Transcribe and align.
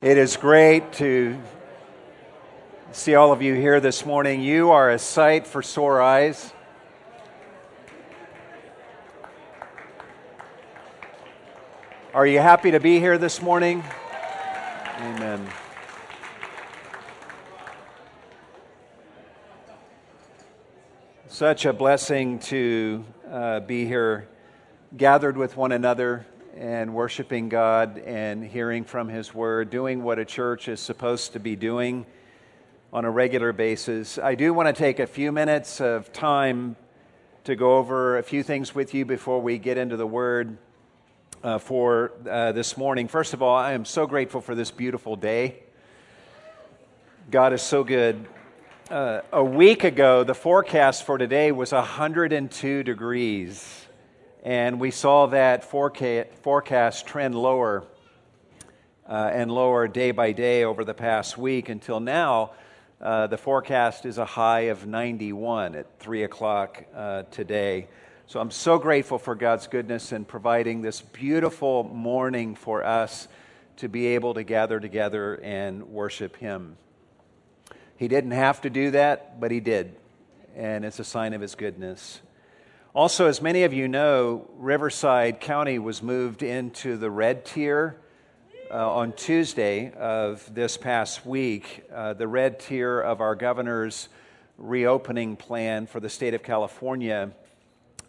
It 0.00 0.16
is 0.16 0.36
great 0.36 0.92
to 0.92 1.36
see 2.92 3.16
all 3.16 3.32
of 3.32 3.42
you 3.42 3.54
here 3.54 3.80
this 3.80 4.06
morning. 4.06 4.40
You 4.40 4.70
are 4.70 4.90
a 4.90 4.98
sight 5.00 5.44
for 5.44 5.60
sore 5.60 6.00
eyes. 6.00 6.52
Are 12.14 12.24
you 12.24 12.38
happy 12.38 12.70
to 12.70 12.78
be 12.78 13.00
here 13.00 13.18
this 13.18 13.42
morning? 13.42 13.82
Amen. 15.00 15.44
Such 21.26 21.64
a 21.64 21.72
blessing 21.72 22.38
to 22.38 23.04
uh, 23.28 23.58
be 23.58 23.84
here 23.84 24.28
gathered 24.96 25.36
with 25.36 25.56
one 25.56 25.72
another 25.72 26.24
and 26.58 26.92
worshiping 26.92 27.48
God 27.48 27.98
and 27.98 28.44
hearing 28.44 28.82
from 28.82 29.08
His 29.08 29.32
Word, 29.32 29.70
doing 29.70 30.02
what 30.02 30.18
a 30.18 30.24
church 30.24 30.66
is 30.66 30.80
supposed 30.80 31.34
to 31.34 31.38
be 31.38 31.54
doing 31.54 32.04
on 32.92 33.04
a 33.04 33.10
regular 33.10 33.52
basis. 33.52 34.18
I 34.18 34.34
do 34.34 34.52
want 34.52 34.66
to 34.66 34.72
take 34.72 34.98
a 34.98 35.06
few 35.06 35.30
minutes 35.30 35.80
of 35.80 36.12
time 36.12 36.74
to 37.44 37.54
go 37.54 37.76
over 37.76 38.18
a 38.18 38.24
few 38.24 38.42
things 38.42 38.74
with 38.74 38.92
you 38.92 39.04
before 39.04 39.40
we 39.40 39.58
get 39.58 39.78
into 39.78 39.96
the 39.96 40.06
Word 40.06 40.58
uh, 41.44 41.58
for 41.58 42.10
uh, 42.28 42.50
this 42.50 42.76
morning. 42.76 43.06
First 43.06 43.34
of 43.34 43.42
all, 43.42 43.54
I 43.54 43.74
am 43.74 43.84
so 43.84 44.08
grateful 44.08 44.40
for 44.40 44.56
this 44.56 44.72
beautiful 44.72 45.14
day. 45.14 45.60
God 47.30 47.52
is 47.52 47.62
so 47.62 47.84
good. 47.84 48.26
Uh, 48.90 49.20
a 49.32 49.44
week 49.44 49.84
ago, 49.84 50.24
the 50.24 50.34
forecast 50.34 51.04
for 51.04 51.18
today 51.18 51.52
was 51.52 51.70
102 51.70 52.82
degrees 52.82 53.87
and 54.42 54.78
we 54.78 54.90
saw 54.90 55.26
that 55.26 55.64
forecast 55.64 57.06
trend 57.06 57.34
lower 57.34 57.84
uh, 59.08 59.30
and 59.32 59.50
lower 59.50 59.88
day 59.88 60.10
by 60.10 60.32
day 60.32 60.64
over 60.64 60.84
the 60.84 60.94
past 60.94 61.36
week 61.36 61.68
until 61.68 61.98
now. 61.98 62.52
Uh, 63.00 63.26
the 63.26 63.38
forecast 63.38 64.04
is 64.06 64.18
a 64.18 64.24
high 64.24 64.62
of 64.62 64.86
91 64.86 65.74
at 65.74 65.98
3 65.98 66.24
o'clock 66.24 66.84
uh, 66.94 67.22
today. 67.30 67.88
So 68.26 68.40
I'm 68.40 68.50
so 68.50 68.78
grateful 68.78 69.18
for 69.18 69.34
God's 69.34 69.66
goodness 69.66 70.12
in 70.12 70.24
providing 70.24 70.82
this 70.82 71.00
beautiful 71.00 71.84
morning 71.84 72.54
for 72.54 72.84
us 72.84 73.26
to 73.76 73.88
be 73.88 74.08
able 74.08 74.34
to 74.34 74.42
gather 74.42 74.78
together 74.80 75.40
and 75.42 75.88
worship 75.88 76.36
Him. 76.36 76.76
He 77.96 78.08
didn't 78.08 78.32
have 78.32 78.60
to 78.62 78.70
do 78.70 78.90
that, 78.90 79.40
but 79.40 79.50
He 79.50 79.60
did, 79.60 79.94
and 80.56 80.84
it's 80.84 80.98
a 80.98 81.04
sign 81.04 81.32
of 81.32 81.40
His 81.40 81.54
goodness. 81.54 82.20
Also, 82.94 83.26
as 83.26 83.42
many 83.42 83.64
of 83.64 83.74
you 83.74 83.86
know, 83.86 84.48
Riverside 84.56 85.40
County 85.40 85.78
was 85.78 86.02
moved 86.02 86.42
into 86.42 86.96
the 86.96 87.10
red 87.10 87.44
tier 87.44 88.00
uh, 88.70 88.90
on 88.90 89.12
Tuesday 89.12 89.92
of 89.92 90.54
this 90.54 90.78
past 90.78 91.26
week. 91.26 91.84
Uh, 91.92 92.14
the 92.14 92.26
red 92.26 92.58
tier 92.58 92.98
of 92.98 93.20
our 93.20 93.34
governor's 93.34 94.08
reopening 94.56 95.36
plan 95.36 95.86
for 95.86 96.00
the 96.00 96.08
state 96.08 96.32
of 96.32 96.42
California. 96.42 97.30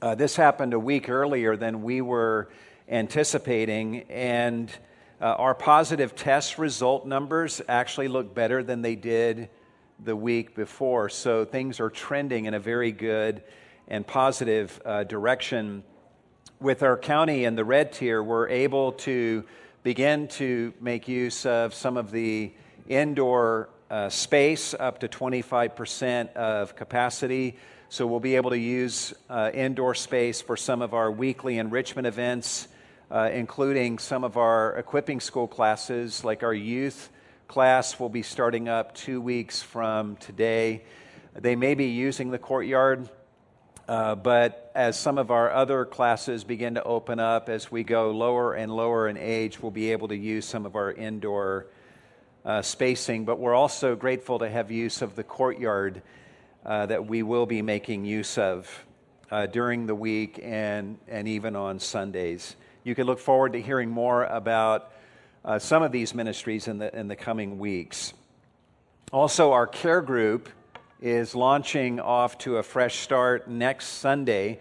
Uh, 0.01 0.15
this 0.15 0.37
happened 0.37 0.73
a 0.73 0.79
week 0.79 1.09
earlier 1.09 1.57
than 1.57 1.83
we 1.83 1.99
were 1.99 2.49
anticipating, 2.87 4.03
and 4.03 4.71
uh, 5.19 5.25
our 5.25 5.53
positive 5.53 6.15
test 6.15 6.57
result 6.57 7.05
numbers 7.05 7.61
actually 7.67 8.07
look 8.07 8.33
better 8.33 8.63
than 8.63 8.81
they 8.81 8.95
did 8.95 9.49
the 10.01 10.15
week 10.15 10.55
before. 10.55 11.09
So 11.09 11.43
things 11.43 11.81
are 11.81 11.89
trending 11.89 12.45
in 12.45 12.53
a 12.53 12.59
very 12.61 12.93
good 12.93 13.43
and 13.89 14.05
positive 14.05 14.81
uh, 14.85 15.03
direction. 15.03 15.83
With 16.61 16.83
our 16.83 16.97
county 16.97 17.45
in 17.45 17.55
the 17.55 17.65
red 17.65 17.91
tier, 17.91 18.21
we're 18.21 18.47
able 18.47 18.93
to 18.93 19.43
begin 19.83 20.27
to 20.27 20.73
make 20.79 21.07
use 21.07 21.45
of 21.45 21.73
some 21.73 21.97
of 21.97 22.11
the 22.11 22.53
indoor 22.87 23.69
uh, 23.89 24.09
space 24.09 24.75
up 24.79 24.99
to 24.99 25.07
25% 25.07 26.33
of 26.33 26.75
capacity. 26.75 27.57
So 27.89 28.05
we'll 28.05 28.19
be 28.19 28.35
able 28.35 28.51
to 28.51 28.57
use 28.57 29.13
uh, 29.29 29.49
indoor 29.53 29.95
space 29.95 30.41
for 30.41 30.55
some 30.55 30.83
of 30.83 30.93
our 30.93 31.11
weekly 31.11 31.57
enrichment 31.57 32.05
events, 32.05 32.67
uh, 33.09 33.31
including 33.33 33.97
some 33.97 34.23
of 34.23 34.37
our 34.37 34.77
equipping 34.77 35.19
school 35.19 35.47
classes, 35.47 36.23
like 36.23 36.43
our 36.43 36.53
youth 36.53 37.09
class 37.47 37.99
will 37.99 38.09
be 38.09 38.21
starting 38.21 38.69
up 38.69 38.93
two 38.93 39.19
weeks 39.19 39.63
from 39.63 40.15
today. 40.17 40.83
They 41.33 41.55
may 41.55 41.73
be 41.73 41.85
using 41.85 42.29
the 42.29 42.37
courtyard 42.37 43.09
uh, 43.89 44.13
but 44.13 44.71
as 44.75 44.99
some 44.99 45.17
of 45.17 45.31
our 45.31 45.51
other 45.51 45.83
classes 45.83 46.43
begin 46.43 46.75
to 46.75 46.83
open 46.83 47.19
up, 47.19 47.49
as 47.49 47.71
we 47.71 47.83
go 47.83 48.11
lower 48.11 48.53
and 48.53 48.71
lower 48.71 49.07
in 49.07 49.17
age, 49.17 49.59
we'll 49.59 49.71
be 49.71 49.91
able 49.91 50.07
to 50.09 50.15
use 50.15 50.45
some 50.45 50.67
of 50.67 50.75
our 50.75 50.91
indoor 50.91 51.65
uh, 52.45 52.61
spacing. 52.61 53.25
But 53.25 53.39
we're 53.39 53.55
also 53.55 53.95
grateful 53.95 54.37
to 54.37 54.47
have 54.47 54.69
use 54.69 55.01
of 55.01 55.15
the 55.15 55.23
courtyard 55.23 56.03
uh, 56.63 56.85
that 56.85 57.07
we 57.07 57.23
will 57.23 57.47
be 57.47 57.63
making 57.63 58.05
use 58.05 58.37
of 58.37 58.85
uh, 59.31 59.47
during 59.47 59.87
the 59.87 59.95
week 59.95 60.39
and, 60.43 60.99
and 61.07 61.27
even 61.27 61.55
on 61.55 61.79
Sundays. 61.79 62.57
You 62.83 62.93
can 62.93 63.07
look 63.07 63.17
forward 63.17 63.53
to 63.53 63.61
hearing 63.61 63.89
more 63.89 64.25
about 64.25 64.91
uh, 65.43 65.57
some 65.57 65.81
of 65.81 65.91
these 65.91 66.13
ministries 66.13 66.67
in 66.67 66.77
the, 66.77 66.95
in 66.95 67.07
the 67.07 67.15
coming 67.15 67.57
weeks. 67.57 68.13
Also, 69.11 69.51
our 69.51 69.65
care 69.65 70.03
group 70.03 70.47
is 71.01 71.33
launching 71.33 71.99
off 71.99 72.37
to 72.39 72.57
a 72.57 72.63
fresh 72.63 72.99
start 72.99 73.49
next 73.49 73.87
Sunday. 73.87 74.59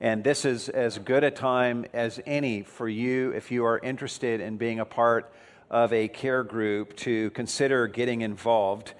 And 0.00 0.22
this 0.22 0.44
is 0.44 0.68
as 0.68 0.98
good 0.98 1.24
a 1.24 1.30
time 1.30 1.84
as 1.92 2.20
any 2.26 2.62
for 2.62 2.88
you 2.88 3.32
if 3.32 3.50
you 3.50 3.64
are 3.64 3.78
interested 3.78 4.40
in 4.40 4.56
being 4.56 4.78
a 4.78 4.84
part 4.84 5.32
of 5.68 5.92
a 5.92 6.06
care 6.08 6.44
group 6.44 6.96
to 6.96 7.30
consider 7.30 7.88
getting 7.88 8.20
involved. 8.20 8.94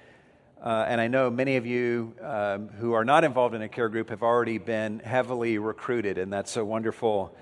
Uh, 0.62 0.84
and 0.88 1.00
I 1.00 1.06
know 1.06 1.30
many 1.30 1.56
of 1.56 1.64
you 1.64 2.12
um, 2.22 2.68
who 2.68 2.92
are 2.92 3.04
not 3.04 3.24
involved 3.24 3.54
in 3.54 3.62
a 3.62 3.68
care 3.68 3.88
group 3.88 4.10
have 4.10 4.22
already 4.22 4.58
been 4.58 4.98
heavily 4.98 5.58
recruited, 5.58 6.18
and 6.18 6.32
that's 6.32 6.56
a 6.56 6.64
wonderful 6.64 7.34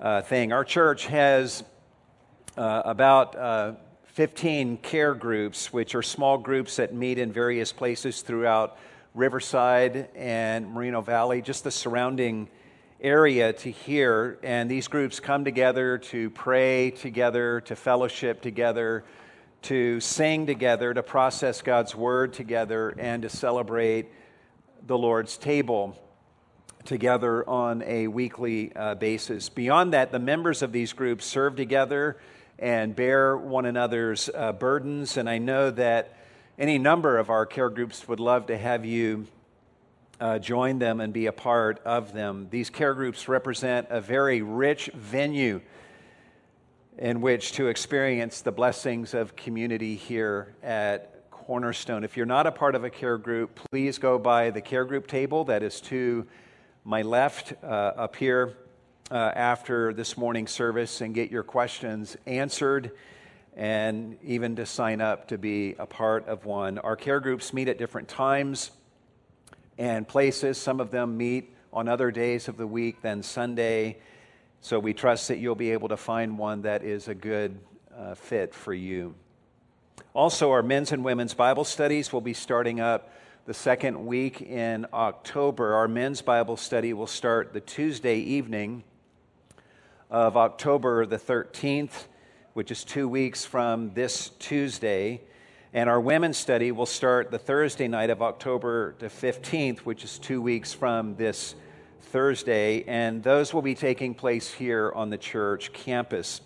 uh, 0.00 0.22
thing. 0.22 0.52
Our 0.52 0.64
church 0.64 1.06
has 1.06 1.62
uh, 2.56 2.82
about 2.84 3.36
uh, 3.36 3.74
15 4.14 4.78
care 4.78 5.14
groups, 5.14 5.72
which 5.72 5.94
are 5.94 6.02
small 6.02 6.36
groups 6.36 6.76
that 6.76 6.92
meet 6.92 7.16
in 7.16 7.32
various 7.32 7.72
places 7.72 8.22
throughout 8.22 8.76
Riverside 9.14 10.08
and 10.16 10.68
Moreno 10.68 11.00
Valley, 11.00 11.40
just 11.42 11.62
the 11.62 11.70
surrounding 11.70 12.48
area 13.00 13.52
to 13.52 13.70
hear. 13.70 14.38
And 14.42 14.68
these 14.68 14.88
groups 14.88 15.20
come 15.20 15.44
together 15.44 15.98
to 15.98 16.28
pray 16.30 16.90
together, 16.90 17.60
to 17.62 17.76
fellowship 17.76 18.42
together, 18.42 19.04
to 19.62 20.00
sing 20.00 20.44
together, 20.44 20.92
to 20.92 21.04
process 21.04 21.62
God's 21.62 21.94
word 21.94 22.32
together, 22.32 22.92
and 22.98 23.22
to 23.22 23.28
celebrate 23.28 24.08
the 24.86 24.98
Lord's 24.98 25.38
table 25.38 25.96
together 26.84 27.48
on 27.48 27.82
a 27.82 28.08
weekly 28.08 28.74
uh, 28.74 28.96
basis. 28.96 29.48
Beyond 29.48 29.92
that, 29.92 30.10
the 30.10 30.18
members 30.18 30.62
of 30.62 30.72
these 30.72 30.92
groups 30.92 31.26
serve 31.26 31.54
together 31.54 32.16
and 32.60 32.94
bear 32.94 33.36
one 33.36 33.64
another's 33.64 34.28
uh, 34.34 34.52
burdens. 34.52 35.16
And 35.16 35.28
I 35.28 35.38
know 35.38 35.70
that 35.70 36.14
any 36.58 36.78
number 36.78 37.18
of 37.18 37.30
our 37.30 37.46
care 37.46 37.70
groups 37.70 38.06
would 38.06 38.20
love 38.20 38.46
to 38.46 38.58
have 38.58 38.84
you 38.84 39.26
uh, 40.20 40.38
join 40.38 40.78
them 40.78 41.00
and 41.00 41.12
be 41.12 41.24
a 41.26 41.32
part 41.32 41.80
of 41.86 42.12
them. 42.12 42.48
These 42.50 42.68
care 42.68 42.92
groups 42.92 43.26
represent 43.26 43.86
a 43.88 44.02
very 44.02 44.42
rich 44.42 44.90
venue 44.94 45.62
in 46.98 47.22
which 47.22 47.52
to 47.52 47.68
experience 47.68 48.42
the 48.42 48.52
blessings 48.52 49.14
of 49.14 49.34
community 49.34 49.96
here 49.96 50.54
at 50.62 51.30
Cornerstone. 51.30 52.04
If 52.04 52.18
you're 52.18 52.26
not 52.26 52.46
a 52.46 52.52
part 52.52 52.74
of 52.74 52.84
a 52.84 52.90
care 52.90 53.16
group, 53.16 53.58
please 53.70 53.96
go 53.96 54.18
by 54.18 54.50
the 54.50 54.60
care 54.60 54.84
group 54.84 55.06
table 55.06 55.44
that 55.44 55.62
is 55.62 55.80
to 55.82 56.26
my 56.84 57.00
left 57.00 57.54
uh, 57.64 57.66
up 57.66 58.16
here 58.16 58.54
uh, 59.10 59.32
after 59.34 59.92
this 59.92 60.16
morning's 60.16 60.52
service 60.52 61.00
and 61.00 61.14
get 61.14 61.30
your 61.30 61.42
questions 61.42 62.16
answered 62.26 62.92
and 63.56 64.16
even 64.22 64.56
to 64.56 64.64
sign 64.64 65.00
up 65.00 65.28
to 65.28 65.38
be 65.38 65.74
a 65.78 65.86
part 65.86 66.26
of 66.28 66.44
one. 66.44 66.78
Our 66.78 66.96
care 66.96 67.20
groups 67.20 67.52
meet 67.52 67.68
at 67.68 67.78
different 67.78 68.08
times 68.08 68.70
and 69.76 70.06
places. 70.06 70.58
Some 70.58 70.80
of 70.80 70.90
them 70.90 71.16
meet 71.16 71.54
on 71.72 71.88
other 71.88 72.10
days 72.10 72.48
of 72.48 72.56
the 72.56 72.66
week 72.66 73.02
than 73.02 73.22
Sunday. 73.22 73.98
So 74.60 74.78
we 74.78 74.94
trust 74.94 75.28
that 75.28 75.38
you'll 75.38 75.54
be 75.54 75.72
able 75.72 75.88
to 75.88 75.96
find 75.96 76.38
one 76.38 76.62
that 76.62 76.84
is 76.84 77.08
a 77.08 77.14
good 77.14 77.58
uh, 77.96 78.14
fit 78.14 78.54
for 78.54 78.72
you. 78.72 79.14
Also, 80.14 80.50
our 80.50 80.62
men's 80.62 80.92
and 80.92 81.04
women's 81.04 81.34
Bible 81.34 81.64
studies 81.64 82.12
will 82.12 82.20
be 82.20 82.34
starting 82.34 82.80
up 82.80 83.12
the 83.46 83.54
second 83.54 84.06
week 84.06 84.40
in 84.40 84.86
October. 84.92 85.74
Our 85.74 85.88
men's 85.88 86.22
Bible 86.22 86.56
study 86.56 86.92
will 86.92 87.06
start 87.06 87.52
the 87.52 87.60
Tuesday 87.60 88.18
evening 88.18 88.84
of 90.10 90.36
October 90.36 91.06
the 91.06 91.16
13th, 91.16 92.06
which 92.54 92.72
is 92.72 92.82
two 92.82 93.08
weeks 93.08 93.44
from 93.44 93.94
this 93.94 94.30
Tuesday. 94.40 95.20
And 95.72 95.88
our 95.88 96.00
women's 96.00 96.36
study 96.36 96.72
will 96.72 96.86
start 96.86 97.30
the 97.30 97.38
Thursday 97.38 97.86
night 97.86 98.10
of 98.10 98.20
October 98.20 98.96
the 98.98 99.06
15th, 99.06 99.78
which 99.80 100.02
is 100.02 100.18
two 100.18 100.42
weeks 100.42 100.72
from 100.72 101.14
this 101.14 101.54
Thursday. 102.00 102.82
And 102.88 103.22
those 103.22 103.54
will 103.54 103.62
be 103.62 103.76
taking 103.76 104.14
place 104.14 104.52
here 104.52 104.90
on 104.96 105.10
the 105.10 105.18
church 105.18 105.72
campus. 105.72 106.40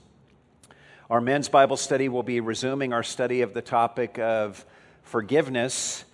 Our 1.08 1.22
men's 1.22 1.48
Bible 1.48 1.78
study 1.78 2.10
will 2.10 2.22
be 2.22 2.40
resuming 2.40 2.92
our 2.92 3.02
study 3.02 3.40
of 3.40 3.54
the 3.54 3.62
topic 3.62 4.18
of 4.18 4.62
forgiveness, 5.02 6.04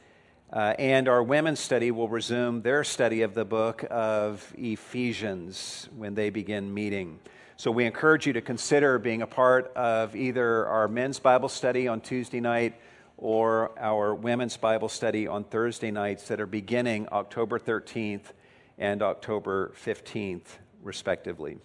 uh, 0.52 0.75
and 0.79 1.08
our 1.08 1.23
women's 1.23 1.58
study 1.58 1.91
will 1.91 2.08
resume 2.08 2.62
their 2.62 2.85
study 2.85 3.23
of 3.23 3.35
the 3.35 3.44
book 3.44 3.85
of 3.91 4.52
Ephesians 4.56 5.88
when 5.97 6.14
they 6.14 6.31
begin 6.31 6.73
meeting. 6.73 7.19
So 7.61 7.71
we 7.71 7.85
encourage 7.85 8.27
you 8.27 8.33
to 8.33 8.41
consider 8.41 8.99
being 8.99 9.21
a 9.21 9.27
part 9.27 9.71
of 9.77 10.17
either 10.17 10.67
our 10.67 10.89
men's 10.89 11.19
Bible 11.19 11.51
study 11.51 11.89
on 11.89 12.01
Tuesday 12.01 12.41
night 12.41 12.81
or 13.19 13.79
our 13.79 14.15
women's 14.15 14.57
Bible 14.57 14.89
study 14.89 15.27
on 15.27 15.45
Thursday 15.45 15.91
nights 15.91 16.29
that 16.29 16.41
are 16.41 16.47
beginning 16.47 17.07
October 17.12 17.59
13th 17.59 18.33
and 18.79 19.03
October 19.03 19.75
15th, 19.85 20.47
respectively. 20.83 21.59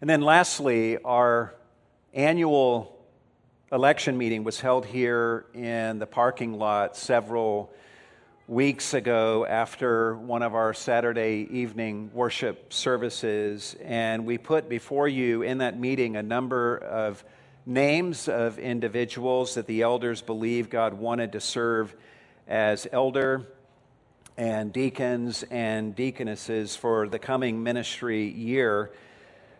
And 0.00 0.08
then 0.08 0.22
lastly, 0.22 0.96
our 1.04 1.54
annual 2.14 2.98
election 3.70 4.16
meeting 4.16 4.42
was 4.42 4.58
held 4.58 4.86
here 4.86 5.44
in 5.52 5.98
the 5.98 6.06
parking 6.06 6.54
lot 6.54 6.96
several 6.96 7.70
weeks 8.48 8.94
ago 8.94 9.44
after 9.44 10.14
one 10.14 10.40
of 10.40 10.54
our 10.54 10.72
Saturday 10.72 11.48
evening 11.50 12.08
worship 12.14 12.72
services. 12.72 13.74
And 13.82 14.24
we 14.24 14.38
put 14.38 14.68
before 14.68 15.08
you 15.08 15.42
in 15.42 15.58
that 15.58 15.80
meeting 15.80 16.14
a 16.14 16.22
number 16.22 16.76
of 16.78 17.24
names 17.64 18.28
of 18.28 18.60
individuals 18.60 19.54
that 19.54 19.66
the 19.66 19.82
elders 19.82 20.22
believe 20.22 20.70
God 20.70 20.94
wanted 20.94 21.32
to 21.32 21.40
serve 21.40 21.92
as 22.46 22.86
elder 22.92 23.44
and 24.36 24.72
deacons 24.72 25.42
and 25.50 25.96
deaconesses 25.96 26.76
for 26.76 27.08
the 27.08 27.18
coming 27.18 27.64
ministry 27.64 28.28
year 28.28 28.92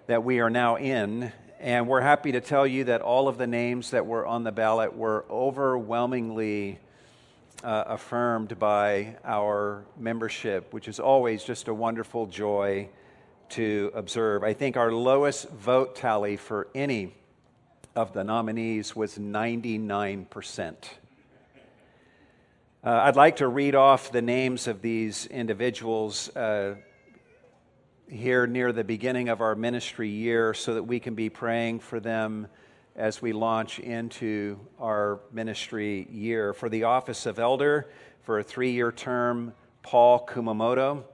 that 0.06 0.22
we 0.22 0.38
are 0.38 0.50
now 0.50 0.76
in. 0.76 1.32
And 1.58 1.88
we're 1.88 2.02
happy 2.02 2.30
to 2.32 2.40
tell 2.40 2.64
you 2.64 2.84
that 2.84 3.00
all 3.00 3.26
of 3.26 3.36
the 3.36 3.48
names 3.48 3.90
that 3.90 4.06
were 4.06 4.24
on 4.24 4.44
the 4.44 4.52
ballot 4.52 4.94
were 4.94 5.24
overwhelmingly 5.28 6.78
uh, 7.64 7.84
affirmed 7.86 8.58
by 8.58 9.16
our 9.24 9.84
membership, 9.98 10.72
which 10.72 10.88
is 10.88 11.00
always 11.00 11.44
just 11.44 11.68
a 11.68 11.74
wonderful 11.74 12.26
joy 12.26 12.88
to 13.50 13.90
observe. 13.94 14.42
I 14.42 14.52
think 14.52 14.76
our 14.76 14.92
lowest 14.92 15.48
vote 15.50 15.96
tally 15.96 16.36
for 16.36 16.68
any 16.74 17.14
of 17.94 18.12
the 18.12 18.24
nominees 18.24 18.94
was 18.94 19.18
99%. 19.18 20.74
Uh, 22.84 22.90
I'd 22.90 23.16
like 23.16 23.36
to 23.36 23.48
read 23.48 23.74
off 23.74 24.12
the 24.12 24.22
names 24.22 24.68
of 24.68 24.82
these 24.82 25.26
individuals 25.26 26.34
uh, 26.36 26.76
here 28.08 28.46
near 28.46 28.70
the 28.72 28.84
beginning 28.84 29.28
of 29.28 29.40
our 29.40 29.54
ministry 29.54 30.08
year 30.08 30.54
so 30.54 30.74
that 30.74 30.84
we 30.84 31.00
can 31.00 31.14
be 31.14 31.28
praying 31.28 31.80
for 31.80 31.98
them 31.98 32.46
as 32.96 33.20
we 33.20 33.32
launch 33.32 33.78
into 33.78 34.58
our 34.80 35.20
ministry 35.30 36.08
year. 36.10 36.54
For 36.54 36.68
the 36.68 36.84
office 36.84 37.26
of 37.26 37.38
elder, 37.38 37.88
for 38.22 38.38
a 38.38 38.42
three 38.42 38.72
year 38.72 38.90
term, 38.90 39.52
Paul 39.82 40.26
Kumamoto. 40.26 41.04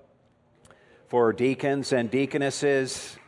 For 1.09 1.33
deacons 1.33 1.93
and 1.93 2.11
deaconesses, 2.11 3.19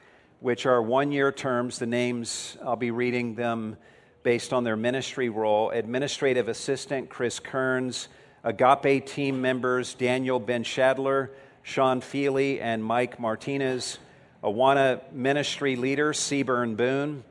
which 0.41 0.65
are 0.67 0.81
one 0.81 1.12
year 1.12 1.33
terms. 1.33 1.79
The 1.79 1.87
names, 1.87 2.56
I'll 2.65 2.77
be 2.77 2.91
reading 2.91 3.35
them 3.35 3.77
based 4.23 4.53
on 4.53 4.65
their 4.65 4.77
ministry 4.77 5.29
role. 5.29 5.71
Administrative 5.71 6.49
Assistant 6.49 7.11
Chris 7.11 7.41
Kearns, 7.41 8.09
Agape 8.45 9.05
team 9.06 9.43
members 9.43 9.95
Daniel 9.95 10.39
Ben 10.39 10.65
Shadler, 10.65 11.31
Sean 11.62 12.01
Feely, 12.01 12.61
and 12.61 12.83
Mike 12.83 13.19
Martinez. 13.19 13.99
Awana 14.43 15.01
Ministry 15.12 15.77
Leader 15.77 16.12
Seaburn 16.12 16.77
Boone. 16.77 17.25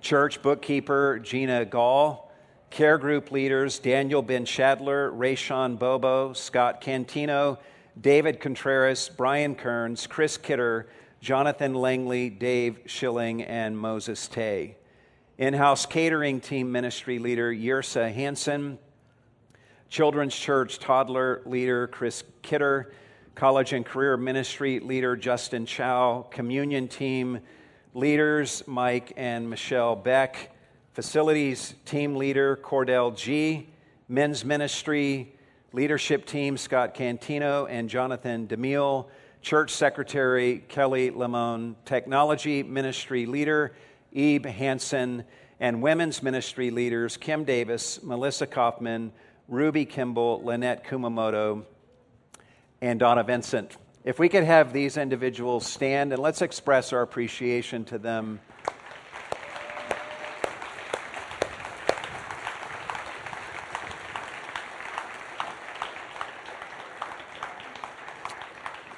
Church 0.00 0.42
Bookkeeper 0.42 1.18
Gina 1.18 1.64
Gall. 1.64 2.26
Care 2.70 2.98
Group 2.98 3.30
Leaders 3.30 3.78
Daniel 3.78 4.22
Ben 4.22 4.44
Shadler, 4.44 5.10
Rayshon 5.16 5.78
Bobo, 5.78 6.32
Scott 6.32 6.80
Cantino, 6.80 7.58
David 7.98 8.40
Contreras, 8.40 9.08
Brian 9.16 9.54
Kearns, 9.54 10.06
Chris 10.06 10.36
Kidder, 10.36 10.88
Jonathan 11.20 11.74
Langley, 11.74 12.28
Dave 12.28 12.80
Schilling, 12.86 13.42
and 13.42 13.78
Moses 13.78 14.28
Tay. 14.28 14.76
In 15.38 15.54
house 15.54 15.86
catering 15.86 16.40
team 16.40 16.70
ministry 16.70 17.18
leader 17.18 17.52
Yirsa 17.52 18.12
Hansen. 18.12 18.78
Children's 19.88 20.36
Church 20.36 20.78
toddler 20.78 21.42
leader 21.46 21.86
Chris 21.86 22.24
Kidder. 22.42 22.92
College 23.34 23.72
and 23.72 23.86
career 23.86 24.16
ministry 24.16 24.80
leader 24.80 25.16
Justin 25.16 25.66
Chow. 25.66 26.26
Communion 26.30 26.88
team 26.88 27.40
leaders 27.96 28.62
Mike 28.66 29.14
and 29.16 29.48
Michelle 29.48 29.96
Beck. 29.96 30.50
Facilities 30.92 31.74
team 31.86 32.14
leader 32.16 32.54
Cordell 32.62 33.16
G. 33.16 33.70
Men's 34.06 34.44
ministry 34.44 35.32
leadership 35.72 36.26
team 36.26 36.58
Scott 36.58 36.94
Cantino 36.94 37.66
and 37.70 37.88
Jonathan 37.88 38.46
DeMille 38.46 39.06
Church 39.40 39.70
Secretary 39.70 40.62
Kelly 40.68 41.10
Lamone, 41.10 41.74
Technology 41.86 42.62
Ministry 42.62 43.24
Leader 43.24 43.72
Ebe 44.12 44.44
Hansen, 44.44 45.24
and 45.58 45.80
Women's 45.80 46.22
Ministry 46.22 46.70
Leaders 46.70 47.16
Kim 47.16 47.44
Davis, 47.44 48.02
Melissa 48.02 48.46
Kaufman, 48.46 49.10
Ruby 49.48 49.86
Kimball, 49.86 50.44
Lynette 50.44 50.84
Kumamoto, 50.84 51.64
and 52.82 53.00
Donna 53.00 53.24
Vincent. 53.24 53.78
If 54.06 54.20
we 54.20 54.28
could 54.28 54.44
have 54.44 54.72
these 54.72 54.96
individuals 54.96 55.66
stand 55.66 56.12
and 56.12 56.22
let's 56.22 56.40
express 56.40 56.92
our 56.92 57.02
appreciation 57.02 57.84
to 57.86 57.98
them 57.98 58.38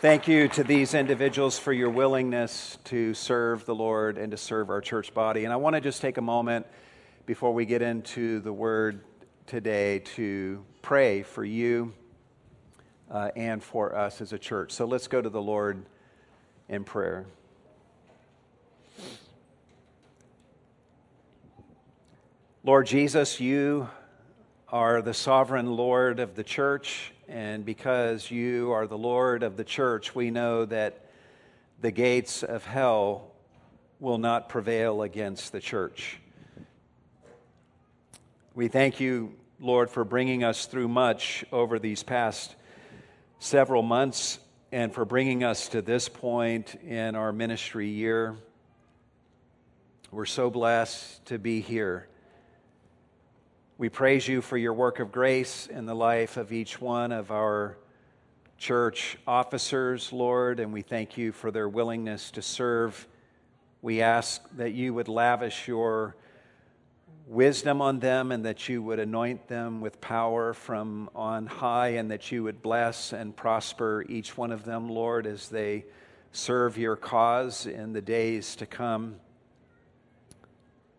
Thank 0.01 0.29
you 0.29 0.47
to 0.49 0.63
these 0.63 0.93
individuals 0.93 1.59
for 1.59 1.73
your 1.73 1.89
willingness 1.89 2.77
to 2.85 3.15
serve 3.15 3.65
the 3.65 3.75
Lord 3.75 4.19
and 4.19 4.31
to 4.31 4.37
serve 4.37 4.69
our 4.69 4.83
church 4.83 5.13
body. 5.15 5.45
And 5.45 5.53
I 5.53 5.57
want 5.57 5.75
to 5.75 5.81
just 5.81 6.03
take 6.03 6.19
a 6.19 6.23
moment 6.23 6.67
before 7.25 7.53
we 7.53 7.65
get 7.65 7.81
into 7.81 8.41
the 8.41 8.53
word 8.53 9.01
today 9.47 10.01
to 10.01 10.65
pray 10.83 11.23
for 11.23 11.45
you 11.45 11.95
uh, 13.11 13.31
and 13.37 13.63
for 13.63 13.97
us 13.97 14.21
as 14.21 14.33
a 14.33 14.39
church. 14.39 14.73
So 14.73 14.85
let's 14.85 15.09
go 15.09 15.21
to 15.21 15.31
the 15.31 15.43
Lord 15.43 15.85
in 16.69 16.85
prayer. 16.85 17.27
Lord 22.65 22.87
Jesus, 22.87 23.41
you 23.41 23.89
are 24.69 25.01
the 25.01 25.15
sovereign 25.15 25.77
Lord 25.77 26.21
of 26.21 26.35
the 26.35 26.45
church 26.45 27.13
and 27.29 27.63
because 27.65 28.31
you 28.31 28.73
are 28.73 28.87
the 28.87 28.97
Lord 28.97 29.43
of 29.43 29.59
the 29.59 29.65
church, 29.65 30.15
we 30.15 30.31
know 30.31 30.65
that 30.65 31.05
the 31.81 31.91
gates 31.91 32.43
of 32.43 32.65
hell 32.65 33.33
will 34.01 34.17
not 34.17 34.49
prevail 34.49 35.03
against 35.03 35.53
the 35.53 35.61
church. 35.61 36.19
We 38.55 38.69
thank 38.69 38.99
you, 38.99 39.35
Lord, 39.61 39.91
for 39.91 40.05
bringing 40.05 40.43
us 40.43 40.65
through 40.65 40.89
much 40.89 41.45
over 41.53 41.79
these 41.79 42.03
past 42.03 42.57
several 43.39 43.83
months 43.83 44.39
and 44.73 44.93
for 44.93 45.05
bringing 45.05 45.45
us 45.45 45.69
to 45.69 45.81
this 45.81 46.09
point 46.09 46.75
in 46.87 47.15
our 47.15 47.33
ministry 47.33 47.89
year. 47.89 48.37
We're 50.11 50.27
so 50.27 50.51
blessed 50.51 51.25
to 51.27 51.39
be 51.39 51.61
here. 51.61 52.09
We 53.77 53.89
praise 53.89 54.27
you 54.27 54.43
for 54.43 54.57
your 54.57 54.73
work 54.73 54.99
of 54.99 55.13
grace 55.13 55.69
in 55.69 55.87
the 55.87 55.95
life 55.95 56.37
of 56.37 56.53
each 56.53 56.81
one 56.81 57.13
of 57.13 57.31
our 57.31 57.79
church 58.59 59.17
officers, 59.25 60.13
Lord, 60.13 60.59
and 60.59 60.73
we 60.73 60.83
thank 60.83 61.17
you 61.17 61.31
for 61.31 61.53
their 61.53 61.69
willingness 61.69 62.33
to 62.33 62.43
serve. 62.43 63.07
We 63.83 64.03
ask 64.03 64.43
that 64.57 64.73
you 64.73 64.95
would 64.95 65.07
lavish 65.07 65.69
your 65.69 66.17
wisdom 67.29 67.83
on 67.83 67.99
them 68.01 68.33
and 68.33 68.45
that 68.47 68.69
you 68.69 68.83
would 68.83 68.99
anoint 68.99 69.49
them 69.49 69.83
with 69.83 70.01
power 70.01 70.55
from 70.55 71.11
on 71.15 71.47
high 71.47 71.89
and 71.89 72.11
that 72.11 72.33
you 72.33 72.43
would 72.43 72.63
bless 72.63 73.13
and 73.13 73.37
prosper 73.37 74.05
each 74.09 74.37
one 74.37 74.51
of 74.51 74.65
them, 74.65 74.89
Lord, 74.89 75.27
as 75.27 75.49
they 75.49 75.85
serve 76.33 76.79
your 76.79 76.97
cause 76.97 77.67
in 77.67 77.93
the 77.93 78.01
days 78.01 78.57
to 78.57 78.67
come. 78.67 79.17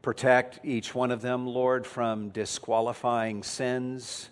Protect 0.04 0.60
each 0.64 0.94
one 0.94 1.12
of 1.12 1.22
them, 1.22 1.48
Lord, 1.48 1.86
from 1.86 2.30
disqualifying 2.30 3.42
sins. 3.42 4.30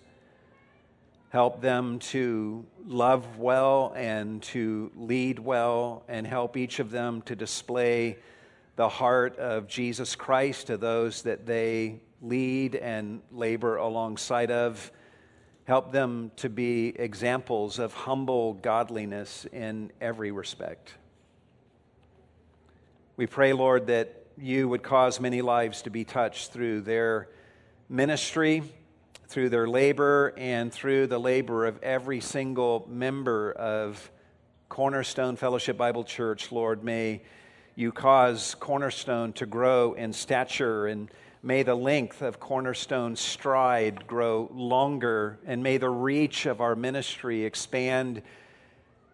Help 1.30 1.60
them 1.60 1.98
to 1.98 2.64
love 2.86 3.38
well 3.38 3.92
and 3.96 4.42
to 4.44 4.90
lead 4.96 5.38
well, 5.38 6.04
and 6.08 6.26
help 6.26 6.56
each 6.56 6.78
of 6.78 6.90
them 6.90 7.20
to 7.22 7.36
display 7.36 8.16
the 8.78 8.88
heart 8.88 9.36
of 9.38 9.66
Jesus 9.66 10.14
Christ 10.14 10.68
to 10.68 10.76
those 10.76 11.22
that 11.22 11.46
they 11.46 11.98
lead 12.22 12.76
and 12.76 13.22
labor 13.32 13.74
alongside 13.76 14.52
of. 14.52 14.92
Help 15.64 15.90
them 15.90 16.30
to 16.36 16.48
be 16.48 16.94
examples 16.96 17.80
of 17.80 17.92
humble 17.92 18.54
godliness 18.54 19.48
in 19.52 19.90
every 20.00 20.30
respect. 20.30 20.94
We 23.16 23.26
pray, 23.26 23.52
Lord, 23.52 23.88
that 23.88 24.26
you 24.40 24.68
would 24.68 24.84
cause 24.84 25.18
many 25.18 25.42
lives 25.42 25.82
to 25.82 25.90
be 25.90 26.04
touched 26.04 26.52
through 26.52 26.82
their 26.82 27.30
ministry, 27.88 28.62
through 29.26 29.48
their 29.48 29.66
labor, 29.66 30.34
and 30.36 30.72
through 30.72 31.08
the 31.08 31.18
labor 31.18 31.66
of 31.66 31.82
every 31.82 32.20
single 32.20 32.86
member 32.88 33.50
of 33.50 34.08
Cornerstone 34.68 35.34
Fellowship 35.34 35.76
Bible 35.76 36.04
Church. 36.04 36.52
Lord, 36.52 36.84
may 36.84 37.22
you 37.78 37.92
cause 37.92 38.56
Cornerstone 38.56 39.32
to 39.34 39.46
grow 39.46 39.92
in 39.94 40.12
stature 40.12 40.86
and 40.86 41.08
May 41.42 41.62
the 41.62 41.76
length 41.76 42.20
of 42.20 42.40
Cornerstone's 42.40 43.20
stride 43.20 44.08
grow 44.08 44.50
longer, 44.52 45.38
and 45.46 45.62
may 45.62 45.78
the 45.78 45.88
reach 45.88 46.46
of 46.46 46.60
our 46.60 46.74
ministry 46.74 47.44
expand 47.44 48.22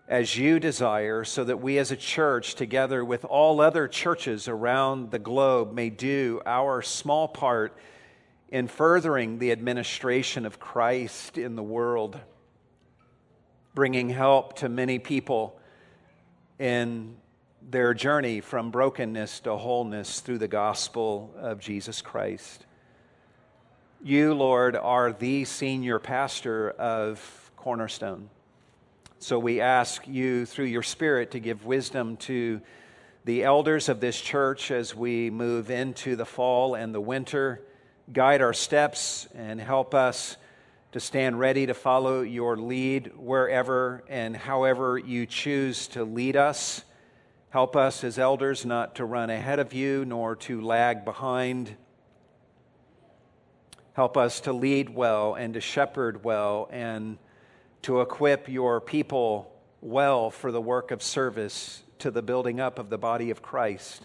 as 0.09 0.37
you 0.37 0.59
desire, 0.59 1.25
so 1.25 1.45
that 1.45 1.61
we 1.61 1.77
as 1.77 1.91
a 1.91 1.97
church, 1.97 2.55
together 2.55 3.05
with 3.05 3.27
all 3.27 3.61
other 3.61 3.87
churches 3.87 4.49
around 4.49 5.11
the 5.11 5.19
globe, 5.19 5.75
may 5.75 5.91
do 5.91 6.41
our 6.47 6.81
small 6.81 7.29
part 7.29 7.77
in 8.49 8.69
furthering 8.69 9.39
the 9.39 9.53
administration 9.53 10.47
of 10.47 10.59
Christ 10.59 11.37
in 11.37 11.57
the 11.57 11.63
world, 11.63 12.19
bringing 13.75 14.09
help 14.09 14.57
to 14.61 14.71
many 14.71 14.99
people 14.99 15.61
in 16.59 17.17
their 17.71 17.95
journey 17.95 18.41
from 18.41 18.71
brokenness 18.71 19.41
to 19.41 19.57
wholeness 19.57 20.21
through 20.21 20.39
the 20.39 20.49
gospel 20.49 21.35
of 21.39 21.61
Jesus 21.61 22.03
Christ. 22.03 22.67
You, 24.03 24.35
Lord, 24.35 24.77
are 24.77 25.13
the 25.13 25.45
senior 25.45 25.99
pastor 25.99 26.71
of 26.71 27.51
Cornerstone. 27.57 28.29
So 29.19 29.39
we 29.39 29.63
ask 29.63 30.07
you 30.07 30.45
through 30.45 30.67
your 30.67 30.83
Spirit 30.83 31.31
to 31.31 31.41
give 31.41 31.65
wisdom 31.65 32.19
to 32.19 32.61
the 33.25 33.45
elders 33.45 33.89
of 33.89 34.01
this 34.01 34.21
church 34.21 34.71
as 34.71 34.95
we 34.95 35.31
move 35.31 35.71
into 35.71 36.17
the 36.17 36.27
fall 36.27 36.75
and 36.75 36.95
the 36.95 37.01
winter. 37.01 37.63
Guide 38.13 38.43
our 38.43 38.53
steps 38.53 39.27
and 39.35 39.59
help 39.59 39.95
us 39.95 40.37
to 40.93 41.01
stand 41.01 41.41
ready 41.41 41.65
to 41.67 41.75
follow 41.75 42.21
your 42.21 42.59
lead 42.59 43.13
wherever 43.17 44.05
and 44.11 44.37
however 44.37 44.99
you 44.99 45.25
choose 45.25 45.89
to 45.89 46.05
lead 46.05 46.37
us. 46.37 46.85
Help 47.55 47.77
us 47.77 48.03
as 48.03 48.19
elders 48.19 48.67
not 48.67 48.97
to 48.97 49.05
run 49.05 49.31
ahead 49.31 49.61
of 49.61 49.73
you 49.73 50.05
nor 50.05 50.35
to 50.35 50.61
lag 50.61 51.05
behind. 51.05 51.77
Help 53.93 54.17
us 54.17 54.41
to 54.41 54.53
lead 54.53 54.91
well 54.91 55.35
and 55.35 55.55
to 55.55 55.61
shepherd 55.61 56.25
well 56.25 56.69
and 56.73 57.17
to 57.83 58.01
equip 58.01 58.49
your 58.49 58.81
people 58.81 59.53
well 59.81 60.31
for 60.31 60.51
the 60.51 60.61
work 60.61 60.91
of 60.91 61.01
service 61.01 61.85
to 62.01 62.11
the 62.11 62.23
building 62.23 62.59
up 62.59 62.81
of 62.81 62.91
the 62.91 62.99
body 62.99 63.31
of 63.31 63.41
Christ. 63.41 64.05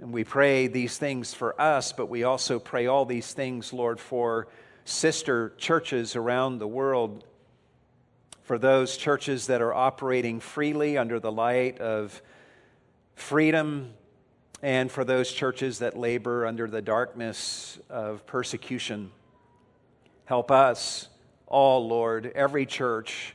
And 0.00 0.14
we 0.14 0.24
pray 0.24 0.68
these 0.68 0.96
things 0.96 1.34
for 1.34 1.60
us, 1.60 1.92
but 1.92 2.06
we 2.06 2.24
also 2.24 2.58
pray 2.58 2.86
all 2.86 3.04
these 3.04 3.34
things, 3.34 3.70
Lord, 3.70 4.00
for 4.00 4.48
sister 4.86 5.52
churches 5.58 6.16
around 6.16 6.58
the 6.58 6.66
world 6.66 7.22
for 8.42 8.58
those 8.58 8.96
churches 8.96 9.46
that 9.46 9.62
are 9.62 9.72
operating 9.72 10.40
freely 10.40 10.98
under 10.98 11.20
the 11.20 11.32
light 11.32 11.78
of 11.78 12.20
freedom, 13.14 13.94
and 14.62 14.90
for 14.90 15.04
those 15.04 15.32
churches 15.32 15.80
that 15.80 15.96
labor 15.96 16.46
under 16.46 16.68
the 16.68 16.82
darkness 16.82 17.78
of 17.90 18.24
persecution. 18.26 19.10
Help 20.24 20.50
us 20.50 21.08
all, 21.46 21.86
Lord, 21.88 22.32
every 22.34 22.64
church 22.64 23.34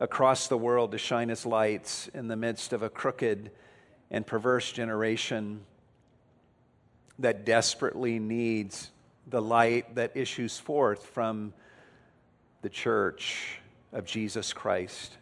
across 0.00 0.48
the 0.48 0.58
world 0.58 0.92
to 0.92 0.98
shine 0.98 1.30
its 1.30 1.46
lights 1.46 2.08
in 2.12 2.26
the 2.26 2.36
midst 2.36 2.72
of 2.72 2.82
a 2.82 2.90
crooked 2.90 3.52
and 4.10 4.26
perverse 4.26 4.72
generation 4.72 5.60
that 7.20 7.44
desperately 7.44 8.18
needs 8.18 8.90
the 9.28 9.40
light 9.40 9.94
that 9.94 10.16
issues 10.16 10.58
forth 10.58 11.06
from 11.06 11.54
the 12.62 12.68
church 12.68 13.61
of 13.92 14.04
Jesus 14.04 14.52
Christ. 14.52 15.16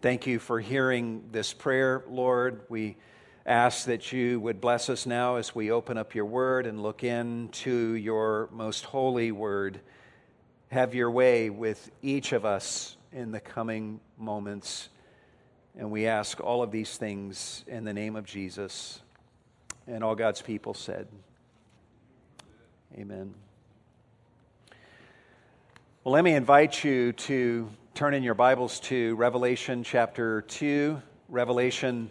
Thank 0.00 0.26
you 0.26 0.38
for 0.38 0.60
hearing 0.60 1.24
this 1.30 1.52
prayer, 1.52 2.04
Lord. 2.08 2.62
We 2.68 2.96
ask 3.44 3.86
that 3.86 4.12
you 4.12 4.40
would 4.40 4.60
bless 4.60 4.88
us 4.88 5.04
now 5.04 5.36
as 5.36 5.54
we 5.54 5.70
open 5.70 5.98
up 5.98 6.14
your 6.14 6.24
word 6.24 6.66
and 6.66 6.82
look 6.82 7.04
into 7.04 7.94
your 7.94 8.48
most 8.52 8.84
holy 8.84 9.32
word. 9.32 9.80
Have 10.70 10.94
your 10.94 11.10
way 11.10 11.50
with 11.50 11.90
each 12.00 12.32
of 12.32 12.44
us 12.44 12.96
in 13.12 13.32
the 13.32 13.40
coming 13.40 14.00
moments. 14.16 14.88
And 15.76 15.90
we 15.90 16.06
ask 16.06 16.40
all 16.40 16.62
of 16.62 16.70
these 16.70 16.96
things 16.96 17.64
in 17.66 17.84
the 17.84 17.92
name 17.92 18.16
of 18.16 18.24
Jesus. 18.24 19.00
And 19.86 20.04
all 20.04 20.14
God's 20.14 20.42
people 20.42 20.74
said, 20.74 21.08
Amen. 22.96 23.34
Well, 26.02 26.14
let 26.14 26.24
me 26.24 26.32
invite 26.32 26.82
you 26.82 27.12
to 27.12 27.68
turn 27.92 28.14
in 28.14 28.22
your 28.22 28.32
Bibles 28.32 28.80
to 28.80 29.14
Revelation 29.16 29.84
chapter 29.84 30.40
2. 30.40 30.98
Revelation 31.28 32.10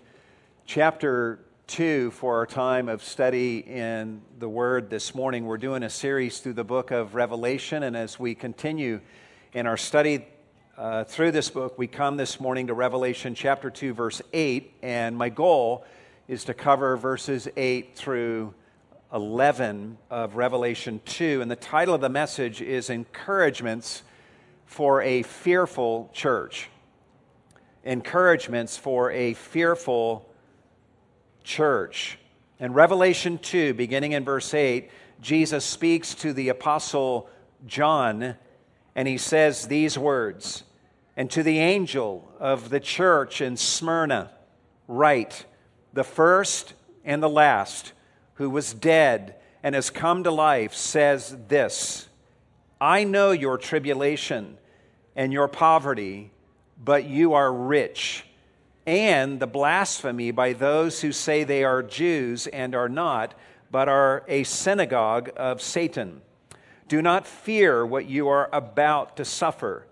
chapter 0.67 1.39
2 1.65 2.11
for 2.11 2.35
our 2.35 2.45
time 2.45 2.87
of 2.87 3.03
study 3.03 3.57
in 3.57 4.21
the 4.37 4.47
Word 4.47 4.91
this 4.91 5.15
morning. 5.15 5.47
We're 5.47 5.57
doing 5.57 5.81
a 5.81 5.89
series 5.89 6.37
through 6.37 6.53
the 6.53 6.63
book 6.63 6.91
of 6.91 7.15
Revelation, 7.15 7.81
and 7.81 7.97
as 7.97 8.19
we 8.19 8.35
continue 8.35 9.01
in 9.53 9.65
our 9.65 9.75
study 9.75 10.27
uh, 10.77 11.05
through 11.05 11.31
this 11.31 11.49
book, 11.49 11.79
we 11.79 11.87
come 11.87 12.15
this 12.15 12.39
morning 12.39 12.67
to 12.67 12.75
Revelation 12.75 13.33
chapter 13.33 13.71
2, 13.71 13.95
verse 13.95 14.21
8, 14.33 14.71
and 14.83 15.17
my 15.17 15.29
goal 15.29 15.83
is 16.27 16.43
to 16.43 16.53
cover 16.53 16.95
verses 16.95 17.47
8 17.57 17.95
through 17.95 18.53
11 19.13 19.97
of 20.11 20.35
Revelation 20.35 21.01
2. 21.05 21.41
And 21.41 21.49
the 21.49 21.55
title 21.55 21.95
of 21.95 22.01
the 22.01 22.09
message 22.09 22.61
is 22.61 22.89
Encouragements 22.89 24.03
for 24.65 25.01
a 25.01 25.23
Fearful 25.23 26.11
Church. 26.13 26.69
Encouragements 27.83 28.77
for 28.77 29.11
a 29.11 29.33
Fearful 29.33 30.29
Church. 31.43 32.19
In 32.59 32.73
Revelation 32.73 33.39
2, 33.39 33.73
beginning 33.73 34.11
in 34.11 34.23
verse 34.23 34.53
8, 34.53 34.91
Jesus 35.21 35.65
speaks 35.65 36.13
to 36.15 36.31
the 36.31 36.49
Apostle 36.49 37.29
John, 37.65 38.35
and 38.95 39.07
he 39.07 39.17
says 39.17 39.67
these 39.67 39.97
words 39.97 40.63
And 41.17 41.31
to 41.31 41.41
the 41.41 41.57
angel 41.57 42.31
of 42.39 42.69
the 42.69 42.79
church 42.79 43.41
in 43.41 43.57
Smyrna, 43.57 44.31
write, 44.87 45.45
the 45.93 46.03
first 46.03 46.75
and 47.03 47.23
the 47.23 47.29
last 47.29 47.93
who 48.39 48.49
was 48.49 48.73
dead 48.73 49.35
and 49.61 49.75
has 49.75 49.89
come 49.89 50.23
to 50.23 50.31
life, 50.31 50.73
says 50.73 51.37
this 51.49 52.07
I 52.81 53.03
know 53.03 53.31
your 53.31 53.57
tribulation 53.57 54.57
and 55.15 55.33
your 55.33 55.49
poverty, 55.49 56.31
but 56.81 57.03
you 57.03 57.33
are 57.33 57.53
rich, 57.53 58.23
and 58.87 59.41
the 59.41 59.47
blasphemy 59.47 60.31
by 60.31 60.53
those 60.53 61.01
who 61.01 61.11
say 61.11 61.43
they 61.43 61.65
are 61.65 61.83
Jews 61.83 62.47
and 62.47 62.73
are 62.73 62.87
not, 62.87 63.33
but 63.69 63.89
are 63.89 64.23
a 64.29 64.45
synagogue 64.45 65.29
of 65.35 65.61
Satan. 65.61 66.21
Do 66.87 67.01
not 67.01 67.27
fear 67.27 67.85
what 67.85 68.05
you 68.05 68.29
are 68.29 68.49
about 68.53 69.17
to 69.17 69.25
suffer. 69.25 69.85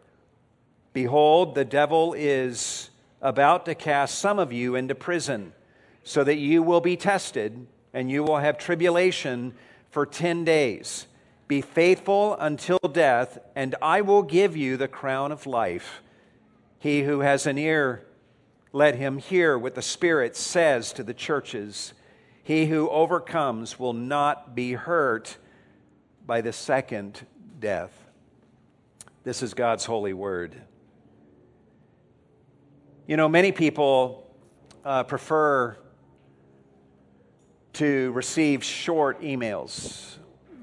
Behold, 0.94 1.54
the 1.54 1.66
devil 1.66 2.13
is 2.13 2.92
about 3.22 3.66
to 3.66 3.75
cast 3.75 4.20
some 4.20 4.39
of 4.39 4.54
you 4.54 4.75
into 4.75 4.96
prison, 4.96 5.51
so 6.04 6.24
that 6.24 6.38
you 6.38 6.63
will 6.63 6.80
be 6.80 6.96
tested 6.96 7.68
and 7.94 8.10
you 8.10 8.24
will 8.24 8.38
have 8.38 8.58
tribulation 8.58 9.53
for 9.89 10.06
10 10.06 10.44
days. 10.44 11.08
Be 11.48 11.62
faithful 11.62 12.36
until 12.36 12.79
death, 12.79 13.39
and 13.56 13.75
I 13.82 14.01
will 14.01 14.22
give 14.22 14.58
you 14.58 14.77
the 14.77 14.88
crown 14.88 15.32
of 15.32 15.46
life. 15.46 16.01
He 16.79 17.03
who 17.03 17.22
has 17.22 17.46
an 17.46 17.58
ear, 17.58 18.06
let 18.74 18.96
him 18.96 19.17
hear 19.17 19.58
what 19.58 19.75
the 19.75 19.82
Spirit 19.82 20.36
says 20.36 20.91
to 20.94 21.03
the 21.03 21.13
churches. 21.13 21.94
He 22.44 22.65
who 22.65 22.89
overcomes 22.89 23.79
will 23.79 23.94
not 23.94 24.56
be 24.56 24.74
hurt 24.74 25.38
by 26.25 26.41
the 26.41 26.53
second 26.53 27.25
death. 27.60 27.91
This 29.24 29.41
is 29.41 29.53
God's 29.53 29.86
holy 29.86 30.13
word. 30.13 30.56
You 33.08 33.15
know, 33.15 33.29
many 33.29 33.53
people 33.53 34.29
uh, 34.84 35.03
prefer 35.03 35.77
to 37.77 38.12
receive 38.13 38.63
short 38.63 39.22
emails. 39.22 40.17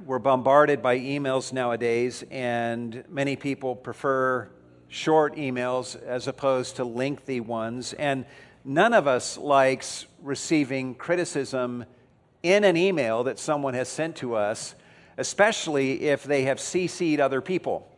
We're 0.04 0.18
bombarded 0.18 0.82
by 0.82 0.98
emails 0.98 1.52
nowadays, 1.52 2.24
and 2.28 3.04
many 3.08 3.36
people 3.36 3.76
prefer 3.76 4.50
short 4.88 5.36
emails 5.36 5.94
as 6.02 6.26
opposed 6.26 6.74
to 6.76 6.84
lengthy 6.84 7.38
ones. 7.38 7.92
And 7.92 8.26
none 8.64 8.92
of 8.92 9.06
us 9.06 9.38
likes 9.38 10.06
receiving 10.22 10.96
criticism 10.96 11.84
in 12.42 12.64
an 12.64 12.76
email 12.76 13.22
that 13.22 13.38
someone 13.38 13.74
has 13.74 13.88
sent 13.88 14.16
to 14.16 14.34
us, 14.34 14.74
especially 15.16 16.08
if 16.08 16.24
they 16.24 16.42
have 16.42 16.58
CC'd 16.58 17.20
other 17.20 17.40
people 17.40 17.88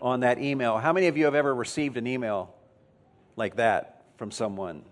on 0.00 0.20
that 0.20 0.38
email. 0.38 0.78
How 0.78 0.94
many 0.94 1.08
of 1.08 1.18
you 1.18 1.26
have 1.26 1.34
ever 1.34 1.54
received 1.54 1.98
an 1.98 2.06
email 2.06 2.54
like 3.36 3.56
that 3.56 4.02
from 4.16 4.30
someone? 4.30 4.82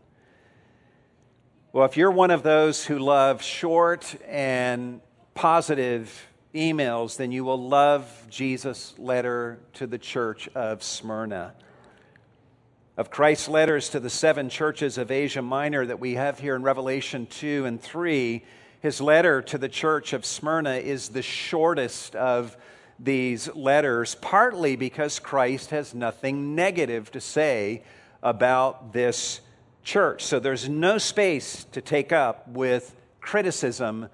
Well, 1.75 1.87
if 1.87 1.97
you're 1.97 2.11
one 2.11 2.31
of 2.31 2.43
those 2.43 2.85
who 2.85 2.99
love 2.99 3.41
short 3.41 4.15
and 4.29 5.01
positive 5.33 6.27
emails, 6.55 7.17
then 7.17 7.33
you 7.33 7.45
will 7.45 7.67
love 7.67 8.27
Jesus' 8.29 8.93
letter 8.99 9.59
to 9.73 9.87
the 9.87 9.97
church 9.97 10.51
of 10.55 10.83
Smyrna. 10.83 11.55
Of 12.99 13.11
Christ's 13.11 13.49
letters 13.49 13.89
to 13.89 14.01
the 14.01 14.11
seven 14.11 14.51
churches 14.51 14.99
of 14.99 15.11
Asia 15.11 15.41
Minor 15.41 15.87
that 15.87 15.99
we 15.99 16.17
have 16.17 16.39
here 16.39 16.57
in 16.57 16.63
Revelation 16.63 17.25
2 17.25 17.65
and 17.65 17.81
3, 17.81 18.45
his 18.83 19.01
letter 19.01 19.41
to 19.41 19.57
the 19.57 19.71
church 19.71 20.13
of 20.13 20.27
Smyrna 20.27 20.75
is 20.75 21.09
the 21.09 21.23
shortest 21.23 22.15
of 22.15 22.55
these 22.99 23.49
letters, 23.55 24.15
partly 24.17 24.77
because 24.77 25.19
Christ 25.19 25.71
has 25.71 25.95
nothing 25.95 26.55
negative 26.55 27.11
to 27.13 27.21
say 27.23 27.83
about 28.23 28.93
this 28.93 29.41
church. 29.83 30.25
So 30.25 30.39
there's 30.39 30.69
no 30.69 30.99
space 30.99 31.65
to 31.73 31.81
take 31.81 32.13
up 32.13 32.49
with 32.49 32.95
criticism 33.21 34.09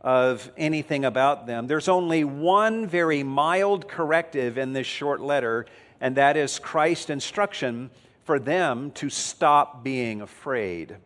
of 0.00 0.50
anything 0.56 1.04
about 1.04 1.46
them. 1.46 1.66
There's 1.66 1.88
only 1.88 2.24
one 2.24 2.86
very 2.86 3.22
mild 3.22 3.88
corrective 3.88 4.58
in 4.58 4.74
this 4.74 4.86
short 4.86 5.20
letter, 5.20 5.66
and 6.00 6.16
that 6.16 6.36
is 6.36 6.58
Christ's 6.58 7.10
instruction 7.10 7.90
for 8.24 8.38
them 8.38 8.90
to 8.92 9.08
stop 9.08 9.82
being 9.82 10.20
afraid. 10.20 10.96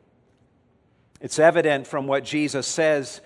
It's 1.21 1.39
evident 1.39 1.87
from 1.87 2.07
what 2.07 2.25
Jesus 2.25 2.67
says 2.67 3.21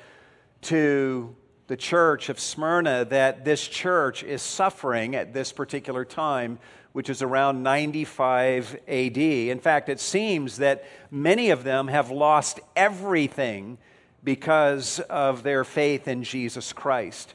to 0.63 1.35
the 1.67 1.77
church 1.77 2.29
of 2.29 2.41
Smyrna 2.41 3.05
that 3.07 3.45
this 3.45 3.67
church 3.67 4.23
is 4.23 4.43
suffering 4.43 5.15
at 5.15 5.33
this 5.33 5.53
particular 5.53 6.05
time 6.05 6.59
which 6.93 7.09
is 7.09 7.23
around 7.23 7.63
95 7.63 8.77
AD. 8.87 9.19
In 9.19 9.61
fact, 9.61 9.89
it 9.89 10.01
seems 10.01 10.59
that 10.59 10.85
many 11.11 11.51
of 11.51 11.65
them 11.65 11.89
have 11.89 12.11
lost 12.11 12.61
everything 12.77 13.79
because 14.23 15.01
of 15.01 15.43
their 15.43 15.65
faith 15.65 16.07
in 16.07 16.23
Jesus 16.23 16.73
Christ. 16.73 17.35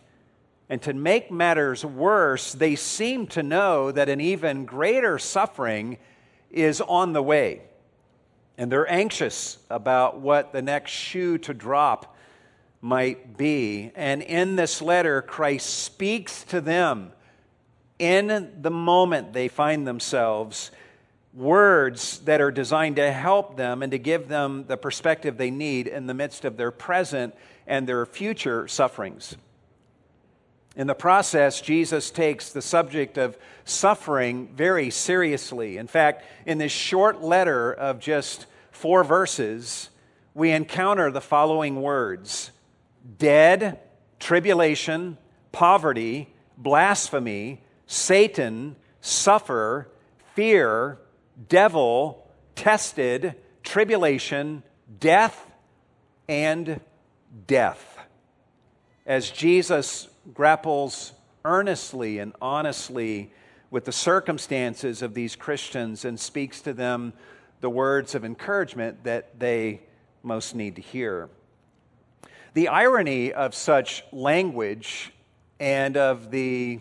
And 0.70 0.82
to 0.84 0.94
make 0.94 1.32
matters 1.32 1.84
worse, 1.84 2.54
they 2.54 2.76
seem 2.76 3.28
to 3.28 3.44
know 3.44 3.92
that 3.92 4.10
an 4.10 4.22
even 4.22 4.66
greater 4.66 5.18
suffering 5.18 5.98
is 6.52 6.82
on 6.82 7.14
the 7.14 7.24
way. 7.24 7.62
And 8.58 8.72
they're 8.72 8.90
anxious 8.92 9.58
about 9.70 10.20
what 10.20 10.52
the 10.52 10.62
next 10.62 10.92
shoe 10.92 11.38
to 11.40 11.54
drop 11.54 12.17
might 12.82 13.38
be. 13.38 13.92
And 13.96 14.22
in 14.22 14.56
this 14.56 14.82
letter, 14.82 15.22
Christ 15.22 15.84
speaks 15.84 16.44
to 16.46 16.62
them 16.62 17.12
in 18.00 18.52
the 18.62 18.72
moment 18.72 19.34
they 19.34 19.48
find 19.48 19.88
themselves 19.88 20.72
words 21.34 22.20
that 22.20 22.42
are 22.42 22.52
designed 22.52 22.96
to 22.96 23.12
help 23.12 23.58
them 23.58 23.84
and 23.84 23.92
to 23.92 24.00
give 24.00 24.28
them 24.28 24.66
the 24.68 24.78
perspective 24.78 25.38
they 25.38 25.52
need 25.52 25.88
in 25.88 26.08
the 26.08 26.14
midst 26.14 26.46
of 26.46 26.58
their 26.58 26.72
present 26.72 27.36
and 27.68 27.88
their 27.88 28.06
future 28.06 28.68
sufferings. 28.68 29.36
In 30.76 30.88
the 30.88 30.96
process, 30.96 31.60
Jesus 31.62 32.12
takes 32.12 32.52
the 32.52 32.62
subject 32.62 33.18
of 33.18 33.38
suffering 33.66 34.48
very 34.56 34.90
seriously. 34.90 35.78
In 35.78 35.88
fact, 35.88 36.24
in 36.46 36.60
this 36.60 36.72
short 36.72 37.22
letter 37.22 37.74
of 37.74 38.00
just 38.00 38.46
four 38.72 39.04
verses, 39.04 39.90
we 40.36 40.52
encounter 40.52 41.10
the 41.10 41.22
following 41.22 41.82
words 41.82 42.52
dead, 43.18 43.80
tribulation, 44.20 45.18
poverty, 45.52 46.34
blasphemy, 46.58 47.62
Satan, 47.86 48.76
suffer, 49.02 49.88
fear, 50.36 51.00
devil, 51.48 52.28
tested, 52.56 53.36
tribulation, 53.64 54.64
death, 55.00 55.46
and 56.28 56.80
death. 57.46 58.00
As 59.06 59.30
Jesus 59.30 60.10
grapples 60.34 61.14
earnestly 61.46 62.20
and 62.20 62.34
honestly 62.42 63.32
with 63.70 63.86
the 63.86 63.92
circumstances 63.92 65.02
of 65.02 65.14
these 65.14 65.36
Christians 65.36 66.04
and 66.04 66.20
speaks 66.20 66.62
to 66.62 66.74
them 66.74 67.14
the 67.62 67.70
words 67.70 68.16
of 68.16 68.26
encouragement 68.26 69.04
that 69.04 69.40
they 69.40 69.82
most 70.24 70.56
need 70.56 70.76
to 70.76 70.82
hear. 70.82 71.30
The 72.58 72.70
irony 72.70 73.32
of 73.34 73.54
such 73.54 74.04
language 74.12 75.14
and 75.60 75.96
of 75.96 76.32
the 76.32 76.80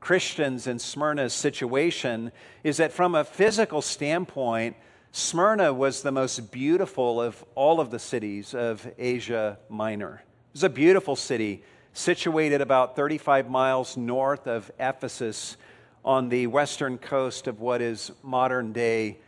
Christians 0.00 0.66
in 0.66 0.78
Smyrna's 0.78 1.34
situation 1.34 2.32
is 2.64 2.78
that 2.78 2.94
from 2.94 3.14
a 3.14 3.24
physical 3.24 3.82
standpoint, 3.82 4.74
Smyrna 5.12 5.74
was 5.74 6.00
the 6.00 6.10
most 6.10 6.50
beautiful 6.50 7.20
of 7.20 7.44
all 7.54 7.78
of 7.78 7.90
the 7.90 7.98
cities 7.98 8.54
of 8.54 8.90
Asia 8.96 9.58
Minor. 9.68 10.22
It 10.24 10.54
was 10.54 10.62
a 10.62 10.70
beautiful 10.70 11.14
city 11.14 11.62
situated 11.92 12.62
about 12.62 12.96
35 12.96 13.50
miles 13.50 13.98
north 13.98 14.46
of 14.46 14.70
Ephesus 14.80 15.58
on 16.06 16.30
the 16.30 16.46
western 16.46 16.96
coast 16.96 17.46
of 17.46 17.60
what 17.60 17.82
is 17.82 18.12
modern 18.22 18.72
day 18.72 19.18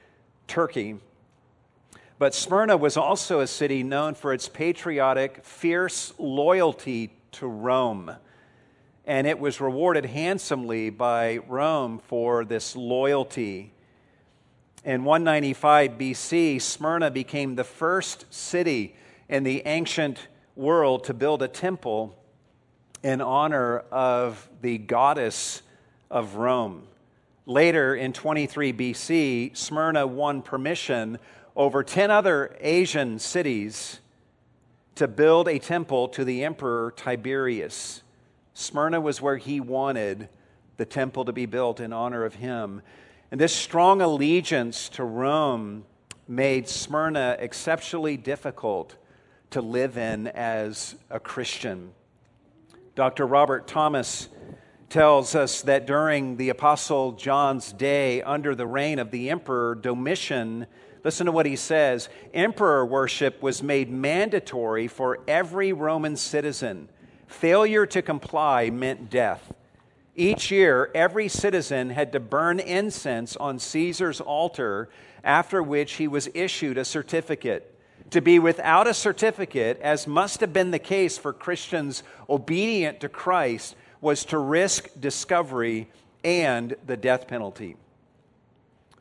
Turkey. 0.49 0.97
But 2.21 2.35
Smyrna 2.35 2.77
was 2.77 2.97
also 2.97 3.41
a 3.41 3.49
city 3.49 3.83
known 3.83 4.15
for 4.15 4.33
its 4.33 4.49
patriotic, 4.49 5.45
fierce 5.45 6.13
loyalty 6.19 7.13
to 7.33 7.49
Rome 7.49 8.15
and 9.11 9.27
it 9.27 9.41
was 9.41 9.61
rewarded 9.61 10.07
handsomely 10.07 10.89
by 10.89 11.39
Rome 11.49 11.99
for 11.99 12.45
this 12.45 12.77
loyalty. 12.77 13.73
In 14.85 15.03
195 15.03 15.93
BC, 15.99 16.63
Smyrna 16.63 17.11
became 17.11 17.57
the 17.57 17.65
first 17.65 18.33
city 18.33 18.95
in 19.29 19.43
the 19.43 19.63
ancient 19.67 20.29
world 20.55 21.05
to 21.05 21.15
build 21.15 21.43
a 21.43 21.49
temple 21.49 22.17
in 23.03 23.21
honor 23.21 23.81
of 23.91 24.49
the 24.61 24.79
goddess 24.79 25.63
of 26.09 26.37
Rome. 26.37 26.87
Later 27.47 27.97
in 27.97 28.13
23 28.13 28.73
BC, 28.73 29.57
Smyrna 29.57 30.07
won 30.07 30.41
permission 30.41 31.19
over 31.61 31.85
10 31.85 32.11
other 32.11 32.57
Asian 32.63 33.19
cities 33.19 34.01
to 34.95 35.07
build 35.07 35.47
a 35.47 35.59
temple 35.59 36.09
to 36.09 36.25
the 36.25 36.43
emperor 36.43 36.91
Tiberius. 36.97 38.03
Smyrna 38.55 38.99
was 38.99 39.21
where 39.21 39.37
he 39.37 39.61
wanted 39.61 40.31
the 40.79 40.87
temple 40.87 41.27
to 41.27 41.35
be 41.35 41.45
built 41.45 41.79
in 41.79 41.93
honor 41.93 42.25
of 42.25 42.37
him. 42.37 42.81
And 43.31 43.39
this 43.39 43.55
strong 43.55 44.01
allegiance 44.01 44.89
to 44.89 45.05
Rome 45.05 45.85
made 46.27 46.67
Smyrna 46.67 47.37
exceptionally 47.39 48.17
difficult 48.17 48.97
to 49.51 49.61
live 49.61 49.99
in 49.99 50.29
as 50.29 50.95
a 51.11 51.21
Christian. 51.21 51.93
Dr. 52.95 53.27
Robert 53.27 53.69
Thomas 53.69 54.31
tells 54.89 55.35
us 55.35 55.61
that 55.61 55.87
during 55.87 56.39
the 56.39 56.49
Apostle 56.49 57.13
John's 57.13 57.71
day, 57.71 58.23
under 58.23 58.55
the 58.55 58.67
reign 58.67 58.99
of 58.99 59.11
the 59.11 59.29
Emperor 59.29 59.75
Domitian, 59.75 60.67
listen 61.05 61.27
to 61.27 61.33
what 61.33 61.47
he 61.47 61.57
says 61.57 62.09
Emperor 62.35 62.85
worship 62.85 63.43
was 63.43 63.63
made 63.63 63.91
mandatory 63.91 64.89
for 64.89 65.21
every 65.27 65.73
Roman 65.73 66.17
citizen 66.17 66.89
Failure 67.31 67.87
to 67.87 68.03
comply 68.03 68.71
meant 68.71 69.09
death. 69.09 69.55
Each 70.17 70.51
year, 70.51 70.91
every 70.95 71.29
citizen 71.29 71.91
had 71.91 72.13
to 72.13 72.21
burn 72.21 72.59
incense 72.59 73.37
on 73.37 73.61
Caesar's 73.61 74.21
altar, 74.21 74.89
after 75.23 75.63
which 75.63 75.95
he 75.95 76.09
was 76.09 76.29
issued 76.35 76.77
a 76.77 76.85
certificate. 76.85 77.79
To 78.11 78.21
be 78.21 78.41
without 78.41 78.89
a 78.89 78.95
certificate, 78.95 79.79
as 79.81 80.09
must 80.09 80.41
have 80.41 80.53
been 80.53 80.73
the 80.73 80.81
case 80.81 81.17
for 81.17 81.33
Christians 81.33 82.03
obedient 82.29 82.99
to 83.01 83.09
Christ, 83.09 83.77
was 84.01 84.25
to 84.27 84.39
risk 84.39 84.89
discovery 84.99 85.89
and 86.25 86.75
the 86.85 86.97
death 86.97 87.29
penalty. 87.29 87.77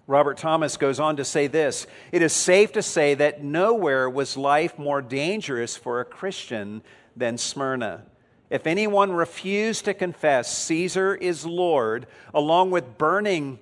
Robert 0.09 0.37
Thomas 0.37 0.75
goes 0.75 0.99
on 0.99 1.17
to 1.17 1.23
say 1.23 1.45
this 1.45 1.85
It 2.11 2.23
is 2.23 2.33
safe 2.33 2.71
to 2.71 2.81
say 2.81 3.13
that 3.13 3.43
nowhere 3.43 4.09
was 4.09 4.35
life 4.35 4.79
more 4.79 5.03
dangerous 5.03 5.77
for 5.77 5.99
a 5.99 6.05
Christian 6.05 6.81
than 7.15 7.37
Smyrna. 7.37 8.05
If 8.49 8.65
anyone 8.65 9.11
refused 9.11 9.85
to 9.85 9.93
confess 9.93 10.57
Caesar 10.63 11.13
is 11.13 11.45
Lord, 11.45 12.07
along 12.33 12.71
with 12.71 12.97
burning 12.97 13.59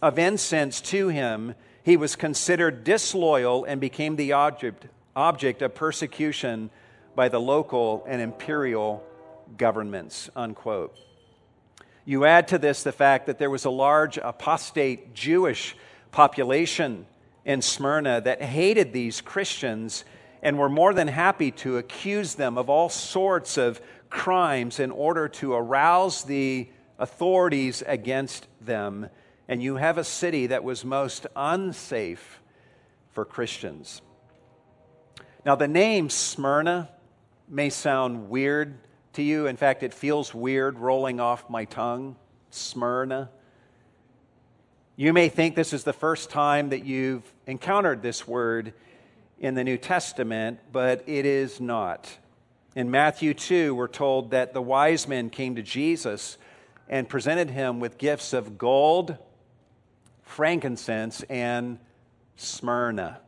of 0.00 0.20
incense 0.20 0.80
to 0.82 1.08
him, 1.08 1.56
he 1.82 1.96
was 1.96 2.14
considered 2.14 2.84
disloyal 2.84 3.64
and 3.64 3.80
became 3.80 4.14
the 4.14 4.30
object, 4.30 4.86
object 5.16 5.62
of 5.62 5.74
persecution 5.74 6.70
by 7.16 7.28
the 7.28 7.40
local 7.40 8.04
and 8.06 8.22
imperial 8.22 9.02
governments. 9.56 10.30
Unquote. 10.36 10.96
You 12.10 12.24
add 12.24 12.48
to 12.48 12.58
this 12.58 12.82
the 12.82 12.90
fact 12.90 13.26
that 13.26 13.38
there 13.38 13.50
was 13.50 13.66
a 13.66 13.70
large 13.70 14.18
apostate 14.18 15.14
Jewish 15.14 15.76
population 16.10 17.06
in 17.44 17.62
Smyrna 17.62 18.20
that 18.22 18.42
hated 18.42 18.92
these 18.92 19.20
Christians 19.20 20.04
and 20.42 20.58
were 20.58 20.68
more 20.68 20.92
than 20.92 21.06
happy 21.06 21.52
to 21.52 21.78
accuse 21.78 22.34
them 22.34 22.58
of 22.58 22.68
all 22.68 22.88
sorts 22.88 23.56
of 23.56 23.80
crimes 24.08 24.80
in 24.80 24.90
order 24.90 25.28
to 25.28 25.52
arouse 25.52 26.24
the 26.24 26.68
authorities 26.98 27.84
against 27.86 28.48
them. 28.60 29.08
And 29.46 29.62
you 29.62 29.76
have 29.76 29.96
a 29.96 30.02
city 30.02 30.48
that 30.48 30.64
was 30.64 30.84
most 30.84 31.28
unsafe 31.36 32.40
for 33.12 33.24
Christians. 33.24 34.02
Now, 35.46 35.54
the 35.54 35.68
name 35.68 36.10
Smyrna 36.10 36.90
may 37.48 37.70
sound 37.70 38.28
weird 38.30 38.80
to 39.14 39.22
you. 39.22 39.46
In 39.46 39.56
fact, 39.56 39.82
it 39.82 39.92
feels 39.92 40.34
weird 40.34 40.78
rolling 40.78 41.20
off 41.20 41.48
my 41.50 41.64
tongue. 41.64 42.16
Smyrna. 42.50 43.30
You 44.96 45.12
may 45.12 45.28
think 45.28 45.54
this 45.54 45.72
is 45.72 45.84
the 45.84 45.92
first 45.92 46.30
time 46.30 46.70
that 46.70 46.84
you've 46.84 47.22
encountered 47.46 48.02
this 48.02 48.26
word 48.28 48.74
in 49.38 49.54
the 49.54 49.64
New 49.64 49.78
Testament, 49.78 50.60
but 50.72 51.02
it 51.06 51.24
is 51.24 51.60
not. 51.60 52.18
In 52.76 52.90
Matthew 52.90 53.34
2, 53.34 53.74
we're 53.74 53.88
told 53.88 54.30
that 54.32 54.52
the 54.52 54.60
wise 54.60 55.08
men 55.08 55.30
came 55.30 55.56
to 55.56 55.62
Jesus 55.62 56.38
and 56.88 57.08
presented 57.08 57.50
him 57.50 57.80
with 57.80 57.98
gifts 57.98 58.32
of 58.32 58.58
gold, 58.58 59.16
frankincense, 60.22 61.22
and 61.30 61.78
Smyrna. 62.36 63.20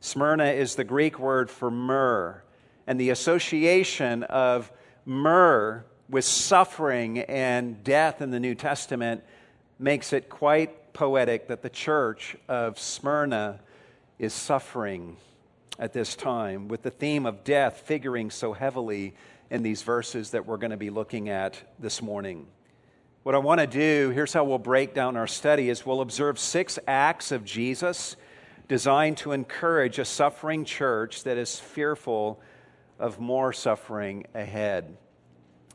Smyrna 0.00 0.46
is 0.46 0.74
the 0.74 0.84
Greek 0.84 1.18
word 1.18 1.50
for 1.50 1.70
myrrh, 1.70 2.42
and 2.86 3.00
the 3.00 3.10
association 3.10 4.22
of 4.24 4.70
myrrh 5.06 5.84
with 6.08 6.24
suffering 6.24 7.20
and 7.20 7.82
death 7.82 8.20
in 8.20 8.30
the 8.30 8.40
New 8.40 8.54
Testament 8.54 9.22
makes 9.78 10.12
it 10.12 10.28
quite 10.28 10.92
poetic 10.92 11.48
that 11.48 11.62
the 11.62 11.70
church 11.70 12.36
of 12.48 12.78
Smyrna 12.78 13.60
is 14.18 14.32
suffering 14.32 15.16
at 15.78 15.92
this 15.92 16.14
time, 16.14 16.68
with 16.68 16.82
the 16.82 16.90
theme 16.90 17.26
of 17.26 17.42
death 17.42 17.82
figuring 17.84 18.30
so 18.30 18.52
heavily 18.52 19.14
in 19.50 19.62
these 19.62 19.82
verses 19.82 20.30
that 20.30 20.46
we're 20.46 20.56
going 20.56 20.70
to 20.70 20.76
be 20.76 20.90
looking 20.90 21.28
at 21.28 21.56
this 21.78 22.00
morning. 22.00 22.46
What 23.24 23.34
I 23.34 23.38
want 23.38 23.60
to 23.60 23.66
do, 23.66 24.10
here's 24.10 24.32
how 24.32 24.44
we'll 24.44 24.58
break 24.58 24.94
down 24.94 25.16
our 25.16 25.26
study 25.26 25.70
is 25.70 25.84
we'll 25.84 26.00
observe 26.00 26.38
six 26.38 26.78
acts 26.86 27.32
of 27.32 27.44
Jesus 27.44 28.16
designed 28.68 29.16
to 29.18 29.32
encourage 29.32 29.98
a 29.98 30.04
suffering 30.04 30.64
church 30.64 31.24
that 31.24 31.36
is 31.36 31.58
fearful 31.58 32.40
of 32.98 33.20
more 33.20 33.52
suffering 33.52 34.26
ahead. 34.34 34.96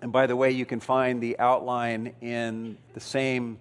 And 0.01 0.11
by 0.11 0.27
the 0.27 0.35
way, 0.35 0.51
you 0.51 0.65
can 0.65 0.79
find 0.79 1.21
the 1.21 1.37
outline 1.39 2.13
in 2.21 2.77
the 2.93 2.99
same 2.99 3.59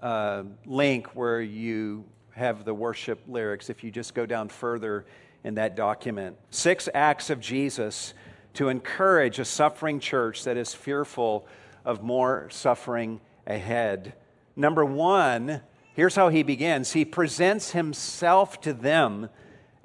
uh, 0.00 0.44
link 0.64 1.14
where 1.14 1.40
you 1.40 2.04
have 2.32 2.64
the 2.64 2.74
worship 2.74 3.20
lyrics 3.28 3.70
if 3.70 3.84
you 3.84 3.90
just 3.90 4.14
go 4.14 4.26
down 4.26 4.48
further 4.48 5.04
in 5.44 5.54
that 5.54 5.76
document. 5.76 6.36
Six 6.50 6.88
acts 6.94 7.30
of 7.30 7.40
Jesus 7.40 8.14
to 8.54 8.68
encourage 8.68 9.38
a 9.38 9.44
suffering 9.44 10.00
church 10.00 10.44
that 10.44 10.56
is 10.56 10.72
fearful 10.72 11.46
of 11.84 12.02
more 12.02 12.48
suffering 12.50 13.20
ahead. 13.46 14.14
Number 14.56 14.84
one, 14.84 15.60
Here's 15.94 16.16
how 16.16 16.28
he 16.28 16.42
begins 16.42 16.92
He 16.92 17.04
presents 17.04 17.70
himself 17.70 18.60
to 18.62 18.72
them 18.72 19.30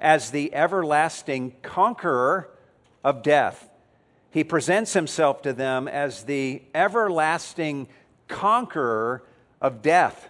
as 0.00 0.30
the 0.30 0.52
everlasting 0.54 1.54
conqueror 1.62 2.50
of 3.04 3.22
death. 3.22 3.68
He 4.30 4.44
presents 4.44 4.92
himself 4.92 5.42
to 5.42 5.52
them 5.52 5.88
as 5.88 6.24
the 6.24 6.62
everlasting 6.74 7.88
conqueror 8.28 9.24
of 9.60 9.82
death. 9.82 10.28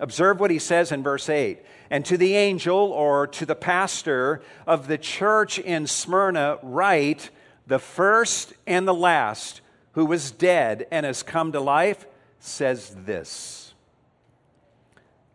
Observe 0.00 0.40
what 0.40 0.50
he 0.50 0.58
says 0.58 0.90
in 0.90 1.02
verse 1.02 1.28
8. 1.28 1.60
And 1.90 2.04
to 2.06 2.16
the 2.16 2.34
angel 2.34 2.76
or 2.76 3.26
to 3.28 3.46
the 3.46 3.54
pastor 3.54 4.42
of 4.66 4.88
the 4.88 4.98
church 4.98 5.58
in 5.58 5.86
Smyrna, 5.86 6.58
write, 6.62 7.30
the 7.66 7.78
first 7.78 8.52
and 8.66 8.88
the 8.88 8.94
last 8.94 9.60
who 9.92 10.04
was 10.04 10.30
dead 10.30 10.86
and 10.90 11.06
has 11.06 11.22
come 11.22 11.52
to 11.52 11.60
life 11.60 12.06
says 12.40 12.94
this. 13.04 13.74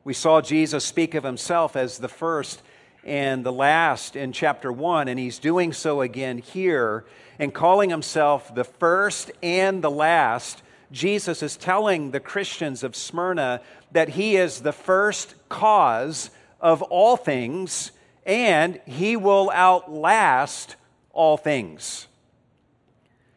We 0.04 0.13
saw 0.13 0.41
Jesus 0.41 0.86
speak 0.86 1.15
of 1.15 1.24
himself 1.24 1.76
as 1.76 1.98
the 1.98 2.08
first 2.08 2.62
and 3.03 3.45
the 3.45 3.53
last 3.53 4.15
in 4.15 4.31
chapter 4.31 4.71
1, 4.71 5.07
and 5.07 5.19
he's 5.19 5.39
doing 5.39 5.73
so 5.73 6.01
again 6.01 6.38
here. 6.39 7.05
And 7.39 7.53
calling 7.53 7.89
himself 7.89 8.53
the 8.53 8.63
first 8.63 9.31
and 9.43 9.83
the 9.83 9.91
last, 9.91 10.62
Jesus 10.91 11.43
is 11.43 11.55
telling 11.55 12.12
the 12.12 12.19
Christians 12.19 12.83
of 12.83 12.95
Smyrna 12.95 13.62
that 13.91 14.10
he 14.10 14.36
is 14.36 14.62
the 14.62 14.71
first 14.71 15.36
cause 15.49 16.31
of 16.60 16.81
all 16.81 17.15
things 17.15 17.91
and 18.25 18.81
he 18.86 19.15
will 19.15 19.49
outlast 19.51 20.75
all 21.13 21.38
things. 21.38 22.07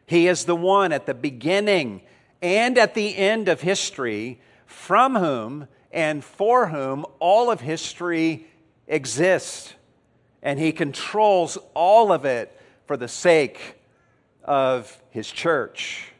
He 0.05 0.27
is 0.27 0.43
the 0.43 0.55
one 0.55 0.91
at 0.91 1.05
the 1.05 1.13
beginning 1.13 2.01
and 2.41 2.77
at 2.77 2.93
the 2.93 3.15
end 3.15 3.47
of 3.47 3.61
history 3.61 4.41
from 4.65 5.15
whom 5.15 5.67
and 5.91 6.23
for 6.23 6.67
whom 6.67 7.05
all 7.19 7.49
of 7.49 7.61
history 7.61 8.45
exists. 8.91 9.73
And 10.43 10.59
he 10.59 10.71
controls 10.71 11.57
all 11.73 12.11
of 12.11 12.25
it 12.25 12.55
for 12.85 12.97
the 12.97 13.07
sake 13.07 13.79
of 14.43 15.01
his 15.09 15.31
church. 15.31 16.11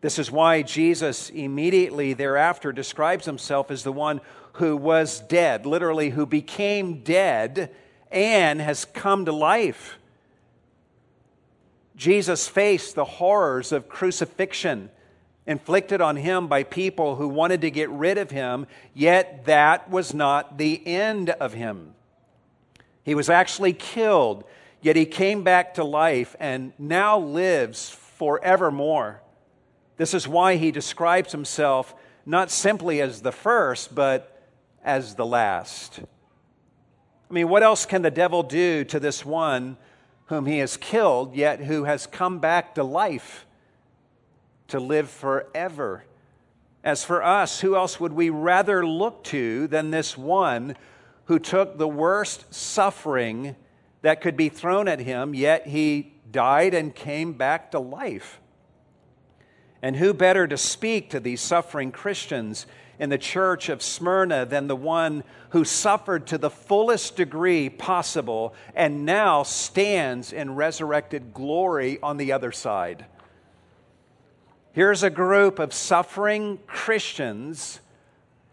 This 0.00 0.18
is 0.18 0.30
why 0.32 0.62
Jesus 0.62 1.30
immediately 1.30 2.12
thereafter 2.12 2.72
describes 2.72 3.24
himself 3.24 3.70
as 3.70 3.84
the 3.84 3.92
one 3.92 4.20
who 4.54 4.76
was 4.76 5.20
dead, 5.20 5.64
literally, 5.64 6.10
who 6.10 6.26
became 6.26 7.02
dead 7.02 7.70
and 8.10 8.60
has 8.60 8.84
come 8.84 9.24
to 9.24 9.32
life. 9.32 9.96
Jesus 11.94 12.48
faced 12.48 12.96
the 12.96 13.04
horrors 13.04 13.70
of 13.70 13.88
crucifixion 13.88 14.90
inflicted 15.46 16.00
on 16.00 16.16
him 16.16 16.46
by 16.46 16.62
people 16.62 17.16
who 17.16 17.28
wanted 17.28 17.60
to 17.62 17.70
get 17.70 17.90
rid 17.90 18.18
of 18.18 18.30
him, 18.30 18.66
yet 18.94 19.44
that 19.46 19.90
was 19.90 20.14
not 20.14 20.58
the 20.58 20.86
end 20.86 21.30
of 21.30 21.52
him. 21.52 21.94
He 23.04 23.14
was 23.14 23.28
actually 23.28 23.72
killed, 23.72 24.44
yet 24.80 24.94
he 24.94 25.06
came 25.06 25.42
back 25.42 25.74
to 25.74 25.84
life 25.84 26.36
and 26.38 26.72
now 26.78 27.18
lives 27.18 27.90
forevermore. 27.90 29.20
This 29.96 30.14
is 30.14 30.28
why 30.28 30.56
he 30.56 30.70
describes 30.70 31.32
himself 31.32 31.94
not 32.24 32.50
simply 32.50 33.00
as 33.00 33.22
the 33.22 33.32
first, 33.32 33.94
but 33.94 34.48
as 34.84 35.16
the 35.16 35.26
last. 35.26 36.00
I 37.30 37.32
mean, 37.32 37.48
what 37.48 37.62
else 37.62 37.86
can 37.86 38.02
the 38.02 38.10
devil 38.10 38.42
do 38.42 38.84
to 38.84 39.00
this 39.00 39.24
one 39.24 39.76
whom 40.26 40.46
he 40.46 40.58
has 40.58 40.76
killed, 40.76 41.34
yet 41.34 41.60
who 41.60 41.84
has 41.84 42.06
come 42.06 42.38
back 42.38 42.76
to 42.76 42.84
life? 42.84 43.46
To 44.72 44.80
live 44.80 45.08
forever. 45.08 46.04
As 46.82 47.04
for 47.04 47.22
us, 47.22 47.60
who 47.60 47.76
else 47.76 48.00
would 48.00 48.12
we 48.12 48.30
rather 48.30 48.84
look 48.84 49.22
to 49.24 49.68
than 49.68 49.90
this 49.90 50.18
one 50.18 50.76
who 51.26 51.38
took 51.38 51.78
the 51.78 51.88
worst 51.88 52.52
suffering 52.52 53.54
that 54.00 54.20
could 54.20 54.36
be 54.36 54.48
thrown 54.48 54.88
at 54.88 54.98
him, 54.98 55.34
yet 55.34 55.68
he 55.68 56.14
died 56.30 56.74
and 56.74 56.94
came 56.94 57.34
back 57.34 57.70
to 57.70 57.78
life? 57.78 58.40
And 59.82 59.96
who 59.96 60.14
better 60.14 60.46
to 60.46 60.56
speak 60.56 61.10
to 61.10 61.20
these 61.20 61.40
suffering 61.40 61.92
Christians 61.92 62.66
in 62.98 63.10
the 63.10 63.18
church 63.18 63.68
of 63.68 63.82
Smyrna 63.82 64.46
than 64.46 64.68
the 64.68 64.76
one 64.76 65.22
who 65.50 65.64
suffered 65.64 66.26
to 66.28 66.38
the 66.38 66.50
fullest 66.50 67.16
degree 67.16 67.68
possible 67.68 68.54
and 68.74 69.04
now 69.04 69.42
stands 69.42 70.32
in 70.32 70.54
resurrected 70.54 71.34
glory 71.34 71.98
on 72.02 72.16
the 72.16 72.32
other 72.32 72.52
side? 72.52 73.04
Here's 74.74 75.02
a 75.02 75.10
group 75.10 75.58
of 75.58 75.74
suffering 75.74 76.58
Christians 76.66 77.80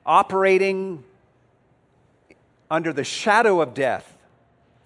operating 0.06 1.06
under 2.70 2.92
the 2.92 3.06
shadow 3.06 3.62
of 3.62 3.74
death 3.74 4.18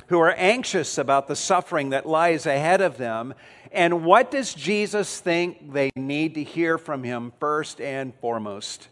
who 0.07 0.19
are 0.19 0.33
anxious 0.33 0.99
about 0.99 1.27
the 1.27 1.35
suffering 1.35 1.89
that 1.89 2.05
lies 2.05 2.45
ahead 2.45 2.81
of 2.81 2.97
them. 2.97 3.33
And 3.71 4.05
what 4.05 4.29
does 4.29 4.53
Jesus 4.53 5.19
think 5.19 5.73
they 5.73 5.89
need 5.95 6.35
to 6.35 6.43
hear 6.43 6.77
from 6.77 7.03
him 7.03 7.33
first 7.39 7.81
and 7.81 8.13
foremost? 8.15 8.87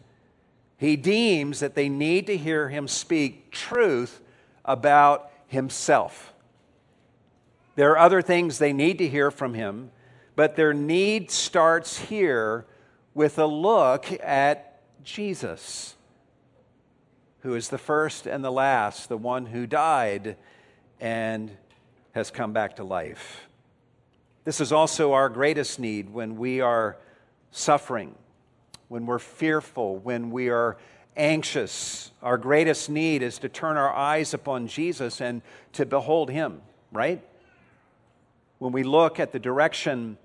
He 0.77 0.95
deems 0.95 1.60
that 1.60 1.75
they 1.75 1.89
need 1.89 2.25
to 2.25 2.38
hear 2.38 2.69
him 2.69 2.88
speak 2.88 3.51
truth 3.51 4.19
about 4.65 5.30
himself. 5.45 6.34
There 7.75 7.91
are 7.91 7.99
other 7.99 8.23
things 8.23 8.58
they 8.58 8.73
need 8.73 8.97
to 8.97 9.08
hear 9.08 9.30
from 9.30 9.54
him 9.54 9.91
but 10.41 10.56
their 10.56 10.73
need 10.73 11.30
starts 11.30 11.99
here 11.99 12.65
with 13.13 13.38
a 13.38 13.45
look 13.45 14.08
at 14.23 14.82
Jesus, 15.04 15.95
who 17.41 17.54
is 17.54 17.69
the 17.69 17.77
first 17.77 18.25
and 18.25 18.43
the 18.43 18.51
last, 18.51 19.08
the 19.08 19.17
one 19.17 19.45
who 19.45 19.67
died 19.67 20.36
and 20.99 21.51
has 22.13 22.32
come 22.32 22.54
back 22.54 22.77
to 22.77 22.84
life. 22.84 23.41
This 24.43 24.60
is 24.60 24.71
also 24.71 25.13
our 25.13 25.30
greatest 25.30 25.80
need 25.80 26.12
when 26.12 26.36
we 26.38 26.60
are 26.60 26.97
suffering, 27.51 28.15
when 28.88 29.06
we're 29.06 29.19
fearful, 29.19 29.97
when 29.97 30.32
we 30.32 30.49
are 30.49 30.75
anxious. 31.15 32.10
Our 32.23 32.39
greatest 32.39 32.89
need 32.89 33.21
is 33.21 33.38
to 33.38 33.47
turn 33.47 33.77
our 33.77 33.93
eyes 33.93 34.34
upon 34.34 34.65
Jesus 34.65 35.21
and 35.21 35.43
to 35.73 35.86
behold 35.86 36.32
Him, 36.32 36.63
right? 36.91 37.23
When 38.58 38.71
we 38.71 38.82
look 38.82 39.19
at 39.19 39.34
the 39.34 39.39
direction 39.39 40.17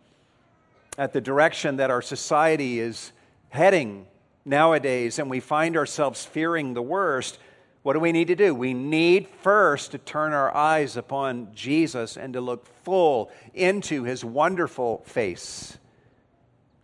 at 0.98 1.12
the 1.12 1.20
direction 1.20 1.76
that 1.76 1.90
our 1.90 2.02
society 2.02 2.80
is 2.80 3.12
heading 3.48 4.06
nowadays 4.44 5.18
and 5.18 5.28
we 5.28 5.40
find 5.40 5.76
ourselves 5.76 6.24
fearing 6.24 6.74
the 6.74 6.82
worst, 6.82 7.38
What 7.86 7.92
do 7.92 8.00
we 8.00 8.10
need 8.10 8.26
to 8.26 8.34
do? 8.34 8.52
We 8.52 8.74
need 8.74 9.28
first 9.28 9.92
to 9.92 9.98
turn 9.98 10.32
our 10.32 10.52
eyes 10.52 10.96
upon 10.96 11.54
Jesus 11.54 12.16
and 12.16 12.32
to 12.32 12.40
look 12.40 12.66
full 12.82 13.30
into 13.54 14.02
his 14.02 14.24
wonderful 14.24 15.04
face. 15.06 15.78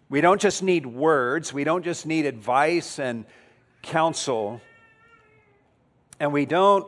We 0.09 0.21
don't 0.21 0.41
just 0.41 0.63
need 0.63 0.87
words, 0.87 1.53
we 1.53 1.65
don't 1.65 1.83
just 1.85 2.07
need 2.07 2.25
advice 2.25 3.01
and 3.01 3.25
counsel, 3.83 4.61
and 6.21 6.33
we 6.33 6.47
don't 6.47 6.87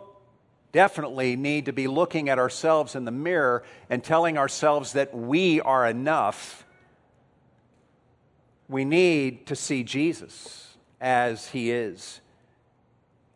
definitely 0.70 1.34
need 1.34 1.66
to 1.66 1.72
be 1.72 1.88
looking 1.88 2.28
at 2.28 2.38
ourselves 2.38 2.94
in 2.94 3.04
the 3.04 3.10
mirror 3.10 3.64
and 3.90 4.04
telling 4.04 4.38
ourselves 4.38 4.92
that 4.92 5.12
we 5.12 5.60
are 5.60 5.88
enough. 5.88 6.63
We 8.68 8.84
need 8.84 9.46
to 9.46 9.56
see 9.56 9.82
Jesus 9.82 10.76
as 11.00 11.48
he 11.48 11.70
is 11.70 12.20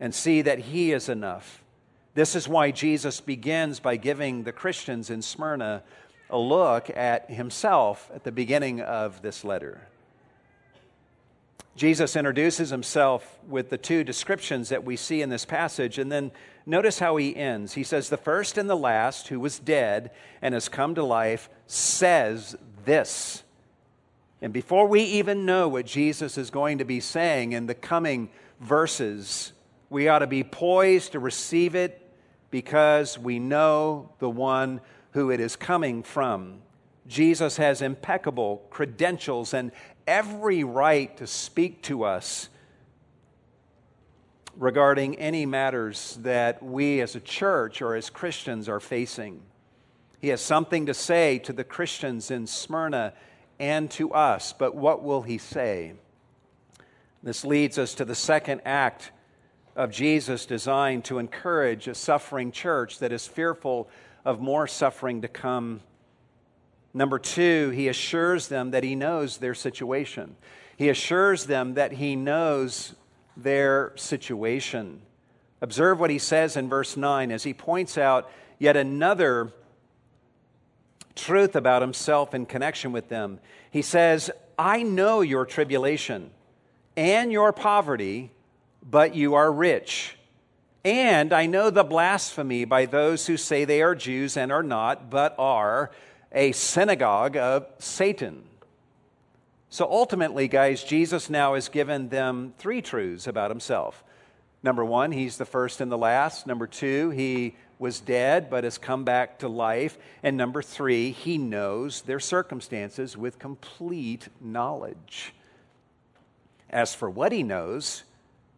and 0.00 0.14
see 0.14 0.42
that 0.42 0.58
He 0.58 0.92
is 0.92 1.08
enough. 1.08 1.62
This 2.14 2.34
is 2.34 2.48
why 2.48 2.70
Jesus 2.70 3.20
begins 3.20 3.80
by 3.80 3.96
giving 3.96 4.42
the 4.42 4.52
Christians 4.52 5.10
in 5.10 5.22
Smyrna 5.22 5.82
a 6.30 6.38
look 6.38 6.90
at 6.90 7.30
Himself 7.30 8.10
at 8.14 8.24
the 8.24 8.32
beginning 8.32 8.80
of 8.80 9.22
this 9.22 9.44
letter. 9.44 9.82
Jesus 11.76 12.16
introduces 12.16 12.70
himself 12.70 13.38
with 13.46 13.70
the 13.70 13.78
two 13.78 14.02
descriptions 14.02 14.68
that 14.70 14.82
we 14.82 14.96
see 14.96 15.22
in 15.22 15.28
this 15.28 15.44
passage, 15.44 15.96
and 15.96 16.10
then 16.10 16.32
notice 16.66 16.98
how 16.98 17.16
he 17.18 17.36
ends. 17.36 17.74
He 17.74 17.84
says, 17.84 18.08
The 18.08 18.16
first 18.16 18.58
and 18.58 18.68
the 18.68 18.76
last, 18.76 19.28
who 19.28 19.38
was 19.38 19.60
dead 19.60 20.10
and 20.42 20.54
has 20.54 20.68
come 20.68 20.96
to 20.96 21.04
life, 21.04 21.48
says 21.68 22.56
this. 22.84 23.44
And 24.40 24.52
before 24.52 24.86
we 24.86 25.02
even 25.02 25.44
know 25.44 25.68
what 25.68 25.86
Jesus 25.86 26.38
is 26.38 26.50
going 26.50 26.78
to 26.78 26.84
be 26.84 27.00
saying 27.00 27.52
in 27.52 27.66
the 27.66 27.74
coming 27.74 28.30
verses, 28.60 29.52
we 29.90 30.08
ought 30.08 30.20
to 30.20 30.26
be 30.26 30.44
poised 30.44 31.12
to 31.12 31.18
receive 31.18 31.74
it 31.74 32.08
because 32.50 33.18
we 33.18 33.38
know 33.38 34.10
the 34.18 34.30
one 34.30 34.80
who 35.12 35.30
it 35.30 35.40
is 35.40 35.56
coming 35.56 36.02
from. 36.02 36.60
Jesus 37.06 37.56
has 37.56 37.82
impeccable 37.82 38.62
credentials 38.70 39.54
and 39.54 39.72
every 40.06 40.62
right 40.62 41.16
to 41.16 41.26
speak 41.26 41.82
to 41.82 42.04
us 42.04 42.48
regarding 44.56 45.16
any 45.16 45.46
matters 45.46 46.18
that 46.22 46.62
we 46.62 47.00
as 47.00 47.14
a 47.14 47.20
church 47.20 47.80
or 47.80 47.94
as 47.94 48.10
Christians 48.10 48.68
are 48.68 48.80
facing. 48.80 49.40
He 50.20 50.28
has 50.28 50.40
something 50.40 50.86
to 50.86 50.94
say 50.94 51.38
to 51.40 51.52
the 51.52 51.64
Christians 51.64 52.30
in 52.30 52.46
Smyrna 52.46 53.14
and 53.58 53.90
to 53.92 54.12
us, 54.12 54.54
but 54.56 54.74
what 54.74 55.02
will 55.02 55.22
he 55.22 55.38
say? 55.38 55.94
This 57.22 57.44
leads 57.44 57.78
us 57.78 57.94
to 57.94 58.04
the 58.04 58.14
second 58.14 58.62
act 58.64 59.10
of 59.74 59.90
Jesus 59.90 60.46
designed 60.46 61.04
to 61.04 61.18
encourage 61.18 61.88
a 61.88 61.94
suffering 61.94 62.52
church 62.52 62.98
that 62.98 63.12
is 63.12 63.26
fearful 63.26 63.88
of 64.24 64.40
more 64.40 64.66
suffering 64.66 65.22
to 65.22 65.28
come. 65.28 65.80
Number 66.92 67.18
two, 67.18 67.70
he 67.70 67.88
assures 67.88 68.48
them 68.48 68.72
that 68.72 68.84
he 68.84 68.94
knows 68.94 69.38
their 69.38 69.54
situation. 69.54 70.36
He 70.76 70.88
assures 70.88 71.46
them 71.46 71.74
that 71.74 71.92
he 71.92 72.16
knows 72.16 72.94
their 73.36 73.92
situation. 73.96 75.02
Observe 75.60 75.98
what 75.98 76.10
he 76.10 76.18
says 76.18 76.56
in 76.56 76.68
verse 76.68 76.96
9 76.96 77.30
as 77.30 77.44
he 77.44 77.54
points 77.54 77.98
out 77.98 78.30
yet 78.58 78.76
another 78.76 79.52
truth 81.18 81.54
about 81.54 81.82
himself 81.82 82.34
in 82.34 82.46
connection 82.46 82.92
with 82.92 83.08
them. 83.08 83.40
He 83.70 83.82
says, 83.82 84.30
I 84.58 84.82
know 84.82 85.20
your 85.20 85.44
tribulation 85.44 86.30
and 86.96 87.30
your 87.30 87.52
poverty 87.52 88.30
but 88.88 89.14
you 89.14 89.34
are 89.34 89.52
rich. 89.52 90.16
And 90.84 91.32
I 91.32 91.46
know 91.46 91.70
the 91.70 91.84
blasphemy 91.84 92.64
by 92.64 92.86
those 92.86 93.26
who 93.26 93.36
say 93.36 93.64
they 93.64 93.82
are 93.82 93.94
Jews 93.94 94.36
and 94.36 94.50
are 94.50 94.62
not, 94.62 95.10
but 95.10 95.34
are 95.38 95.90
a 96.32 96.52
synagogue 96.52 97.36
of 97.36 97.66
Satan. 97.78 98.44
So 99.70 99.86
ultimately, 99.90 100.48
guys, 100.48 100.82
Jesus 100.82 101.28
now 101.28 101.54
has 101.54 101.68
given 101.68 102.08
them 102.08 102.54
three 102.56 102.80
truths 102.80 103.26
about 103.26 103.50
himself. 103.50 104.02
Number 104.62 104.84
one, 104.84 105.12
he's 105.12 105.36
the 105.36 105.44
first 105.44 105.80
and 105.80 105.92
the 105.92 105.98
last. 105.98 106.46
Number 106.46 106.66
two, 106.66 107.10
he 107.10 107.56
was 107.78 108.00
dead 108.00 108.50
but 108.50 108.64
has 108.64 108.78
come 108.78 109.04
back 109.04 109.38
to 109.38 109.48
life. 109.48 109.98
And 110.22 110.36
number 110.36 110.62
three, 110.62 111.10
he 111.10 111.38
knows 111.38 112.02
their 112.02 112.20
circumstances 112.20 113.16
with 113.16 113.38
complete 113.38 114.28
knowledge. 114.40 115.34
As 116.70 116.94
for 116.94 117.08
what 117.08 117.32
he 117.32 117.42
knows, 117.42 118.04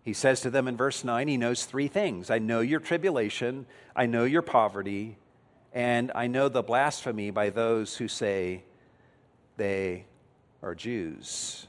he 0.02 0.12
says 0.12 0.40
to 0.40 0.50
them 0.50 0.66
in 0.66 0.76
verse 0.76 1.04
9, 1.04 1.28
he 1.28 1.36
knows 1.36 1.64
three 1.64 1.88
things 1.88 2.30
I 2.30 2.38
know 2.38 2.60
your 2.60 2.80
tribulation, 2.80 3.66
I 3.94 4.06
know 4.06 4.24
your 4.24 4.42
poverty, 4.42 5.18
and 5.72 6.10
I 6.14 6.26
know 6.26 6.48
the 6.48 6.62
blasphemy 6.62 7.30
by 7.30 7.50
those 7.50 7.96
who 7.96 8.08
say 8.08 8.64
they 9.56 10.06
are 10.62 10.74
Jews. 10.74 11.66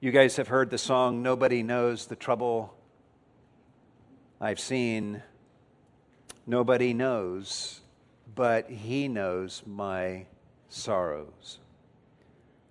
You 0.00 0.10
guys 0.10 0.36
have 0.36 0.48
heard 0.48 0.70
the 0.70 0.78
song, 0.78 1.22
Nobody 1.22 1.62
Knows 1.62 2.06
the 2.06 2.16
Trouble 2.16 2.74
I've 4.40 4.60
Seen. 4.60 5.22
Nobody 6.46 6.94
knows, 6.94 7.80
but 8.34 8.70
He 8.70 9.08
knows 9.08 9.62
my 9.66 10.26
sorrows. 10.68 11.58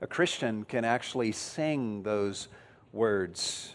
A 0.02 0.08
Christian 0.08 0.64
can 0.64 0.86
actually 0.86 1.32
sing 1.32 2.04
those 2.04 2.48
words. 2.94 3.74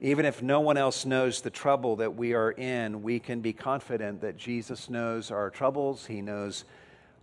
Even 0.00 0.24
if 0.24 0.42
no 0.42 0.60
one 0.60 0.78
else 0.78 1.04
knows 1.04 1.42
the 1.42 1.50
trouble 1.50 1.96
that 1.96 2.14
we 2.14 2.32
are 2.32 2.52
in, 2.52 3.02
we 3.02 3.18
can 3.18 3.40
be 3.40 3.52
confident 3.52 4.22
that 4.22 4.38
Jesus 4.38 4.88
knows 4.88 5.30
our 5.30 5.50
troubles. 5.50 6.06
He 6.06 6.22
knows 6.22 6.64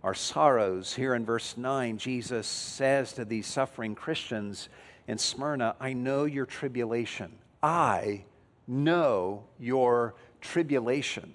our 0.04 0.14
sorrows. 0.14 0.94
Here 0.94 1.14
in 1.14 1.24
verse 1.24 1.56
9, 1.56 1.98
Jesus 1.98 2.46
says 2.46 3.12
to 3.14 3.24
these 3.24 3.48
suffering 3.48 3.96
Christians 3.96 4.68
in 5.08 5.18
Smyrna, 5.18 5.74
I 5.80 5.92
know 5.92 6.24
your 6.24 6.46
tribulation. 6.46 7.32
I 7.62 8.24
know 8.68 9.44
your 9.58 10.14
tribulation. 10.40 11.34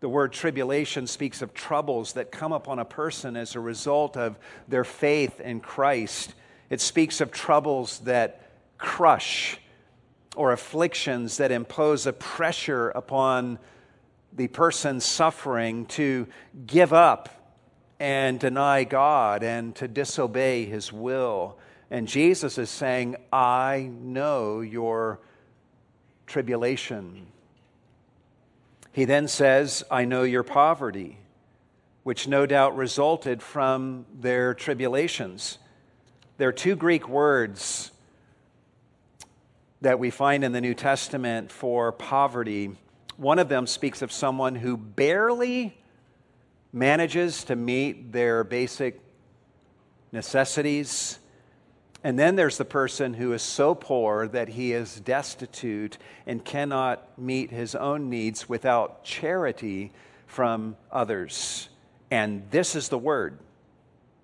The 0.00 0.08
word 0.08 0.32
tribulation 0.32 1.06
speaks 1.06 1.42
of 1.42 1.54
troubles 1.54 2.14
that 2.14 2.32
come 2.32 2.52
upon 2.52 2.80
a 2.80 2.84
person 2.84 3.36
as 3.36 3.54
a 3.54 3.60
result 3.60 4.16
of 4.16 4.38
their 4.66 4.84
faith 4.84 5.40
in 5.40 5.60
Christ. 5.60 6.34
It 6.70 6.80
speaks 6.80 7.20
of 7.20 7.30
troubles 7.30 8.00
that 8.00 8.50
crush 8.78 9.58
or 10.34 10.52
afflictions 10.52 11.36
that 11.36 11.52
impose 11.52 12.06
a 12.06 12.12
pressure 12.12 12.90
upon 12.90 13.58
the 14.32 14.48
person 14.48 14.98
suffering 14.98 15.86
to 15.86 16.26
give 16.66 16.92
up 16.92 17.28
and 18.00 18.40
deny 18.40 18.82
God 18.82 19.44
and 19.44 19.76
to 19.76 19.86
disobey 19.86 20.64
his 20.64 20.92
will. 20.92 21.58
And 21.90 22.08
Jesus 22.08 22.58
is 22.58 22.70
saying, 22.70 23.16
I 23.32 23.88
know 23.92 24.60
your 24.62 25.20
tribulation. 26.26 27.26
He 28.92 29.06
then 29.06 29.26
says, 29.26 29.82
I 29.90 30.04
know 30.04 30.22
your 30.22 30.42
poverty, 30.42 31.18
which 32.02 32.28
no 32.28 32.44
doubt 32.44 32.76
resulted 32.76 33.42
from 33.42 34.04
their 34.12 34.52
tribulations. 34.52 35.56
There 36.36 36.48
are 36.48 36.52
two 36.52 36.76
Greek 36.76 37.08
words 37.08 37.90
that 39.80 39.98
we 39.98 40.10
find 40.10 40.44
in 40.44 40.52
the 40.52 40.60
New 40.60 40.74
Testament 40.74 41.50
for 41.50 41.90
poverty. 41.90 42.76
One 43.16 43.38
of 43.38 43.48
them 43.48 43.66
speaks 43.66 44.02
of 44.02 44.12
someone 44.12 44.54
who 44.54 44.76
barely 44.76 45.76
manages 46.72 47.44
to 47.44 47.56
meet 47.56 48.12
their 48.12 48.44
basic 48.44 49.00
necessities. 50.12 51.18
And 52.04 52.18
then 52.18 52.34
there's 52.34 52.58
the 52.58 52.64
person 52.64 53.14
who 53.14 53.32
is 53.32 53.42
so 53.42 53.74
poor 53.74 54.26
that 54.28 54.48
he 54.48 54.72
is 54.72 54.98
destitute 55.00 55.98
and 56.26 56.44
cannot 56.44 57.16
meet 57.18 57.50
his 57.50 57.74
own 57.74 58.10
needs 58.10 58.48
without 58.48 59.04
charity 59.04 59.92
from 60.26 60.76
others. 60.90 61.68
And 62.10 62.42
this 62.50 62.74
is 62.74 62.88
the 62.88 62.98
word 62.98 63.38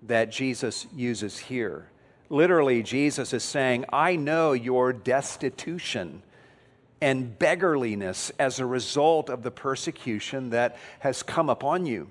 that 0.03 0.31
Jesus 0.31 0.87
uses 0.93 1.37
here. 1.37 1.89
Literally, 2.29 2.83
Jesus 2.83 3.33
is 3.33 3.43
saying, 3.43 3.85
I 3.91 4.15
know 4.15 4.51
your 4.51 4.93
destitution 4.93 6.21
and 7.01 7.39
beggarliness 7.39 8.31
as 8.37 8.59
a 8.59 8.65
result 8.65 9.29
of 9.29 9.41
the 9.41 9.51
persecution 9.51 10.49
that 10.49 10.77
has 10.99 11.23
come 11.23 11.49
upon 11.49 11.85
you. 11.85 12.09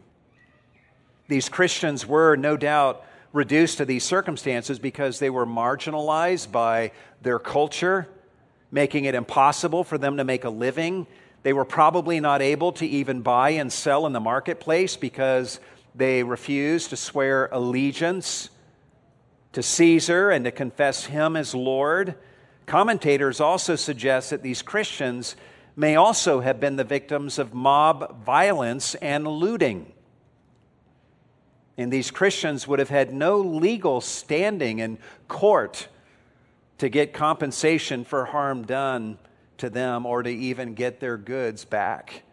These 1.29 1.51
Christians 1.51 2.07
were 2.07 2.37
no 2.37 2.57
doubt 2.57 3.05
reduced 3.33 3.79
to 3.79 3.85
these 3.85 4.05
circumstances 4.05 4.79
because 4.79 5.19
they 5.19 5.31
were 5.31 5.47
marginalized 5.47 6.51
by 6.51 6.93
their 7.23 7.39
culture, 7.39 8.09
making 8.71 9.05
it 9.05 9.15
impossible 9.15 9.85
for 9.85 9.99
them 9.99 10.17
to 10.17 10.25
make 10.25 10.45
a 10.45 10.51
living. 10.51 11.07
They 11.43 11.53
were 11.53 11.65
probably 11.65 12.21
not 12.21 12.43
able 12.43 12.73
to 12.73 12.87
even 12.87 13.23
buy 13.23 13.51
and 13.51 13.73
sell 13.73 14.07
in 14.07 14.13
the 14.13 14.21
marketplace 14.21 14.97
because 14.97 15.61
they 15.95 16.23
refused 16.23 16.91
to 16.91 16.97
swear 16.97 17.49
allegiance 17.53 18.51
to 19.53 19.63
Caesar 19.63 20.31
and 20.31 20.45
to 20.45 20.51
confess 20.51 21.07
him 21.07 21.37
as 21.37 21.55
Lord. 21.55 22.15
Commentators 22.67 23.41
also 23.41 23.77
suggest 23.77 24.31
that 24.31 24.43
these 24.43 24.63
Christians 24.63 25.37
may 25.75 25.97
also 25.97 26.41
have 26.41 26.61
been 26.61 26.77
the 26.77 26.85
victims 26.85 27.39
of 27.39 27.55
mob 27.55 28.25
violence 28.25 28.95
and 28.97 29.27
looting. 29.27 29.93
And 31.79 31.93
these 31.93 32.11
Christians 32.11 32.67
would 32.67 32.81
have 32.81 32.91
had 32.91 33.15
no 33.15 33.39
legal 33.39 34.01
standing 34.01 34.81
in 34.81 34.99
court 35.29 35.87
to 36.79 36.89
get 36.89 37.13
compensation 37.13 38.05
for 38.05 38.25
harm 38.25 38.65
done 38.65 39.17
to 39.59 39.71
them 39.71 40.05
or 40.05 40.23
to 40.23 40.31
even 40.31 40.75
get 40.75 40.99
their 40.99 41.17
goods 41.17 41.65
back. 41.65 42.25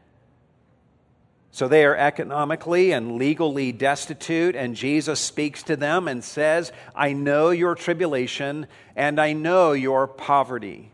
So 1.51 1.67
they 1.67 1.85
are 1.85 1.95
economically 1.95 2.91
and 2.91 3.17
legally 3.17 3.71
destitute, 3.71 4.55
and 4.55 4.75
Jesus 4.75 5.21
speaks 5.21 5.63
to 5.63 5.77
them 5.77 6.07
and 6.07 6.23
says, 6.23 6.71
I 6.93 7.13
know 7.13 7.51
your 7.51 7.75
tribulation 7.75 8.67
and 8.95 9.21
I 9.21 9.33
know 9.33 9.71
your 9.71 10.07
poverty. 10.07 10.91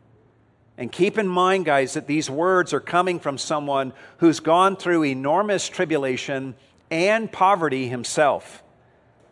And 0.78 0.92
keep 0.92 1.18
in 1.18 1.28
mind, 1.28 1.66
guys, 1.66 1.94
that 1.94 2.08
these 2.08 2.30
words 2.30 2.74
are 2.74 2.80
coming 2.80 3.20
from 3.20 3.38
someone 3.38 3.94
who's 4.18 4.40
gone 4.40 4.76
through 4.76 5.06
enormous 5.06 5.68
tribulation 5.68 6.56
and 6.92 7.32
poverty 7.32 7.88
himself, 7.88 8.62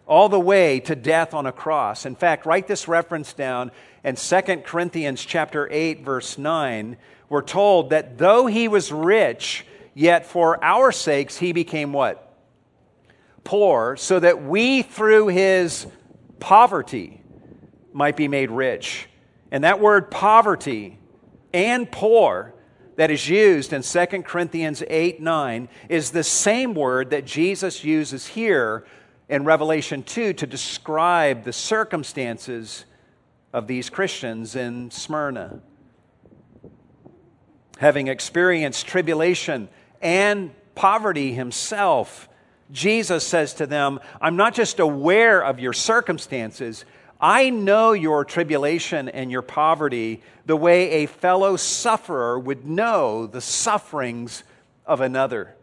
all 0.07 0.29
the 0.29 0.39
way 0.39 0.79
to 0.79 0.95
death 0.95 1.33
on 1.33 1.45
a 1.45 1.51
cross. 1.51 2.05
In 2.05 2.15
fact, 2.15 2.45
write 2.45 2.67
this 2.67 2.87
reference 2.87 3.33
down 3.33 3.71
in 4.03 4.15
2 4.15 4.41
Corinthians 4.65 5.23
chapter 5.23 5.67
8 5.69 6.01
verse 6.03 6.37
9. 6.37 6.97
We're 7.27 7.41
told 7.43 7.91
that 7.91 8.17
though 8.17 8.47
he 8.47 8.67
was 8.67 8.91
rich, 8.91 9.65
yet 9.93 10.25
for 10.25 10.63
our 10.63 10.91
sakes 10.91 11.37
he 11.37 11.51
became 11.51 11.93
what? 11.93 12.25
Poor, 13.43 13.97
so 13.97 14.19
that 14.19 14.43
we 14.43 14.81
through 14.81 15.27
his 15.27 15.85
poverty 16.39 17.21
might 17.93 18.15
be 18.15 18.27
made 18.27 18.49
rich. 18.49 19.07
And 19.51 19.63
that 19.63 19.79
word 19.79 20.09
poverty 20.09 20.97
and 21.53 21.91
poor 21.91 22.53
that 22.99 23.09
is 23.09 23.29
used 23.29 23.71
in 23.71 23.81
2 23.81 24.05
Corinthians 24.23 24.83
8 24.85 25.21
9 25.21 25.69
is 25.87 26.11
the 26.11 26.21
same 26.21 26.73
word 26.73 27.11
that 27.11 27.23
Jesus 27.23 27.81
uses 27.81 28.27
here 28.27 28.85
in 29.29 29.45
Revelation 29.45 30.03
2 30.03 30.33
to 30.33 30.45
describe 30.45 31.45
the 31.45 31.53
circumstances 31.53 32.83
of 33.53 33.67
these 33.67 33.89
Christians 33.89 34.53
in 34.53 34.91
Smyrna. 34.91 35.61
Having 37.77 38.09
experienced 38.09 38.85
tribulation 38.85 39.69
and 40.01 40.51
poverty 40.75 41.31
himself, 41.31 42.27
Jesus 42.69 43.25
says 43.25 43.53
to 43.53 43.65
them, 43.65 44.01
I'm 44.19 44.35
not 44.35 44.53
just 44.53 44.77
aware 44.81 45.41
of 45.41 45.57
your 45.57 45.71
circumstances, 45.71 46.83
I 47.19 47.49
know 47.49 47.91
your 47.91 48.23
tribulation 48.23 49.09
and 49.09 49.29
your 49.29 49.41
poverty 49.41 50.21
the 50.45 50.55
way 50.55 50.91
a 50.91 51.05
fellow 51.05 51.57
sufferer 51.57 52.39
would 52.39 52.65
know 52.65 53.27
the 53.27 53.41
sufferings 53.41 54.43
of 54.85 55.01
another. 55.01 55.55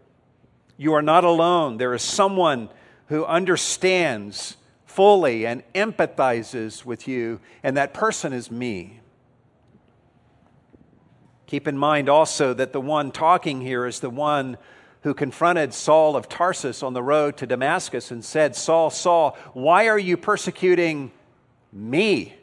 You 0.77 0.93
are 0.93 1.03
not 1.03 1.25
alone. 1.25 1.79
There 1.79 1.95
is 1.95 2.03
someone 2.03 2.69
who 3.07 3.25
understands 3.25 4.57
fully 4.85 5.47
and 5.47 5.63
empathizes 5.75 6.85
with 6.85 7.09
you, 7.09 7.41
and 7.63 7.77
that 7.77 7.95
person 7.95 8.33
is 8.33 8.51
me. 8.51 9.01
Keep 11.47 11.69
in 11.69 11.79
mind 11.79 12.09
also 12.09 12.53
that 12.53 12.73
the 12.73 12.81
one 12.81 13.13
talking 13.13 13.61
here 13.61 13.87
is 13.87 14.01
the 14.01 14.11
one 14.11 14.59
who 15.03 15.15
confronted 15.15 15.73
Saul 15.73 16.17
of 16.17 16.29
Tarsus 16.29 16.83
on 16.83 16.93
the 16.93 17.03
road 17.03 17.37
to 17.39 17.47
Damascus 17.47 18.11
and 18.11 18.25
said, 18.25 18.57
Saul, 18.57 18.91
Saul, 18.91 19.39
why 19.53 19.89
are 19.89 19.99
you 19.99 20.17
persecuting 20.17 21.13
me. 21.73 22.35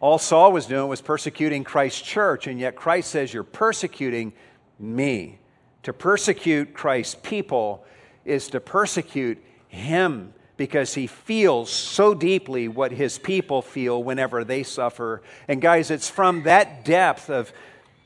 All 0.00 0.18
Saul 0.18 0.52
was 0.52 0.66
doing 0.66 0.88
was 0.88 1.00
persecuting 1.00 1.62
Christ's 1.62 2.02
church, 2.02 2.48
and 2.48 2.58
yet 2.58 2.74
Christ 2.74 3.10
says, 3.10 3.32
You're 3.32 3.44
persecuting 3.44 4.32
me. 4.78 5.38
To 5.84 5.92
persecute 5.92 6.74
Christ's 6.74 7.16
people 7.22 7.84
is 8.24 8.48
to 8.48 8.60
persecute 8.60 9.42
him 9.68 10.34
because 10.56 10.94
he 10.94 11.06
feels 11.06 11.70
so 11.70 12.14
deeply 12.14 12.68
what 12.68 12.92
his 12.92 13.18
people 13.18 13.62
feel 13.62 14.02
whenever 14.02 14.44
they 14.44 14.62
suffer. 14.62 15.22
And 15.48 15.60
guys, 15.62 15.90
it's 15.90 16.10
from 16.10 16.42
that 16.44 16.84
depth 16.84 17.30
of 17.30 17.52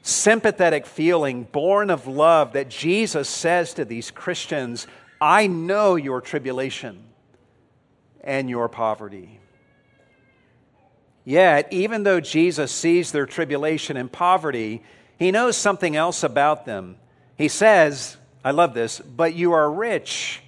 sympathetic 0.02 0.86
feeling, 0.86 1.44
born 1.44 1.90
of 1.90 2.06
love, 2.06 2.52
that 2.52 2.68
Jesus 2.68 3.28
says 3.28 3.74
to 3.74 3.84
these 3.84 4.10
Christians, 4.10 4.86
I 5.20 5.46
know 5.46 5.96
your 5.96 6.20
tribulation 6.20 7.05
and 8.26 8.50
your 8.50 8.68
poverty. 8.68 9.40
Yet, 11.24 11.72
even 11.72 12.02
though 12.02 12.20
Jesus 12.20 12.70
sees 12.70 13.10
their 13.12 13.26
tribulation 13.26 13.96
and 13.96 14.12
poverty, 14.12 14.82
he 15.18 15.30
knows 15.30 15.56
something 15.56 15.96
else 15.96 16.22
about 16.22 16.66
them. 16.66 16.96
He 17.38 17.48
says, 17.48 18.16
I 18.44 18.50
love 18.50 18.74
this, 18.74 19.00
but 19.00 19.34
you 19.34 19.52
are 19.52 19.70
rich. 19.70 20.42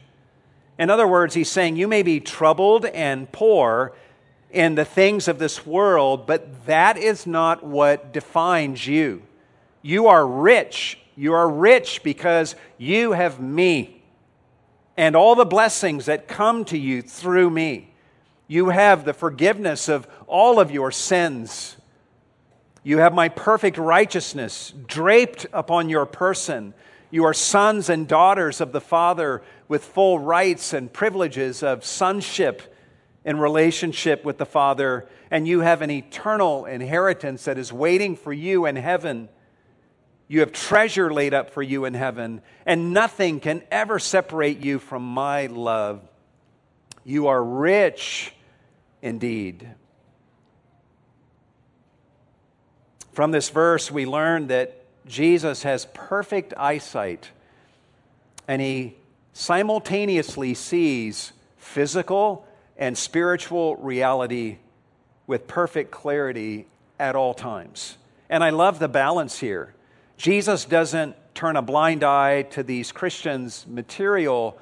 In 0.78 0.90
other 0.90 1.08
words, 1.08 1.34
he's 1.34 1.50
saying 1.50 1.76
you 1.76 1.88
may 1.88 2.02
be 2.02 2.20
troubled 2.20 2.84
and 2.84 3.30
poor 3.32 3.92
in 4.50 4.74
the 4.74 4.84
things 4.84 5.26
of 5.28 5.38
this 5.38 5.66
world, 5.66 6.26
but 6.26 6.66
that 6.66 6.96
is 6.96 7.26
not 7.26 7.64
what 7.64 8.12
defines 8.12 8.86
you. 8.86 9.22
You 9.82 10.06
are 10.06 10.26
rich. 10.26 10.98
You 11.16 11.34
are 11.34 11.48
rich 11.48 12.02
because 12.02 12.54
you 12.76 13.12
have 13.12 13.40
me 13.40 13.97
and 14.98 15.14
all 15.14 15.36
the 15.36 15.44
blessings 15.46 16.06
that 16.06 16.26
come 16.26 16.64
to 16.64 16.76
you 16.76 17.02
through 17.02 17.48
me. 17.48 17.94
You 18.48 18.70
have 18.70 19.04
the 19.04 19.14
forgiveness 19.14 19.88
of 19.88 20.08
all 20.26 20.58
of 20.58 20.72
your 20.72 20.90
sins. 20.90 21.76
You 22.82 22.98
have 22.98 23.14
my 23.14 23.28
perfect 23.28 23.78
righteousness 23.78 24.74
draped 24.88 25.46
upon 25.52 25.88
your 25.88 26.04
person. 26.04 26.74
You 27.12 27.24
are 27.26 27.32
sons 27.32 27.88
and 27.88 28.08
daughters 28.08 28.60
of 28.60 28.72
the 28.72 28.80
Father 28.80 29.40
with 29.68 29.84
full 29.84 30.18
rights 30.18 30.72
and 30.72 30.92
privileges 30.92 31.62
of 31.62 31.84
sonship 31.84 32.74
in 33.24 33.38
relationship 33.38 34.24
with 34.24 34.38
the 34.38 34.46
Father, 34.46 35.06
and 35.30 35.46
you 35.46 35.60
have 35.60 35.80
an 35.80 35.92
eternal 35.92 36.64
inheritance 36.64 37.44
that 37.44 37.56
is 37.56 37.72
waiting 37.72 38.16
for 38.16 38.32
you 38.32 38.66
in 38.66 38.74
heaven. 38.74 39.28
You 40.28 40.40
have 40.40 40.52
treasure 40.52 41.12
laid 41.12 41.32
up 41.32 41.50
for 41.50 41.62
you 41.62 41.86
in 41.86 41.94
heaven, 41.94 42.42
and 42.66 42.92
nothing 42.92 43.40
can 43.40 43.62
ever 43.70 43.98
separate 43.98 44.58
you 44.58 44.78
from 44.78 45.02
my 45.02 45.46
love. 45.46 46.02
You 47.02 47.28
are 47.28 47.42
rich 47.42 48.32
indeed. 49.00 49.66
From 53.12 53.30
this 53.30 53.48
verse, 53.48 53.90
we 53.90 54.04
learn 54.04 54.48
that 54.48 54.84
Jesus 55.06 55.62
has 55.62 55.86
perfect 55.94 56.52
eyesight, 56.56 57.30
and 58.46 58.60
he 58.60 58.96
simultaneously 59.32 60.52
sees 60.52 61.32
physical 61.56 62.46
and 62.76 62.96
spiritual 62.96 63.76
reality 63.76 64.58
with 65.26 65.46
perfect 65.46 65.90
clarity 65.90 66.66
at 66.98 67.16
all 67.16 67.32
times. 67.32 67.96
And 68.28 68.44
I 68.44 68.50
love 68.50 68.78
the 68.78 68.88
balance 68.88 69.38
here. 69.38 69.74
Jesus 70.18 70.64
doesn't 70.64 71.14
turn 71.32 71.54
a 71.54 71.62
blind 71.62 72.02
eye 72.02 72.42
to 72.42 72.64
these 72.64 72.90
Christians' 72.90 73.64
material 73.68 74.58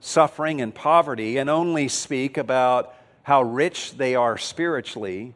suffering 0.00 0.60
and 0.60 0.74
poverty 0.74 1.36
and 1.36 1.48
only 1.48 1.86
speak 1.86 2.36
about 2.36 2.96
how 3.22 3.42
rich 3.42 3.96
they 3.96 4.16
are 4.16 4.36
spiritually, 4.36 5.34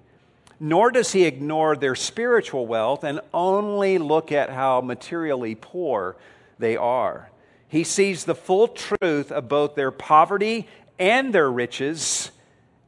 nor 0.59 0.91
does 0.91 1.13
he 1.13 1.27
ignore 1.27 1.77
their 1.77 1.95
spiritual 1.95 2.67
wealth 2.67 3.05
and 3.05 3.21
only 3.33 3.99
look 3.99 4.33
at 4.33 4.51
how 4.51 4.81
materially 4.81 5.55
poor 5.55 6.17
they 6.59 6.77
are. 6.77 7.31
He 7.69 7.85
sees 7.85 8.25
the 8.25 8.35
full 8.35 8.67
truth 8.67 9.31
of 9.31 9.49
both 9.49 9.77
their 9.77 9.93
poverty 9.93 10.67
and 10.99 11.33
their 11.33 11.51
riches, 11.51 12.33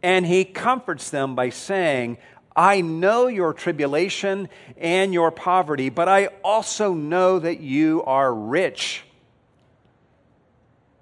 and 0.03 0.27
he 0.27 0.45
comforts 0.45 1.09
them 1.11 1.37
by 1.37 1.51
saying, 1.51 2.19
I 2.57 2.81
know 2.81 3.27
your 3.27 3.53
tribulation 3.53 4.49
and 4.77 5.13
your 5.13 5.31
poverty, 5.31 5.89
but 5.89 6.09
I 6.09 6.27
also 6.45 6.95
know 6.95 7.39
that 7.39 7.61
you 7.61 8.03
are 8.05 8.33
rich. 8.33 9.03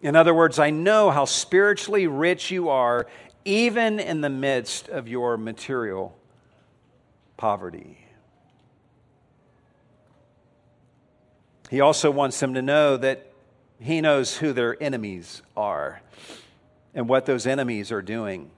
In 0.00 0.16
other 0.16 0.34
words, 0.34 0.58
I 0.58 0.70
know 0.70 1.10
how 1.10 1.26
spiritually 1.26 2.06
rich 2.06 2.50
you 2.50 2.70
are, 2.70 3.06
even 3.44 4.00
in 4.00 4.20
the 4.20 4.30
midst 4.30 4.88
of 4.88 5.08
your 5.08 5.36
material 5.36 6.16
poverty. 7.36 7.98
He 11.70 11.80
also 11.80 12.10
wants 12.10 12.38
them 12.38 12.54
to 12.54 12.62
know 12.62 12.96
that 12.96 13.32
he 13.80 14.00
knows 14.00 14.36
who 14.36 14.52
their 14.52 14.80
enemies 14.82 15.42
are 15.56 16.02
and 16.94 17.08
what 17.08 17.26
those 17.26 17.46
enemies 17.46 17.90
are 17.90 18.02
doing. 18.02 18.50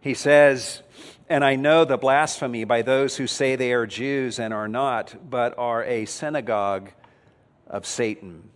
He 0.00 0.14
says, 0.14 0.82
And 1.28 1.42
I 1.42 1.56
know 1.56 1.84
the 1.84 1.96
blasphemy 1.96 2.64
by 2.64 2.82
those 2.82 3.16
who 3.16 3.26
say 3.26 3.56
they 3.56 3.72
are 3.72 3.86
Jews 3.86 4.38
and 4.38 4.52
are 4.52 4.68
not, 4.68 5.30
but 5.30 5.56
are 5.56 5.82
a 5.84 6.04
synagogue 6.04 6.90
of 7.66 7.86
Satan. 7.86 8.50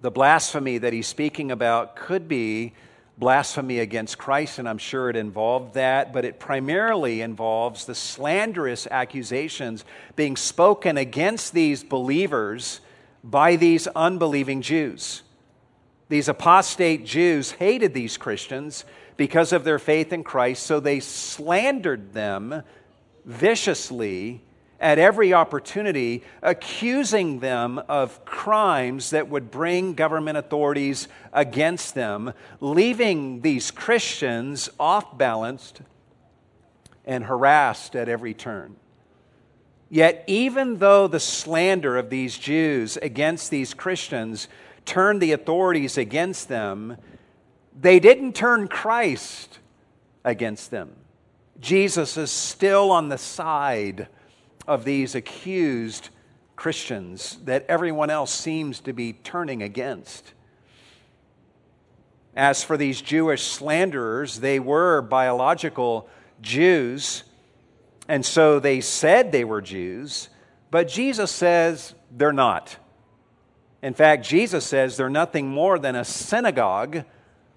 The 0.00 0.10
blasphemy 0.10 0.78
that 0.78 0.92
he's 0.92 1.06
speaking 1.06 1.50
about 1.50 1.94
could 1.94 2.26
be 2.26 2.72
blasphemy 3.18 3.78
against 3.78 4.16
Christ, 4.16 4.58
and 4.58 4.68
I'm 4.68 4.78
sure 4.78 5.10
it 5.10 5.16
involved 5.16 5.74
that, 5.74 6.12
but 6.12 6.24
it 6.24 6.40
primarily 6.40 7.20
involves 7.20 7.84
the 7.84 7.94
slanderous 7.94 8.86
accusations 8.90 9.84
being 10.16 10.36
spoken 10.36 10.96
against 10.96 11.52
these 11.52 11.84
believers 11.84 12.80
by 13.22 13.56
these 13.56 13.86
unbelieving 13.88 14.62
Jews. 14.62 15.22
These 16.08 16.28
apostate 16.28 17.04
Jews 17.04 17.52
hated 17.52 17.94
these 17.94 18.16
Christians 18.16 18.84
because 19.22 19.52
of 19.52 19.62
their 19.62 19.78
faith 19.78 20.12
in 20.12 20.24
Christ, 20.24 20.66
so 20.66 20.80
they 20.80 20.98
slandered 20.98 22.12
them 22.12 22.64
viciously 23.24 24.42
at 24.80 24.98
every 24.98 25.32
opportunity, 25.32 26.24
accusing 26.42 27.38
them 27.38 27.78
of 27.88 28.24
crimes 28.24 29.10
that 29.10 29.28
would 29.28 29.48
bring 29.48 29.94
government 29.94 30.36
authorities 30.36 31.06
against 31.32 31.94
them, 31.94 32.32
leaving 32.58 33.42
these 33.42 33.70
Christians 33.70 34.68
off 34.80 35.16
balanced 35.16 35.82
and 37.04 37.22
harassed 37.22 37.94
at 37.94 38.08
every 38.08 38.34
turn. 38.34 38.74
Yet, 39.88 40.24
even 40.26 40.78
though 40.78 41.06
the 41.06 41.20
slander 41.20 41.96
of 41.96 42.10
these 42.10 42.36
Jews 42.36 42.96
against 42.96 43.52
these 43.52 43.72
Christians 43.72 44.48
turned 44.84 45.22
the 45.22 45.30
authorities 45.30 45.96
against 45.96 46.48
them, 46.48 46.96
they 47.80 48.00
didn't 48.00 48.34
turn 48.34 48.68
Christ 48.68 49.58
against 50.24 50.70
them. 50.70 50.96
Jesus 51.60 52.16
is 52.16 52.30
still 52.30 52.90
on 52.90 53.08
the 53.08 53.18
side 53.18 54.08
of 54.66 54.84
these 54.84 55.14
accused 55.14 56.10
Christians 56.56 57.38
that 57.44 57.64
everyone 57.68 58.10
else 58.10 58.32
seems 58.32 58.80
to 58.80 58.92
be 58.92 59.12
turning 59.12 59.62
against. 59.62 60.32
As 62.34 62.64
for 62.64 62.76
these 62.76 63.00
Jewish 63.00 63.42
slanderers, 63.42 64.40
they 64.40 64.58
were 64.58 65.02
biological 65.02 66.08
Jews, 66.40 67.24
and 68.08 68.24
so 68.24 68.58
they 68.58 68.80
said 68.80 69.32
they 69.32 69.44
were 69.44 69.60
Jews, 69.60 70.28
but 70.70 70.88
Jesus 70.88 71.30
says 71.30 71.94
they're 72.10 72.32
not. 72.32 72.76
In 73.82 73.94
fact, 73.94 74.24
Jesus 74.24 74.64
says 74.64 74.96
they're 74.96 75.10
nothing 75.10 75.48
more 75.48 75.78
than 75.78 75.94
a 75.94 76.04
synagogue 76.04 77.04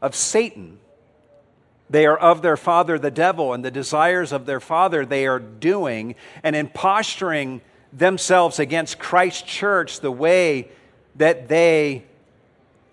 of 0.05 0.13
Satan. 0.13 0.77
They 1.89 2.05
are 2.05 2.17
of 2.17 2.43
their 2.43 2.57
father, 2.57 2.99
the 2.99 3.09
devil, 3.09 3.53
and 3.53 3.65
the 3.65 3.71
desires 3.71 4.31
of 4.31 4.45
their 4.45 4.59
father 4.59 5.03
they 5.03 5.25
are 5.25 5.39
doing, 5.39 6.13
and 6.43 6.55
in 6.55 6.67
posturing 6.67 7.61
themselves 7.91 8.59
against 8.59 8.99
Christ's 8.99 9.41
church 9.41 10.01
the 10.01 10.11
way 10.11 10.69
that 11.15 11.47
they 11.47 12.03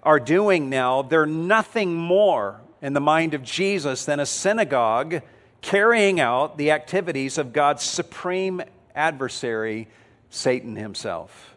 are 0.03 0.19
doing 0.19 0.71
now, 0.71 1.03
they're 1.03 1.27
nothing 1.27 1.95
more 1.95 2.61
in 2.81 2.95
the 2.95 3.01
mind 3.01 3.35
of 3.35 3.43
Jesus 3.43 4.07
than 4.07 4.19
a 4.19 4.27
synagogue 4.27 5.21
carrying 5.61 6.19
out 6.19 6.57
the 6.57 6.71
activities 6.71 7.37
of 7.37 7.53
God's 7.53 7.83
supreme 7.83 8.63
adversary, 8.95 9.87
Satan 10.31 10.77
himself. 10.77 11.52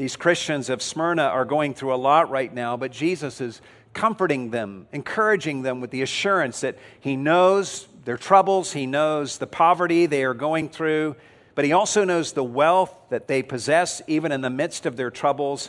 These 0.00 0.16
Christians 0.16 0.70
of 0.70 0.80
Smyrna 0.80 1.24
are 1.24 1.44
going 1.44 1.74
through 1.74 1.94
a 1.94 1.96
lot 1.96 2.30
right 2.30 2.54
now, 2.54 2.74
but 2.74 2.90
Jesus 2.90 3.38
is 3.38 3.60
comforting 3.92 4.48
them, 4.48 4.86
encouraging 4.92 5.60
them 5.60 5.82
with 5.82 5.90
the 5.90 6.00
assurance 6.00 6.62
that 6.62 6.78
He 7.00 7.16
knows 7.16 7.86
their 8.06 8.16
troubles, 8.16 8.72
He 8.72 8.86
knows 8.86 9.36
the 9.36 9.46
poverty 9.46 10.06
they 10.06 10.24
are 10.24 10.32
going 10.32 10.70
through, 10.70 11.16
but 11.54 11.66
He 11.66 11.72
also 11.72 12.04
knows 12.06 12.32
the 12.32 12.42
wealth 12.42 12.96
that 13.10 13.28
they 13.28 13.42
possess, 13.42 14.00
even 14.06 14.32
in 14.32 14.40
the 14.40 14.48
midst 14.48 14.86
of 14.86 14.96
their 14.96 15.10
troubles. 15.10 15.68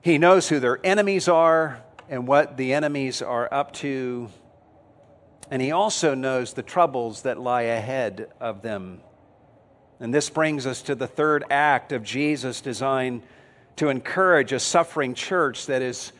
He 0.00 0.16
knows 0.16 0.48
who 0.48 0.58
their 0.58 0.80
enemies 0.82 1.28
are 1.28 1.84
and 2.08 2.26
what 2.26 2.56
the 2.56 2.72
enemies 2.72 3.20
are 3.20 3.52
up 3.52 3.74
to. 3.74 4.30
And 5.50 5.60
He 5.60 5.72
also 5.72 6.14
knows 6.14 6.54
the 6.54 6.62
troubles 6.62 7.20
that 7.20 7.38
lie 7.38 7.64
ahead 7.64 8.32
of 8.40 8.62
them. 8.62 9.02
And 10.00 10.12
this 10.12 10.28
brings 10.28 10.66
us 10.66 10.82
to 10.82 10.94
the 10.94 11.06
third 11.06 11.44
act 11.50 11.92
of 11.92 12.02
Jesus' 12.02 12.60
design 12.60 13.22
to 13.76 13.88
encourage 13.88 14.52
a 14.52 14.60
suffering 14.60 15.14
church 15.14 15.66
that 15.66 15.82
is 15.82 16.12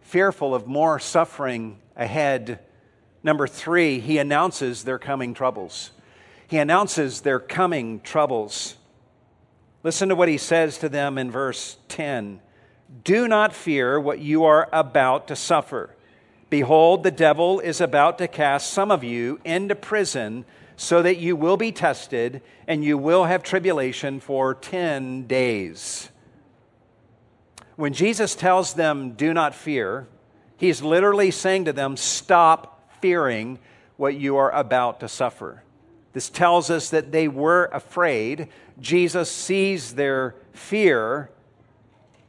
fearful 0.00 0.54
of 0.54 0.66
more 0.66 0.98
suffering 0.98 1.78
ahead. 1.96 2.60
Number 3.22 3.46
three, 3.46 3.98
he 3.98 4.18
announces 4.18 4.84
their 4.84 4.98
coming 4.98 5.34
troubles. 5.34 5.90
He 6.46 6.58
announces 6.58 7.22
their 7.22 7.40
coming 7.40 8.00
troubles. 8.00 8.76
Listen 9.82 10.08
to 10.08 10.14
what 10.14 10.28
he 10.28 10.38
says 10.38 10.78
to 10.78 10.88
them 10.88 11.18
in 11.18 11.30
verse 11.30 11.78
10 11.88 12.40
Do 13.02 13.26
not 13.26 13.52
fear 13.52 13.98
what 13.98 14.20
you 14.20 14.44
are 14.44 14.68
about 14.72 15.28
to 15.28 15.36
suffer. 15.36 15.90
Behold, 16.48 17.02
the 17.02 17.10
devil 17.10 17.58
is 17.58 17.80
about 17.80 18.18
to 18.18 18.28
cast 18.28 18.72
some 18.72 18.92
of 18.92 19.02
you 19.02 19.40
into 19.44 19.74
prison 19.74 20.44
so 20.76 21.02
that 21.02 21.16
you 21.16 21.34
will 21.34 21.56
be 21.56 21.72
tested 21.72 22.42
and 22.66 22.84
you 22.84 22.98
will 22.98 23.24
have 23.24 23.42
tribulation 23.42 24.20
for 24.20 24.54
10 24.54 25.26
days. 25.26 26.10
When 27.76 27.92
Jesus 27.92 28.34
tells 28.34 28.74
them, 28.74 29.12
do 29.12 29.34
not 29.34 29.54
fear, 29.54 30.06
he's 30.56 30.82
literally 30.82 31.30
saying 31.30 31.66
to 31.66 31.72
them, 31.72 31.96
stop 31.96 32.90
fearing 33.00 33.58
what 33.96 34.14
you 34.14 34.36
are 34.36 34.50
about 34.52 35.00
to 35.00 35.08
suffer. 35.08 35.62
This 36.12 36.30
tells 36.30 36.70
us 36.70 36.90
that 36.90 37.12
they 37.12 37.28
were 37.28 37.68
afraid. 37.72 38.48
Jesus 38.80 39.30
sees 39.30 39.94
their 39.94 40.34
fear. 40.52 41.30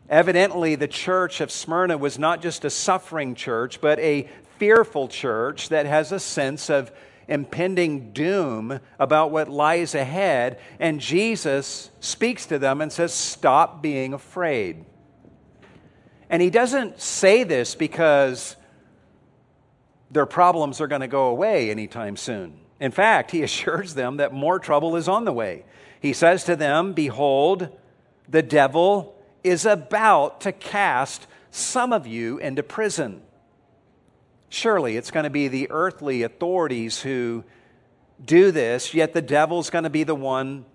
Evidently, 0.09 0.75
the 0.75 0.87
church 0.87 1.39
of 1.39 1.51
Smyrna 1.51 1.97
was 1.97 2.19
not 2.19 2.41
just 2.41 2.65
a 2.65 2.69
suffering 2.69 3.35
church, 3.35 3.79
but 3.79 3.99
a 3.99 4.27
fearful 4.57 5.07
church 5.07 5.69
that 5.69 5.85
has 5.85 6.11
a 6.11 6.19
sense 6.19 6.69
of 6.69 6.91
impending 7.27 8.11
doom 8.11 8.79
about 8.99 9.31
what 9.31 9.49
lies 9.49 9.95
ahead. 9.95 10.59
And 10.79 10.99
Jesus 10.99 11.91
speaks 11.99 12.45
to 12.47 12.59
them 12.59 12.81
and 12.81 12.91
says, 12.91 13.13
Stop 13.13 13.81
being 13.81 14.13
afraid. 14.13 14.85
And 16.29 16.41
he 16.41 16.49
doesn't 16.49 16.99
say 16.99 17.43
this 17.43 17.75
because 17.75 18.55
their 20.11 20.25
problems 20.25 20.81
are 20.81 20.87
going 20.87 21.01
to 21.01 21.07
go 21.07 21.27
away 21.27 21.69
anytime 21.69 22.17
soon. 22.17 22.59
In 22.79 22.91
fact, 22.91 23.31
he 23.31 23.43
assures 23.43 23.93
them 23.93 24.17
that 24.17 24.33
more 24.33 24.59
trouble 24.59 24.95
is 24.95 25.07
on 25.07 25.25
the 25.25 25.33
way. 25.33 25.65
He 25.99 26.13
says 26.13 26.43
to 26.45 26.55
them, 26.55 26.93
Behold, 26.93 27.69
the 28.29 28.43
devil 28.43 29.15
is 29.43 29.65
about 29.65 30.41
to 30.41 30.51
cast 30.51 31.27
some 31.49 31.93
of 31.93 32.05
you 32.05 32.37
into 32.37 32.61
prison. 32.61 33.21
Surely 34.49 34.97
it's 34.97 35.11
going 35.11 35.25
to 35.25 35.29
be 35.29 35.47
the 35.47 35.69
earthly 35.69 36.23
authorities 36.23 37.01
who 37.01 37.43
do 38.23 38.51
this, 38.51 38.93
yet 38.93 39.13
the 39.13 39.21
devil's 39.21 39.69
going 39.69 39.83
to 39.83 39.89
be 39.89 40.03
the 40.03 40.15
one 40.15 40.65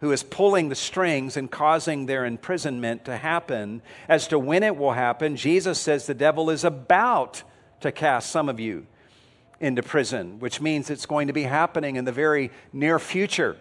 who 0.00 0.12
is 0.12 0.22
pulling 0.22 0.68
the 0.68 0.74
strings 0.74 1.36
and 1.36 1.50
causing 1.50 2.06
their 2.06 2.24
imprisonment 2.24 3.04
to 3.04 3.16
happen. 3.16 3.82
As 4.08 4.28
to 4.28 4.38
when 4.38 4.62
it 4.62 4.76
will 4.76 4.92
happen, 4.92 5.36
Jesus 5.36 5.80
says 5.80 6.06
the 6.06 6.14
devil 6.14 6.50
is 6.50 6.64
about 6.64 7.42
to 7.80 7.92
cast 7.92 8.30
some 8.30 8.48
of 8.48 8.60
you 8.60 8.86
into 9.60 9.82
prison, 9.82 10.38
which 10.38 10.60
means 10.60 10.88
it's 10.88 11.06
going 11.06 11.26
to 11.26 11.32
be 11.32 11.42
happening 11.42 11.96
in 11.96 12.04
the 12.04 12.12
very 12.12 12.50
near 12.72 12.98
future 12.98 13.56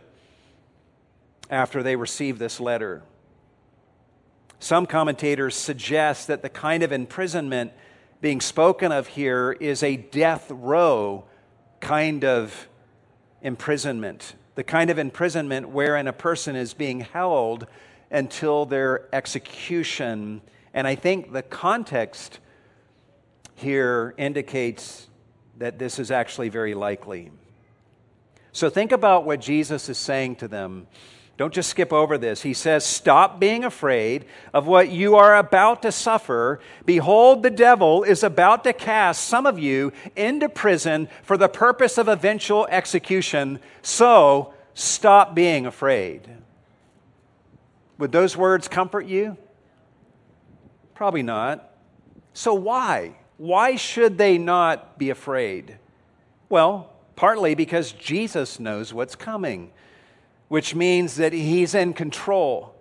after 1.49 1.81
they 1.81 1.95
receive 1.95 2.37
this 2.37 2.59
letter. 2.59 3.01
Some 4.59 4.85
commentators 4.85 5.55
suggest 5.55 6.27
that 6.27 6.41
the 6.41 6.49
kind 6.49 6.83
of 6.83 6.91
imprisonment 6.91 7.71
being 8.21 8.41
spoken 8.41 8.91
of 8.91 9.07
here 9.07 9.51
is 9.59 9.83
a 9.83 9.95
death 9.95 10.49
row 10.49 11.25
kind 11.79 12.25
of 12.25 12.67
imprisonment 13.41 14.35
the 14.57 14.63
kind 14.63 14.89
of 14.89 14.97
imprisonment 14.97 15.69
wherein 15.69 16.07
a 16.07 16.13
person 16.13 16.55
is 16.55 16.73
being 16.73 17.01
held 17.01 17.67
until 18.09 18.65
their 18.65 19.07
execution. 19.13 20.41
And 20.73 20.87
I 20.87 20.95
think 20.95 21.31
the 21.31 21.43
context 21.43 22.39
here 23.53 24.15
indicates 24.17 25.07
that 25.59 25.77
this 25.77 25.99
is 25.99 26.09
actually 26.09 26.49
very 26.49 26.73
likely. 26.73 27.29
So 28.51 28.71
think 28.71 28.91
about 28.91 29.25
what 29.25 29.41
Jesus 29.41 29.89
is 29.89 29.99
saying 29.99 30.37
to 30.37 30.47
them. 30.47 30.87
Don't 31.37 31.53
just 31.53 31.69
skip 31.69 31.93
over 31.93 32.17
this. 32.17 32.41
He 32.41 32.55
says, 32.55 32.83
Stop 32.83 33.39
being 33.39 33.63
afraid 33.63 34.25
of 34.53 34.65
what 34.65 34.89
you 34.89 35.15
are 35.15 35.37
about 35.37 35.83
to 35.83 35.91
suffer. 35.91 36.59
Behold, 36.83 37.43
the 37.43 37.51
devil 37.51 38.03
is 38.03 38.23
about 38.23 38.63
to 38.63 38.73
cast 38.73 39.25
some 39.25 39.45
of 39.45 39.59
you 39.59 39.93
into 40.15 40.49
prison 40.49 41.07
for 41.21 41.37
the 41.37 41.47
purpose 41.47 41.99
of 41.99 42.07
eventual 42.07 42.67
execution. 42.71 43.59
So 43.83 44.53
stop 44.73 45.35
being 45.35 45.67
afraid. 45.67 46.27
Would 47.99 48.11
those 48.11 48.35
words 48.35 48.67
comfort 48.67 49.05
you? 49.05 49.37
Probably 50.95 51.23
not. 51.23 51.71
So, 52.33 52.55
why? 52.55 53.15
Why 53.37 53.75
should 53.75 54.17
they 54.17 54.39
not 54.39 54.97
be 54.97 55.11
afraid? 55.11 55.77
Well, 56.49 56.91
partly 57.15 57.53
because 57.53 57.91
Jesus 57.91 58.59
knows 58.59 58.91
what's 58.91 59.15
coming 59.15 59.71
which 60.47 60.75
means 60.75 61.15
that 61.17 61.33
he's 61.33 61.75
in 61.75 61.93
control. 61.93 62.73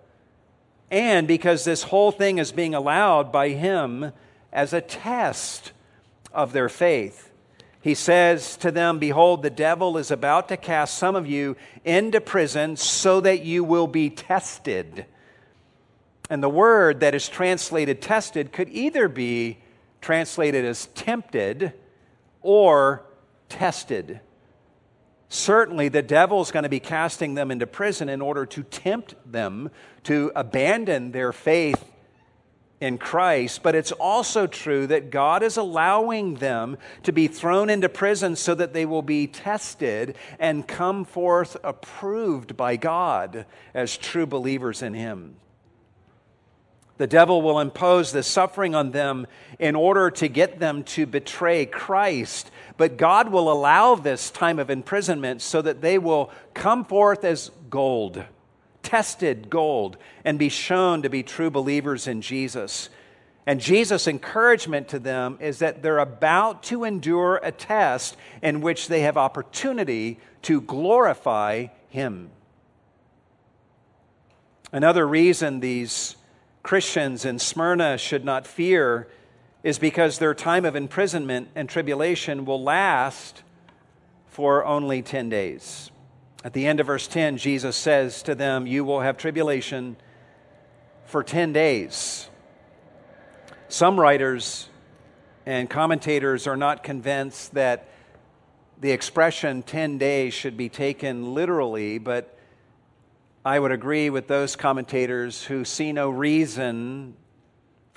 And 0.89 1.27
because 1.27 1.65
this 1.65 1.83
whole 1.83 2.11
thing 2.11 2.37
is 2.37 2.51
being 2.51 2.73
allowed 2.73 3.31
by 3.31 3.49
him 3.49 4.11
as 4.53 4.73
a 4.73 4.81
test 4.81 5.71
of 6.33 6.53
their 6.53 6.69
faith. 6.69 7.31
He 7.81 7.93
says 7.93 8.57
to 8.57 8.71
them, 8.71 8.99
Behold, 8.99 9.43
the 9.43 9.49
devil 9.49 9.97
is 9.97 10.11
about 10.11 10.49
to 10.49 10.57
cast 10.57 10.97
some 10.97 11.15
of 11.15 11.27
you 11.27 11.55
into 11.85 12.19
prison 12.19 12.75
so 12.75 13.21
that 13.21 13.43
you 13.43 13.63
will 13.63 13.87
be 13.87 14.09
tested. 14.09 15.05
And 16.29 16.43
the 16.43 16.49
word 16.49 16.99
that 17.01 17.15
is 17.15 17.29
translated 17.29 18.01
tested 18.01 18.51
could 18.51 18.69
either 18.69 19.07
be 19.07 19.59
translated 20.01 20.65
as 20.65 20.87
tempted 20.87 21.73
or 22.41 23.03
tested. 23.49 24.19
Certainly, 25.29 25.89
the 25.89 26.01
devil 26.01 26.41
is 26.41 26.51
going 26.51 26.63
to 26.63 26.69
be 26.69 26.79
casting 26.79 27.33
them 27.33 27.51
into 27.51 27.67
prison 27.67 28.07
in 28.07 28.21
order 28.21 28.45
to 28.45 28.63
tempt 28.63 29.15
them 29.29 29.69
to 30.03 30.31
abandon 30.35 31.11
their 31.11 31.33
faith 31.33 31.83
in 32.79 32.97
Christ, 32.97 33.63
but 33.63 33.75
it's 33.75 33.91
also 33.91 34.45
true 34.45 34.87
that 34.87 35.09
God 35.09 35.41
is 35.41 35.57
allowing 35.57 36.35
them 36.35 36.77
to 37.03 37.11
be 37.11 37.27
thrown 37.27 37.69
into 37.69 37.89
prison 37.89 38.35
so 38.35 38.53
that 38.53 38.73
they 38.73 38.85
will 38.85 39.01
be 39.01 39.25
tested 39.27 40.15
and 40.39 40.67
come 40.67 41.03
forth 41.03 41.57
approved 41.63 42.55
by 42.55 42.75
God 42.75 43.45
as 43.73 43.97
true 43.97 44.27
believers 44.27 44.81
in 44.81 44.93
Him. 44.93 45.37
The 46.97 47.07
devil 47.07 47.41
will 47.41 47.59
impose 47.59 48.11
this 48.11 48.27
suffering 48.27 48.73
on 48.73 48.91
them 48.91 49.27
in 49.59 49.75
order 49.75 50.09
to 50.11 50.27
get 50.27 50.59
them 50.59 50.83
to 50.83 51.05
betray 51.05 51.65
Christ. 51.65 52.51
But 52.77 52.97
God 52.97 53.31
will 53.31 53.51
allow 53.51 53.95
this 53.95 54.29
time 54.31 54.59
of 54.59 54.69
imprisonment 54.69 55.41
so 55.41 55.61
that 55.61 55.81
they 55.81 55.97
will 55.97 56.31
come 56.53 56.85
forth 56.85 57.23
as 57.23 57.51
gold 57.69 58.23
tested 58.87 59.49
gold 59.49 59.97
and 60.23 60.39
be 60.39 60.47
shown 60.47 61.01
to 61.01 61.09
be 61.09 61.21
true 61.21 61.49
believers 61.49 62.07
in 62.07 62.21
Jesus. 62.21 62.89
And 63.45 63.59
Jesus' 63.59 64.07
encouragement 64.07 64.87
to 64.89 64.99
them 64.99 65.37
is 65.41 65.59
that 65.59 65.83
they're 65.83 65.99
about 65.99 66.63
to 66.63 66.85
endure 66.85 67.41
a 67.43 67.51
test 67.51 68.15
in 68.41 68.61
which 68.61 68.87
they 68.87 69.01
have 69.01 69.17
opportunity 69.17 70.19
to 70.43 70.61
glorify 70.61 71.67
Him. 71.89 72.29
Another 74.71 75.05
reason 75.05 75.59
these 75.59 76.15
Christians 76.63 77.25
in 77.25 77.39
Smyrna 77.39 77.97
should 77.97 78.23
not 78.23 78.47
fear 78.47 79.09
is 79.67 79.79
because 79.79 80.17
their 80.17 80.33
time 80.33 80.63
of 80.63 80.77
imprisonment 80.77 81.49
and 81.53 81.67
tribulation 81.67 82.45
will 82.45 82.63
last 82.63 83.43
for 84.27 84.63
only 84.65 85.01
10 85.01 85.27
days. 85.27 85.91
At 86.41 86.53
the 86.53 86.65
end 86.65 86.79
of 86.79 86.87
verse 86.87 87.05
10, 87.05 87.35
Jesus 87.35 87.75
says 87.75 88.23
to 88.23 88.33
them, 88.33 88.65
You 88.65 88.85
will 88.85 89.01
have 89.01 89.17
tribulation 89.17 89.97
for 91.03 91.21
10 91.21 91.51
days. 91.51 92.29
Some 93.67 93.99
writers 93.99 94.69
and 95.45 95.69
commentators 95.69 96.47
are 96.47 96.55
not 96.55 96.81
convinced 96.81 97.53
that 97.55 97.89
the 98.79 98.91
expression 98.91 99.63
10 99.63 99.97
days 99.97 100.33
should 100.33 100.55
be 100.55 100.69
taken 100.69 101.33
literally, 101.33 101.97
but 101.97 102.39
I 103.43 103.59
would 103.59 103.73
agree 103.73 104.09
with 104.09 104.29
those 104.29 104.55
commentators 104.55 105.43
who 105.43 105.65
see 105.65 105.91
no 105.91 106.09
reason 106.09 107.17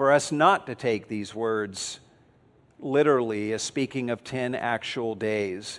for 0.01 0.13
us 0.13 0.33
not 0.33 0.67
to 0.67 0.75
take 0.75 1.09
these 1.09 1.35
words 1.35 2.01
literally 2.79 3.53
as 3.53 3.61
speaking 3.61 4.09
of 4.09 4.25
10 4.25 4.55
actual 4.55 5.15
days. 5.15 5.79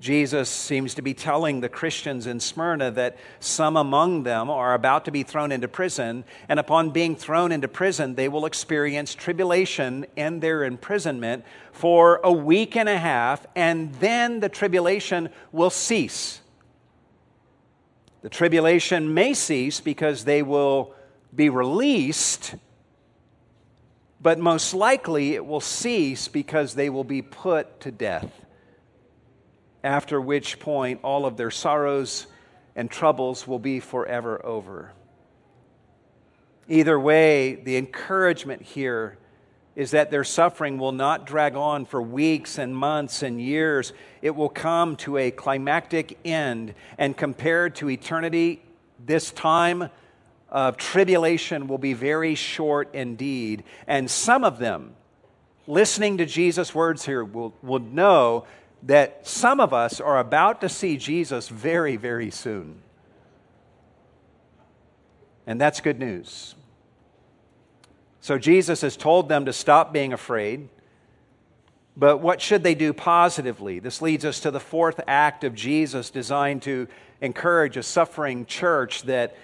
Jesus 0.00 0.50
seems 0.50 0.92
to 0.94 1.02
be 1.02 1.14
telling 1.14 1.60
the 1.60 1.68
Christians 1.68 2.26
in 2.26 2.40
Smyrna 2.40 2.90
that 2.90 3.16
some 3.38 3.76
among 3.76 4.24
them 4.24 4.50
are 4.50 4.74
about 4.74 5.04
to 5.04 5.12
be 5.12 5.22
thrown 5.22 5.52
into 5.52 5.68
prison, 5.68 6.24
and 6.48 6.58
upon 6.58 6.90
being 6.90 7.14
thrown 7.14 7.52
into 7.52 7.68
prison, 7.68 8.16
they 8.16 8.26
will 8.26 8.44
experience 8.44 9.14
tribulation 9.14 10.04
in 10.16 10.40
their 10.40 10.64
imprisonment 10.64 11.44
for 11.70 12.20
a 12.24 12.32
week 12.32 12.74
and 12.74 12.88
a 12.88 12.98
half, 12.98 13.46
and 13.54 13.94
then 14.00 14.40
the 14.40 14.48
tribulation 14.48 15.28
will 15.52 15.70
cease. 15.70 16.40
The 18.22 18.30
tribulation 18.30 19.14
may 19.14 19.32
cease 19.32 19.78
because 19.78 20.24
they 20.24 20.42
will 20.42 20.92
be 21.32 21.50
released, 21.50 22.56
but 24.24 24.38
most 24.38 24.72
likely 24.72 25.34
it 25.34 25.44
will 25.44 25.60
cease 25.60 26.28
because 26.28 26.74
they 26.74 26.88
will 26.88 27.04
be 27.04 27.20
put 27.20 27.78
to 27.78 27.92
death 27.92 28.32
after 29.84 30.18
which 30.18 30.58
point 30.58 30.98
all 31.02 31.26
of 31.26 31.36
their 31.36 31.50
sorrows 31.50 32.26
and 32.74 32.90
troubles 32.90 33.46
will 33.46 33.58
be 33.58 33.80
forever 33.80 34.44
over. 34.44 34.92
Either 36.70 36.98
way, 36.98 37.54
the 37.54 37.76
encouragement 37.76 38.62
here 38.62 39.18
is 39.76 39.90
that 39.90 40.10
their 40.10 40.24
suffering 40.24 40.78
will 40.78 40.92
not 40.92 41.26
drag 41.26 41.54
on 41.54 41.84
for 41.84 42.00
weeks 42.00 42.56
and 42.56 42.74
months 42.74 43.22
and 43.22 43.38
years. 43.38 43.92
It 44.22 44.34
will 44.34 44.48
come 44.48 44.96
to 44.96 45.18
a 45.18 45.32
climactic 45.32 46.18
end, 46.24 46.74
and 46.96 47.14
compared 47.14 47.74
to 47.76 47.90
eternity, 47.90 48.62
this 48.98 49.30
time 49.32 49.90
of 50.54 50.76
tribulation 50.76 51.66
will 51.66 51.78
be 51.78 51.94
very 51.94 52.36
short 52.36 52.94
indeed. 52.94 53.64
And 53.88 54.08
some 54.08 54.44
of 54.44 54.58
them, 54.60 54.94
listening 55.66 56.18
to 56.18 56.26
Jesus' 56.26 56.72
words 56.72 57.04
here, 57.04 57.24
will, 57.24 57.52
will 57.60 57.80
know 57.80 58.46
that 58.84 59.26
some 59.26 59.58
of 59.58 59.74
us 59.74 60.00
are 60.00 60.20
about 60.20 60.60
to 60.60 60.68
see 60.68 60.96
Jesus 60.96 61.48
very, 61.48 61.96
very 61.96 62.30
soon. 62.30 62.76
And 65.44 65.60
that's 65.60 65.80
good 65.80 65.98
news. 65.98 66.54
So 68.20 68.38
Jesus 68.38 68.82
has 68.82 68.96
told 68.96 69.28
them 69.28 69.46
to 69.46 69.52
stop 69.52 69.92
being 69.92 70.12
afraid. 70.12 70.68
But 71.96 72.18
what 72.18 72.40
should 72.40 72.62
they 72.62 72.76
do 72.76 72.92
positively? 72.92 73.80
This 73.80 74.00
leads 74.00 74.24
us 74.24 74.38
to 74.40 74.52
the 74.52 74.60
fourth 74.60 75.00
act 75.08 75.42
of 75.42 75.54
Jesus 75.56 76.10
designed 76.10 76.62
to 76.62 76.86
encourage 77.20 77.76
a 77.76 77.82
suffering 77.82 78.46
church 78.46 79.02
that 79.02 79.36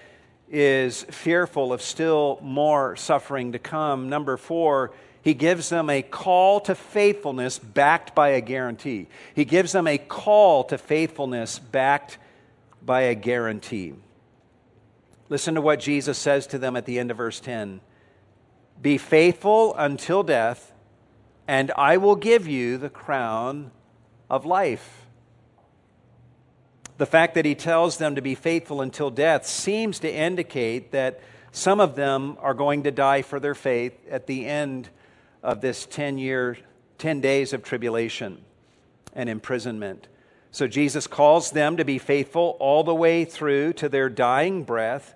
is 0.50 1.04
fearful 1.04 1.72
of 1.72 1.80
still 1.80 2.38
more 2.42 2.96
suffering 2.96 3.52
to 3.52 3.58
come. 3.58 4.08
Number 4.08 4.36
four, 4.36 4.92
he 5.22 5.34
gives 5.34 5.68
them 5.68 5.88
a 5.88 6.02
call 6.02 6.60
to 6.60 6.74
faithfulness 6.74 7.58
backed 7.58 8.14
by 8.14 8.30
a 8.30 8.40
guarantee. 8.40 9.06
He 9.34 9.44
gives 9.44 9.72
them 9.72 9.86
a 9.86 9.98
call 9.98 10.64
to 10.64 10.78
faithfulness 10.78 11.58
backed 11.58 12.18
by 12.82 13.02
a 13.02 13.14
guarantee. 13.14 13.94
Listen 15.28 15.54
to 15.54 15.60
what 15.60 15.78
Jesus 15.78 16.18
says 16.18 16.46
to 16.48 16.58
them 16.58 16.74
at 16.74 16.86
the 16.86 16.98
end 16.98 17.10
of 17.10 17.18
verse 17.18 17.38
10 17.38 17.80
Be 18.82 18.98
faithful 18.98 19.74
until 19.76 20.22
death, 20.24 20.72
and 21.46 21.70
I 21.76 21.98
will 21.98 22.16
give 22.16 22.48
you 22.48 22.78
the 22.78 22.90
crown 22.90 23.70
of 24.28 24.44
life. 24.44 24.99
The 27.00 27.06
fact 27.06 27.32
that 27.36 27.46
he 27.46 27.54
tells 27.54 27.96
them 27.96 28.16
to 28.16 28.20
be 28.20 28.34
faithful 28.34 28.82
until 28.82 29.10
death 29.10 29.46
seems 29.46 30.00
to 30.00 30.14
indicate 30.14 30.90
that 30.90 31.20
some 31.50 31.80
of 31.80 31.96
them 31.96 32.36
are 32.40 32.52
going 32.52 32.82
to 32.82 32.90
die 32.90 33.22
for 33.22 33.40
their 33.40 33.54
faith 33.54 33.94
at 34.10 34.26
the 34.26 34.44
end 34.44 34.90
of 35.42 35.62
this 35.62 35.86
10 35.86 36.18
year, 36.18 36.58
10 36.98 37.22
days 37.22 37.54
of 37.54 37.62
tribulation 37.62 38.44
and 39.14 39.30
imprisonment. 39.30 40.08
So 40.50 40.68
Jesus 40.68 41.06
calls 41.06 41.52
them 41.52 41.78
to 41.78 41.86
be 41.86 41.96
faithful 41.96 42.58
all 42.60 42.84
the 42.84 42.94
way 42.94 43.24
through 43.24 43.72
to 43.74 43.88
their 43.88 44.10
dying 44.10 44.64
breath. 44.64 45.14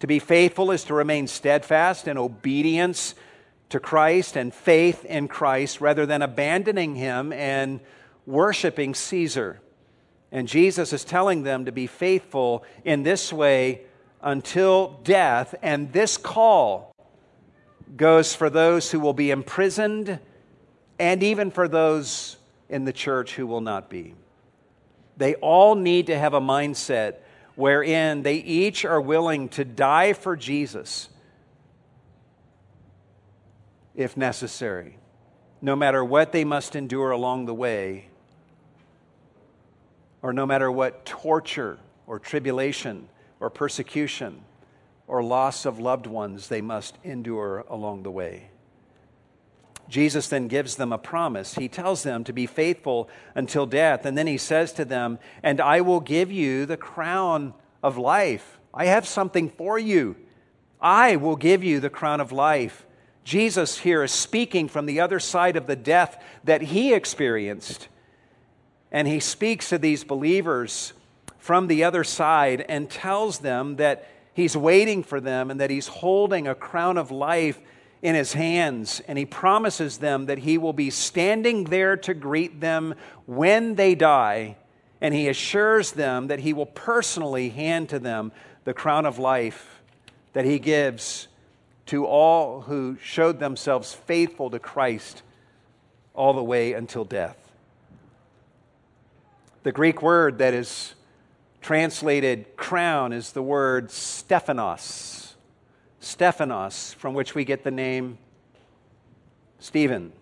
To 0.00 0.08
be 0.08 0.18
faithful 0.18 0.72
is 0.72 0.82
to 0.86 0.94
remain 0.94 1.28
steadfast 1.28 2.08
in 2.08 2.18
obedience 2.18 3.14
to 3.68 3.78
Christ 3.78 4.34
and 4.34 4.52
faith 4.52 5.04
in 5.04 5.28
Christ 5.28 5.80
rather 5.80 6.04
than 6.04 6.20
abandoning 6.20 6.96
him 6.96 7.32
and 7.32 7.78
worshiping 8.26 8.96
Caesar. 8.96 9.60
And 10.32 10.48
Jesus 10.48 10.94
is 10.94 11.04
telling 11.04 11.42
them 11.42 11.66
to 11.66 11.72
be 11.72 11.86
faithful 11.86 12.64
in 12.84 13.02
this 13.02 13.32
way 13.32 13.82
until 14.22 14.98
death. 15.04 15.54
And 15.62 15.92
this 15.92 16.16
call 16.16 16.94
goes 17.96 18.34
for 18.34 18.48
those 18.48 18.90
who 18.90 18.98
will 18.98 19.12
be 19.12 19.30
imprisoned 19.30 20.18
and 20.98 21.22
even 21.22 21.50
for 21.50 21.68
those 21.68 22.38
in 22.70 22.86
the 22.86 22.92
church 22.92 23.34
who 23.34 23.46
will 23.46 23.60
not 23.60 23.90
be. 23.90 24.14
They 25.18 25.34
all 25.36 25.74
need 25.74 26.06
to 26.06 26.18
have 26.18 26.32
a 26.32 26.40
mindset 26.40 27.16
wherein 27.54 28.22
they 28.22 28.36
each 28.36 28.86
are 28.86 29.00
willing 29.00 29.50
to 29.50 29.64
die 29.64 30.14
for 30.14 30.36
Jesus 30.36 31.10
if 33.94 34.16
necessary, 34.16 34.96
no 35.60 35.76
matter 35.76 36.02
what 36.02 36.32
they 36.32 36.44
must 36.44 36.74
endure 36.74 37.10
along 37.10 37.44
the 37.44 37.54
way, 37.54 38.08
or 40.22 40.32
no 40.32 40.46
matter 40.46 40.70
what 40.70 41.04
torture 41.04 41.78
or 42.06 42.18
tribulation 42.18 43.08
or 43.40 43.50
persecution 43.50 44.40
or 45.06 45.22
loss 45.22 45.66
of 45.66 45.78
loved 45.78 46.06
ones 46.06 46.48
they 46.48 46.60
must 46.60 46.96
endure 47.04 47.64
along 47.68 48.04
the 48.04 48.10
way. 48.10 48.48
Jesus 49.88 50.28
then 50.28 50.48
gives 50.48 50.76
them 50.76 50.92
a 50.92 50.96
promise. 50.96 51.56
He 51.56 51.68
tells 51.68 52.02
them 52.02 52.24
to 52.24 52.32
be 52.32 52.46
faithful 52.46 53.10
until 53.34 53.66
death. 53.66 54.06
And 54.06 54.16
then 54.16 54.26
he 54.26 54.38
says 54.38 54.72
to 54.74 54.86
them, 54.86 55.18
And 55.42 55.60
I 55.60 55.82
will 55.82 56.00
give 56.00 56.32
you 56.32 56.64
the 56.64 56.78
crown 56.78 57.52
of 57.82 57.98
life. 57.98 58.58
I 58.72 58.86
have 58.86 59.06
something 59.06 59.50
for 59.50 59.78
you. 59.78 60.16
I 60.80 61.16
will 61.16 61.36
give 61.36 61.62
you 61.62 61.78
the 61.78 61.90
crown 61.90 62.20
of 62.20 62.32
life. 62.32 62.86
Jesus 63.24 63.78
here 63.78 64.02
is 64.02 64.12
speaking 64.12 64.66
from 64.66 64.86
the 64.86 65.00
other 65.00 65.20
side 65.20 65.56
of 65.56 65.66
the 65.66 65.76
death 65.76 66.22
that 66.44 66.62
he 66.62 66.94
experienced. 66.94 67.88
And 68.92 69.08
he 69.08 69.18
speaks 69.18 69.70
to 69.70 69.78
these 69.78 70.04
believers 70.04 70.92
from 71.38 71.66
the 71.66 71.82
other 71.82 72.04
side 72.04 72.64
and 72.68 72.88
tells 72.88 73.38
them 73.38 73.76
that 73.76 74.06
he's 74.34 74.56
waiting 74.56 75.02
for 75.02 75.20
them 75.20 75.50
and 75.50 75.58
that 75.60 75.70
he's 75.70 75.88
holding 75.88 76.46
a 76.46 76.54
crown 76.54 76.98
of 76.98 77.10
life 77.10 77.58
in 78.02 78.14
his 78.14 78.34
hands. 78.34 79.00
And 79.08 79.18
he 79.18 79.24
promises 79.24 79.98
them 79.98 80.26
that 80.26 80.38
he 80.38 80.58
will 80.58 80.74
be 80.74 80.90
standing 80.90 81.64
there 81.64 81.96
to 81.96 82.12
greet 82.12 82.60
them 82.60 82.94
when 83.26 83.74
they 83.76 83.94
die. 83.94 84.56
And 85.00 85.14
he 85.14 85.26
assures 85.28 85.92
them 85.92 86.28
that 86.28 86.40
he 86.40 86.52
will 86.52 86.66
personally 86.66 87.48
hand 87.48 87.88
to 87.88 87.98
them 87.98 88.30
the 88.64 88.74
crown 88.74 89.06
of 89.06 89.18
life 89.18 89.80
that 90.34 90.44
he 90.44 90.58
gives 90.58 91.28
to 91.86 92.06
all 92.06 92.62
who 92.62 92.96
showed 93.02 93.40
themselves 93.40 93.92
faithful 93.94 94.50
to 94.50 94.58
Christ 94.58 95.22
all 96.14 96.32
the 96.32 96.44
way 96.44 96.72
until 96.74 97.04
death. 97.04 97.41
The 99.64 99.70
Greek 99.70 100.02
word 100.02 100.38
that 100.38 100.54
is 100.54 100.94
translated 101.60 102.56
crown 102.56 103.12
is 103.12 103.30
the 103.30 103.42
word 103.42 103.92
Stephanos. 103.92 105.36
Stephanos, 106.00 106.94
from 106.94 107.14
which 107.14 107.36
we 107.36 107.44
get 107.44 107.62
the 107.62 107.70
name 107.70 108.18
Stephen. 109.60 110.12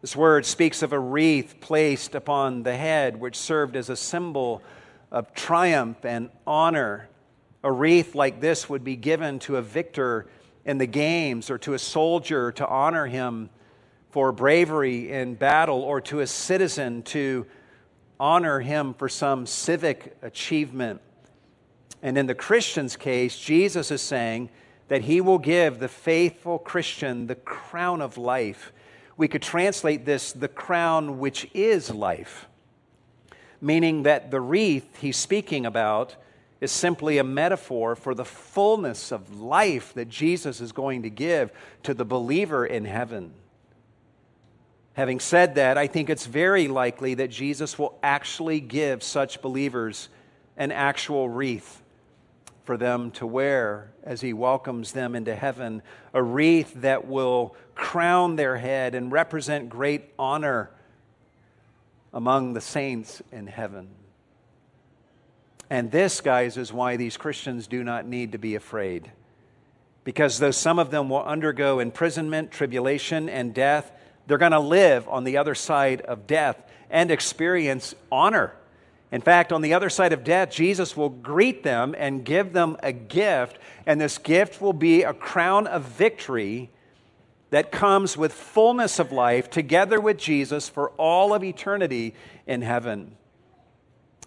This 0.00 0.16
word 0.16 0.46
speaks 0.46 0.80
of 0.80 0.94
a 0.94 0.98
wreath 0.98 1.56
placed 1.60 2.14
upon 2.14 2.62
the 2.62 2.74
head, 2.74 3.20
which 3.20 3.36
served 3.36 3.76
as 3.76 3.90
a 3.90 3.96
symbol 3.96 4.62
of 5.12 5.34
triumph 5.34 6.02
and 6.06 6.30
honor 6.46 7.10
a 7.62 7.70
wreath 7.70 8.14
like 8.14 8.40
this 8.40 8.70
would 8.70 8.84
be 8.84 8.96
given 8.96 9.38
to 9.40 9.56
a 9.56 9.62
victor 9.62 10.26
in 10.64 10.78
the 10.78 10.86
games 10.86 11.50
or 11.50 11.58
to 11.58 11.74
a 11.74 11.78
soldier 11.78 12.52
to 12.52 12.66
honor 12.66 13.04
him 13.04 13.50
for 14.12 14.32
bravery 14.32 15.12
in 15.12 15.34
battle 15.34 15.82
or 15.82 16.00
to 16.00 16.20
a 16.20 16.26
citizen 16.26 17.02
to 17.02 17.44
honor 18.20 18.60
him 18.60 18.94
for 18.94 19.08
some 19.08 19.46
civic 19.46 20.16
achievement. 20.22 21.00
And 22.02 22.16
in 22.16 22.26
the 22.26 22.34
Christian's 22.34 22.96
case, 22.96 23.38
Jesus 23.38 23.90
is 23.90 24.02
saying 24.02 24.50
that 24.88 25.02
he 25.02 25.20
will 25.20 25.38
give 25.38 25.78
the 25.78 25.88
faithful 25.88 26.58
Christian 26.58 27.26
the 27.26 27.34
crown 27.34 28.00
of 28.00 28.16
life. 28.16 28.72
We 29.16 29.28
could 29.28 29.42
translate 29.42 30.04
this 30.04 30.32
the 30.32 30.48
crown 30.48 31.18
which 31.18 31.48
is 31.54 31.90
life, 31.90 32.46
meaning 33.60 34.04
that 34.04 34.30
the 34.30 34.40
wreath 34.40 34.98
he's 35.00 35.16
speaking 35.16 35.66
about 35.66 36.16
is 36.60 36.72
simply 36.72 37.18
a 37.18 37.24
metaphor 37.24 37.94
for 37.94 38.14
the 38.14 38.24
fullness 38.24 39.12
of 39.12 39.40
life 39.40 39.94
that 39.94 40.08
Jesus 40.08 40.60
is 40.60 40.72
going 40.72 41.02
to 41.02 41.10
give 41.10 41.52
to 41.84 41.94
the 41.94 42.04
believer 42.04 42.66
in 42.66 42.84
heaven. 42.84 43.32
Having 44.98 45.20
said 45.20 45.54
that, 45.54 45.78
I 45.78 45.86
think 45.86 46.10
it's 46.10 46.26
very 46.26 46.66
likely 46.66 47.14
that 47.14 47.30
Jesus 47.30 47.78
will 47.78 47.96
actually 48.02 48.58
give 48.58 49.04
such 49.04 49.40
believers 49.40 50.08
an 50.56 50.72
actual 50.72 51.28
wreath 51.28 51.80
for 52.64 52.76
them 52.76 53.12
to 53.12 53.24
wear 53.24 53.92
as 54.02 54.22
he 54.22 54.32
welcomes 54.32 54.90
them 54.90 55.14
into 55.14 55.36
heaven, 55.36 55.82
a 56.12 56.20
wreath 56.20 56.74
that 56.74 57.06
will 57.06 57.54
crown 57.76 58.34
their 58.34 58.56
head 58.56 58.96
and 58.96 59.12
represent 59.12 59.68
great 59.68 60.12
honor 60.18 60.68
among 62.12 62.54
the 62.54 62.60
saints 62.60 63.22
in 63.30 63.46
heaven. 63.46 63.90
And 65.70 65.92
this, 65.92 66.20
guys, 66.20 66.56
is 66.56 66.72
why 66.72 66.96
these 66.96 67.16
Christians 67.16 67.68
do 67.68 67.84
not 67.84 68.04
need 68.04 68.32
to 68.32 68.38
be 68.38 68.56
afraid. 68.56 69.12
Because 70.02 70.40
though 70.40 70.50
some 70.50 70.80
of 70.80 70.90
them 70.90 71.08
will 71.08 71.22
undergo 71.22 71.78
imprisonment, 71.78 72.50
tribulation, 72.50 73.28
and 73.28 73.54
death, 73.54 73.92
they're 74.28 74.38
going 74.38 74.52
to 74.52 74.60
live 74.60 75.08
on 75.08 75.24
the 75.24 75.38
other 75.38 75.54
side 75.54 76.02
of 76.02 76.26
death 76.26 76.62
and 76.90 77.10
experience 77.10 77.94
honor. 78.12 78.52
In 79.10 79.22
fact, 79.22 79.52
on 79.52 79.62
the 79.62 79.72
other 79.72 79.88
side 79.88 80.12
of 80.12 80.22
death, 80.22 80.50
Jesus 80.50 80.94
will 80.94 81.08
greet 81.08 81.62
them 81.62 81.94
and 81.96 82.24
give 82.24 82.52
them 82.52 82.76
a 82.82 82.92
gift, 82.92 83.58
and 83.86 83.98
this 83.98 84.18
gift 84.18 84.60
will 84.60 84.74
be 84.74 85.02
a 85.02 85.14
crown 85.14 85.66
of 85.66 85.82
victory 85.82 86.70
that 87.48 87.72
comes 87.72 88.18
with 88.18 88.34
fullness 88.34 88.98
of 88.98 89.10
life 89.10 89.48
together 89.48 89.98
with 89.98 90.18
Jesus 90.18 90.68
for 90.68 90.90
all 90.98 91.32
of 91.32 91.42
eternity 91.42 92.14
in 92.46 92.60
heaven. 92.60 93.16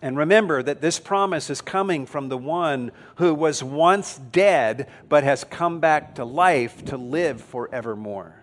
And 0.01 0.17
remember 0.17 0.63
that 0.63 0.81
this 0.81 0.99
promise 0.99 1.51
is 1.51 1.61
coming 1.61 2.07
from 2.07 2.29
the 2.29 2.37
one 2.37 2.91
who 3.17 3.35
was 3.35 3.63
once 3.63 4.17
dead 4.17 4.89
but 5.07 5.23
has 5.23 5.43
come 5.43 5.79
back 5.79 6.15
to 6.15 6.25
life 6.25 6.83
to 6.85 6.97
live 6.97 7.39
forevermore. 7.39 8.40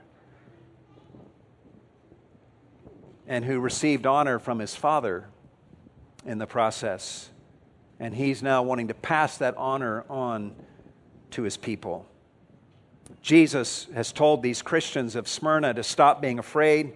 And 3.29 3.45
who 3.45 3.61
received 3.61 4.07
honor 4.07 4.41
from 4.41 4.59
his 4.59 4.74
Father 4.74 5.29
in 6.26 6.39
the 6.39 6.47
process. 6.47 7.31
And 8.01 8.14
he's 8.14 8.43
now 8.43 8.62
wanting 8.62 8.89
to 8.89 8.95
pass 8.95 9.39
that 9.39 9.57
honor 9.57 10.05
on 10.09 10.57
to 11.33 11.43
his 11.43 11.57
people. 11.57 12.07
Jesus 13.20 13.87
has 13.95 14.12
told 14.12 14.43
these 14.43 14.62
Christians 14.62 15.14
of 15.14 15.29
Smyrna 15.29 15.74
to 15.74 15.83
stop 15.83 16.22
being 16.22 16.39
afraid. 16.39 16.95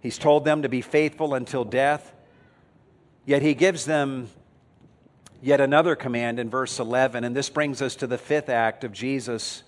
He's 0.00 0.18
told 0.18 0.44
them 0.44 0.62
to 0.62 0.68
be 0.68 0.80
faithful 0.80 1.34
until 1.34 1.64
death. 1.64 2.14
Yet 3.26 3.42
he 3.42 3.54
gives 3.54 3.84
them 3.84 4.28
yet 5.42 5.60
another 5.60 5.96
command 5.96 6.38
in 6.38 6.48
verse 6.48 6.78
11, 6.78 7.24
and 7.24 7.34
this 7.34 7.50
brings 7.50 7.82
us 7.82 7.96
to 7.96 8.06
the 8.06 8.18
fifth 8.18 8.48
act 8.48 8.84
of 8.84 8.92
Jesus, 8.92 9.62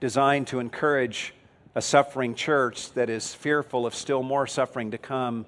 designed 0.00 0.46
to 0.48 0.60
encourage 0.60 1.32
a 1.74 1.82
suffering 1.82 2.34
church 2.34 2.92
that 2.92 3.10
is 3.10 3.34
fearful 3.34 3.86
of 3.86 3.94
still 3.94 4.22
more 4.22 4.46
suffering 4.46 4.90
to 4.90 4.98
come. 4.98 5.46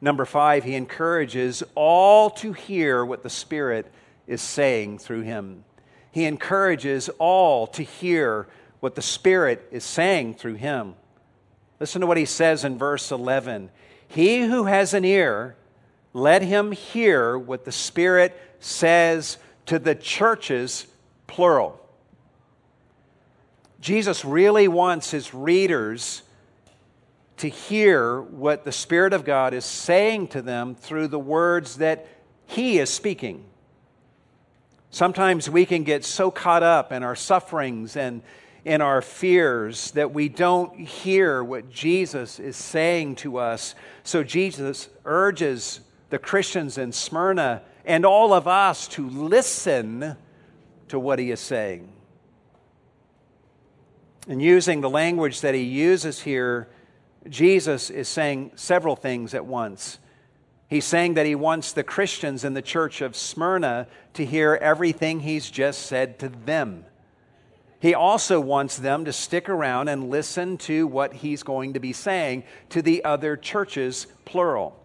Number 0.00 0.24
five, 0.24 0.64
he 0.64 0.74
encourages 0.74 1.62
all 1.74 2.30
to 2.30 2.52
hear 2.52 3.04
what 3.04 3.22
the 3.22 3.30
Spirit 3.30 3.90
is 4.26 4.42
saying 4.42 4.98
through 4.98 5.22
him. 5.22 5.64
He 6.10 6.24
encourages 6.24 7.08
all 7.18 7.66
to 7.68 7.82
hear 7.82 8.46
what 8.80 8.94
the 8.94 9.02
Spirit 9.02 9.66
is 9.70 9.84
saying 9.84 10.34
through 10.34 10.54
him. 10.54 10.94
Listen 11.80 12.00
to 12.00 12.06
what 12.06 12.16
he 12.16 12.24
says 12.24 12.64
in 12.64 12.78
verse 12.78 13.10
11 13.10 13.70
He 14.08 14.46
who 14.46 14.64
has 14.64 14.94
an 14.94 15.04
ear, 15.04 15.56
let 16.12 16.42
him 16.42 16.72
hear 16.72 17.38
what 17.38 17.64
the 17.64 17.72
Spirit 17.72 18.38
says 18.60 19.38
to 19.66 19.78
the 19.78 19.94
churches, 19.94 20.86
plural. 21.26 21.85
Jesus 23.86 24.24
really 24.24 24.66
wants 24.66 25.12
his 25.12 25.32
readers 25.32 26.22
to 27.36 27.46
hear 27.46 28.20
what 28.20 28.64
the 28.64 28.72
Spirit 28.72 29.12
of 29.12 29.24
God 29.24 29.54
is 29.54 29.64
saying 29.64 30.26
to 30.28 30.42
them 30.42 30.74
through 30.74 31.06
the 31.06 31.20
words 31.20 31.76
that 31.76 32.08
he 32.46 32.80
is 32.80 32.90
speaking. 32.90 33.44
Sometimes 34.90 35.48
we 35.48 35.64
can 35.64 35.84
get 35.84 36.04
so 36.04 36.32
caught 36.32 36.64
up 36.64 36.90
in 36.90 37.04
our 37.04 37.14
sufferings 37.14 37.96
and 37.96 38.22
in 38.64 38.80
our 38.80 39.00
fears 39.00 39.92
that 39.92 40.12
we 40.12 40.28
don't 40.28 40.76
hear 40.80 41.44
what 41.44 41.70
Jesus 41.70 42.40
is 42.40 42.56
saying 42.56 43.14
to 43.14 43.36
us. 43.36 43.76
So 44.02 44.24
Jesus 44.24 44.88
urges 45.04 45.78
the 46.10 46.18
Christians 46.18 46.76
in 46.76 46.90
Smyrna 46.90 47.62
and 47.84 48.04
all 48.04 48.32
of 48.32 48.48
us 48.48 48.88
to 48.88 49.08
listen 49.08 50.16
to 50.88 50.98
what 50.98 51.20
he 51.20 51.30
is 51.30 51.38
saying. 51.38 51.92
And 54.28 54.42
using 54.42 54.80
the 54.80 54.90
language 54.90 55.40
that 55.40 55.54
he 55.54 55.62
uses 55.62 56.22
here, 56.22 56.68
Jesus 57.28 57.90
is 57.90 58.08
saying 58.08 58.52
several 58.56 58.96
things 58.96 59.34
at 59.34 59.46
once. 59.46 59.98
He's 60.68 60.84
saying 60.84 61.14
that 61.14 61.26
he 61.26 61.36
wants 61.36 61.72
the 61.72 61.84
Christians 61.84 62.44
in 62.44 62.54
the 62.54 62.62
church 62.62 63.00
of 63.00 63.14
Smyrna 63.14 63.86
to 64.14 64.24
hear 64.24 64.58
everything 64.60 65.20
he's 65.20 65.48
just 65.48 65.82
said 65.82 66.18
to 66.18 66.28
them. 66.28 66.84
He 67.78 67.94
also 67.94 68.40
wants 68.40 68.76
them 68.76 69.04
to 69.04 69.12
stick 69.12 69.48
around 69.48 69.88
and 69.88 70.10
listen 70.10 70.58
to 70.58 70.86
what 70.86 71.12
he's 71.12 71.44
going 71.44 71.74
to 71.74 71.80
be 71.80 71.92
saying 71.92 72.42
to 72.70 72.82
the 72.82 73.04
other 73.04 73.36
churches, 73.36 74.08
plural. 74.24 74.76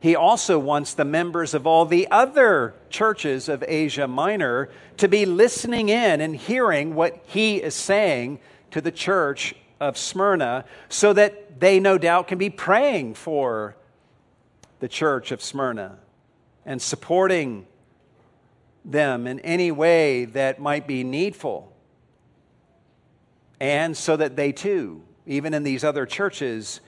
He 0.00 0.16
also 0.16 0.58
wants 0.58 0.94
the 0.94 1.04
members 1.04 1.52
of 1.52 1.66
all 1.66 1.84
the 1.84 2.08
other 2.10 2.74
churches 2.88 3.50
of 3.50 3.62
Asia 3.68 4.08
Minor 4.08 4.70
to 4.96 5.08
be 5.08 5.26
listening 5.26 5.90
in 5.90 6.22
and 6.22 6.34
hearing 6.34 6.94
what 6.94 7.22
he 7.26 7.56
is 7.56 7.74
saying 7.74 8.40
to 8.70 8.80
the 8.80 8.90
church 8.90 9.54
of 9.78 9.98
Smyrna 9.98 10.64
so 10.88 11.12
that 11.12 11.60
they 11.60 11.78
no 11.78 11.98
doubt 11.98 12.28
can 12.28 12.38
be 12.38 12.48
praying 12.48 13.14
for 13.14 13.76
the 14.80 14.88
church 14.88 15.32
of 15.32 15.42
Smyrna 15.42 15.98
and 16.64 16.80
supporting 16.80 17.66
them 18.82 19.26
in 19.26 19.38
any 19.40 19.70
way 19.70 20.24
that 20.24 20.60
might 20.60 20.86
be 20.86 21.04
needful. 21.04 21.70
And 23.60 23.94
so 23.94 24.16
that 24.16 24.36
they 24.36 24.52
too, 24.52 25.02
even 25.26 25.52
in 25.52 25.62
these 25.62 25.84
other 25.84 26.06
churches, 26.06 26.80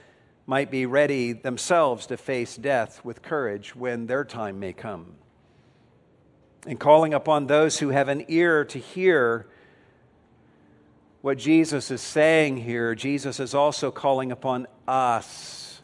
might 0.46 0.70
be 0.70 0.86
ready 0.86 1.32
themselves 1.32 2.06
to 2.06 2.16
face 2.16 2.56
death 2.56 3.04
with 3.04 3.22
courage 3.22 3.76
when 3.76 4.06
their 4.06 4.24
time 4.24 4.58
may 4.58 4.72
come. 4.72 5.14
And 6.66 6.78
calling 6.78 7.14
upon 7.14 7.46
those 7.46 7.78
who 7.78 7.90
have 7.90 8.08
an 8.08 8.24
ear 8.28 8.64
to 8.66 8.78
hear 8.78 9.46
what 11.20 11.38
Jesus 11.38 11.90
is 11.90 12.00
saying 12.00 12.58
here, 12.58 12.94
Jesus 12.94 13.38
is 13.38 13.54
also 13.54 13.90
calling 13.90 14.32
upon 14.32 14.66
us 14.88 15.80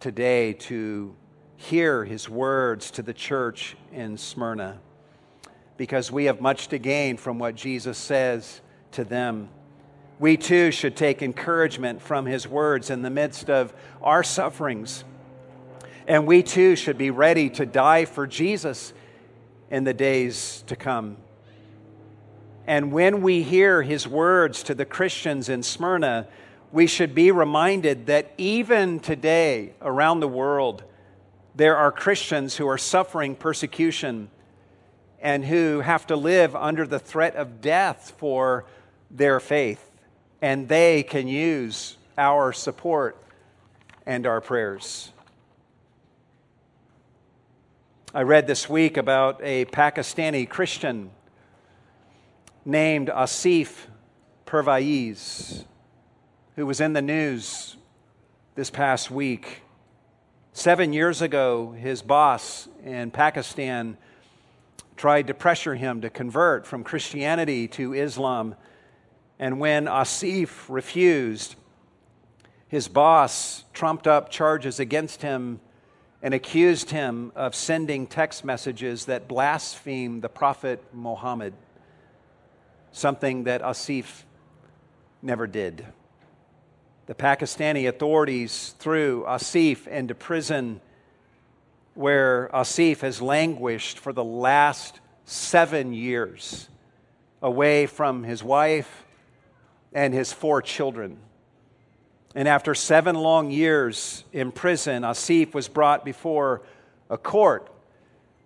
today 0.00 0.52
to 0.52 1.14
hear 1.56 2.04
his 2.04 2.28
words 2.28 2.90
to 2.92 3.02
the 3.02 3.14
church 3.14 3.76
in 3.92 4.16
Smyrna 4.16 4.80
because 5.76 6.12
we 6.12 6.26
have 6.26 6.40
much 6.40 6.68
to 6.68 6.78
gain 6.78 7.16
from 7.16 7.38
what 7.38 7.54
Jesus 7.54 7.96
says 7.96 8.60
to 8.92 9.04
them. 9.04 9.48
We 10.18 10.36
too 10.36 10.72
should 10.72 10.96
take 10.96 11.22
encouragement 11.22 12.02
from 12.02 12.26
his 12.26 12.48
words 12.48 12.90
in 12.90 13.02
the 13.02 13.10
midst 13.10 13.48
of 13.48 13.72
our 14.02 14.24
sufferings. 14.24 15.04
And 16.08 16.26
we 16.26 16.42
too 16.42 16.74
should 16.74 16.98
be 16.98 17.10
ready 17.10 17.50
to 17.50 17.66
die 17.66 18.04
for 18.04 18.26
Jesus 18.26 18.92
in 19.70 19.84
the 19.84 19.94
days 19.94 20.64
to 20.66 20.74
come. 20.74 21.18
And 22.66 22.92
when 22.92 23.22
we 23.22 23.42
hear 23.42 23.82
his 23.82 24.08
words 24.08 24.62
to 24.64 24.74
the 24.74 24.84
Christians 24.84 25.48
in 25.48 25.62
Smyrna, 25.62 26.26
we 26.72 26.86
should 26.86 27.14
be 27.14 27.30
reminded 27.30 28.06
that 28.06 28.32
even 28.36 29.00
today 29.00 29.72
around 29.80 30.20
the 30.20 30.28
world, 30.28 30.82
there 31.54 31.76
are 31.76 31.92
Christians 31.92 32.56
who 32.56 32.68
are 32.68 32.76
suffering 32.76 33.34
persecution 33.36 34.30
and 35.20 35.44
who 35.44 35.80
have 35.80 36.06
to 36.08 36.16
live 36.16 36.54
under 36.54 36.86
the 36.86 36.98
threat 36.98 37.36
of 37.36 37.60
death 37.60 38.14
for 38.18 38.64
their 39.10 39.40
faith. 39.40 39.87
And 40.40 40.68
they 40.68 41.02
can 41.02 41.28
use 41.28 41.96
our 42.16 42.52
support 42.52 43.16
and 44.06 44.26
our 44.26 44.40
prayers. 44.40 45.12
I 48.14 48.22
read 48.22 48.46
this 48.46 48.68
week 48.68 48.96
about 48.96 49.40
a 49.42 49.66
Pakistani 49.66 50.48
Christian 50.48 51.10
named 52.64 53.08
Asif 53.08 53.86
Pervaiz, 54.46 55.64
who 56.56 56.66
was 56.66 56.80
in 56.80 56.94
the 56.94 57.02
news 57.02 57.76
this 58.54 58.70
past 58.70 59.10
week. 59.10 59.62
Seven 60.52 60.92
years 60.92 61.20
ago, 61.22 61.72
his 61.72 62.02
boss 62.02 62.68
in 62.82 63.10
Pakistan 63.10 63.96
tried 64.96 65.26
to 65.26 65.34
pressure 65.34 65.74
him 65.74 66.00
to 66.00 66.10
convert 66.10 66.66
from 66.66 66.82
Christianity 66.82 67.68
to 67.68 67.92
Islam. 67.92 68.56
And 69.38 69.60
when 69.60 69.86
Asif 69.86 70.66
refused, 70.68 71.54
his 72.66 72.88
boss 72.88 73.64
trumped 73.72 74.06
up 74.06 74.30
charges 74.30 74.80
against 74.80 75.22
him 75.22 75.60
and 76.22 76.34
accused 76.34 76.90
him 76.90 77.30
of 77.36 77.54
sending 77.54 78.06
text 78.06 78.44
messages 78.44 79.04
that 79.04 79.28
blaspheme 79.28 80.20
the 80.20 80.28
Prophet 80.28 80.82
Muhammad, 80.92 81.54
something 82.90 83.44
that 83.44 83.62
Asif 83.62 84.24
never 85.22 85.46
did. 85.46 85.86
The 87.06 87.14
Pakistani 87.14 87.88
authorities 87.88 88.74
threw 88.78 89.24
Asif 89.26 89.86
into 89.86 90.14
prison 90.14 90.80
where 91.94 92.50
Asif 92.52 93.00
has 93.00 93.22
languished 93.22 93.98
for 93.98 94.12
the 94.12 94.24
last 94.24 95.00
seven 95.24 95.92
years 95.92 96.68
away 97.40 97.86
from 97.86 98.24
his 98.24 98.42
wife 98.42 99.04
and 99.92 100.12
his 100.12 100.32
four 100.32 100.62
children. 100.62 101.18
And 102.34 102.46
after 102.46 102.74
seven 102.74 103.16
long 103.16 103.50
years 103.50 104.24
in 104.32 104.52
prison, 104.52 105.02
Asif 105.02 105.54
was 105.54 105.68
brought 105.68 106.04
before 106.04 106.62
a 107.10 107.18
court 107.18 107.70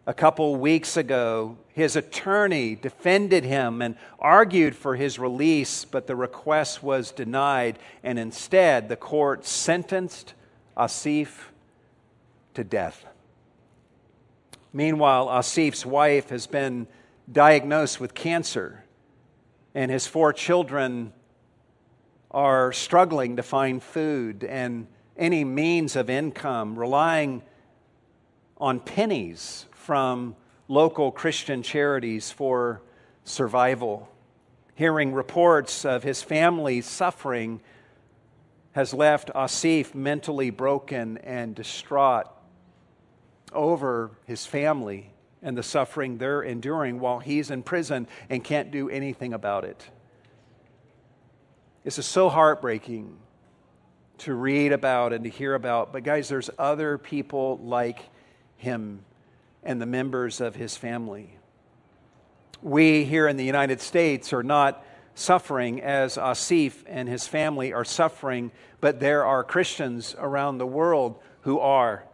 a 0.06 0.14
couple 0.14 0.56
weeks 0.56 0.96
ago. 0.96 1.56
His 1.74 1.96
attorney 1.96 2.74
defended 2.74 3.44
him 3.44 3.82
and 3.82 3.96
argued 4.18 4.76
for 4.76 4.96
his 4.96 5.18
release, 5.18 5.84
but 5.84 6.06
the 6.06 6.16
request 6.16 6.82
was 6.82 7.10
denied. 7.10 7.78
And 8.02 8.18
instead, 8.18 8.88
the 8.88 8.96
court 8.96 9.44
sentenced 9.44 10.34
Asif 10.76 11.50
to 12.54 12.64
death. 12.64 13.04
Meanwhile, 14.72 15.28
Asif's 15.28 15.84
wife 15.84 16.30
has 16.30 16.46
been 16.46 16.86
diagnosed 17.30 18.00
with 18.00 18.14
cancer, 18.14 18.84
and 19.74 19.90
his 19.90 20.06
four 20.06 20.32
children 20.32 21.12
are 22.32 22.72
struggling 22.72 23.36
to 23.36 23.42
find 23.42 23.82
food 23.82 24.44
and 24.44 24.86
any 25.16 25.44
means 25.44 25.96
of 25.96 26.08
income, 26.08 26.78
relying 26.78 27.42
on 28.56 28.80
pennies 28.80 29.66
from 29.72 30.34
local 30.68 31.12
Christian 31.12 31.62
charities 31.62 32.30
for 32.30 32.82
survival. 33.24 34.08
Hearing 34.74 35.12
reports 35.12 35.84
of 35.84 36.02
his 36.02 36.22
family's 36.22 36.86
suffering 36.86 37.60
has 38.72 38.94
left 38.94 39.30
Asif 39.34 39.94
mentally 39.94 40.50
broken 40.50 41.18
and 41.18 41.54
distraught 41.54 42.26
over 43.52 44.12
his 44.24 44.46
family 44.46 45.12
and 45.42 45.58
the 45.58 45.62
suffering 45.62 46.16
they're 46.16 46.42
enduring 46.42 47.00
while 47.00 47.18
he's 47.18 47.50
in 47.50 47.62
prison 47.62 48.06
and 48.30 48.42
can't 48.42 48.70
do 48.70 48.88
anything 48.88 49.34
about 49.34 49.64
it. 49.64 49.84
This 51.84 51.98
is 51.98 52.06
so 52.06 52.28
heartbreaking 52.28 53.16
to 54.18 54.34
read 54.34 54.72
about 54.72 55.12
and 55.12 55.24
to 55.24 55.30
hear 55.30 55.54
about. 55.54 55.92
But, 55.92 56.04
guys, 56.04 56.28
there's 56.28 56.48
other 56.56 56.96
people 56.96 57.58
like 57.58 58.08
him 58.56 59.04
and 59.64 59.82
the 59.82 59.86
members 59.86 60.40
of 60.40 60.54
his 60.54 60.76
family. 60.76 61.36
We 62.62 63.04
here 63.04 63.26
in 63.26 63.36
the 63.36 63.44
United 63.44 63.80
States 63.80 64.32
are 64.32 64.44
not 64.44 64.84
suffering 65.16 65.80
as 65.82 66.16
Asif 66.16 66.84
and 66.86 67.08
his 67.08 67.26
family 67.26 67.72
are 67.72 67.84
suffering, 67.84 68.52
but 68.80 69.00
there 69.00 69.24
are 69.24 69.42
Christians 69.42 70.14
around 70.16 70.58
the 70.58 70.66
world 70.66 71.18
who 71.40 71.58
are. 71.58 72.04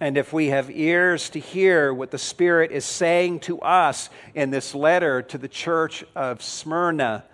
And 0.00 0.16
if 0.16 0.32
we 0.32 0.46
have 0.46 0.70
ears 0.70 1.28
to 1.30 1.40
hear 1.40 1.92
what 1.92 2.10
the 2.10 2.18
Spirit 2.18 2.72
is 2.72 2.86
saying 2.86 3.40
to 3.40 3.60
us 3.60 4.08
in 4.34 4.50
this 4.50 4.74
letter 4.74 5.20
to 5.22 5.36
the 5.36 5.48
church 5.48 6.04
of 6.14 6.42
Smyrna, 6.42 7.24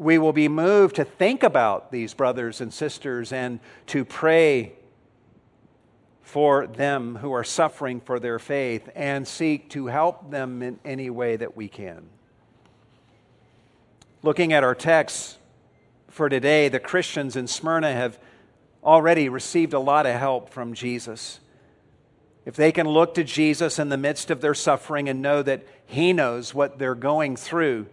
we 0.00 0.16
will 0.16 0.32
be 0.32 0.48
moved 0.48 0.96
to 0.96 1.04
think 1.04 1.42
about 1.42 1.92
these 1.92 2.14
brothers 2.14 2.62
and 2.62 2.72
sisters 2.72 3.34
and 3.34 3.60
to 3.86 4.02
pray 4.02 4.72
for 6.22 6.66
them 6.66 7.16
who 7.16 7.30
are 7.32 7.44
suffering 7.44 8.00
for 8.00 8.18
their 8.18 8.38
faith 8.38 8.88
and 8.94 9.28
seek 9.28 9.68
to 9.68 9.88
help 9.88 10.30
them 10.30 10.62
in 10.62 10.78
any 10.86 11.10
way 11.10 11.36
that 11.36 11.54
we 11.54 11.68
can. 11.68 12.08
Looking 14.22 14.54
at 14.54 14.64
our 14.64 14.74
text 14.74 15.36
for 16.08 16.30
today, 16.30 16.70
the 16.70 16.80
Christians 16.80 17.36
in 17.36 17.46
Smyrna 17.46 17.92
have 17.92 18.18
already 18.82 19.28
received 19.28 19.74
a 19.74 19.78
lot 19.78 20.06
of 20.06 20.18
help 20.18 20.48
from 20.48 20.72
Jesus. 20.72 21.40
If 22.46 22.56
they 22.56 22.72
can 22.72 22.88
look 22.88 23.12
to 23.16 23.24
Jesus 23.24 23.78
in 23.78 23.90
the 23.90 23.98
midst 23.98 24.30
of 24.30 24.40
their 24.40 24.54
suffering 24.54 25.10
and 25.10 25.20
know 25.20 25.42
that 25.42 25.62
He 25.84 26.14
knows 26.14 26.54
what 26.54 26.78
they're 26.78 26.94
going 26.94 27.36
through, 27.36 27.86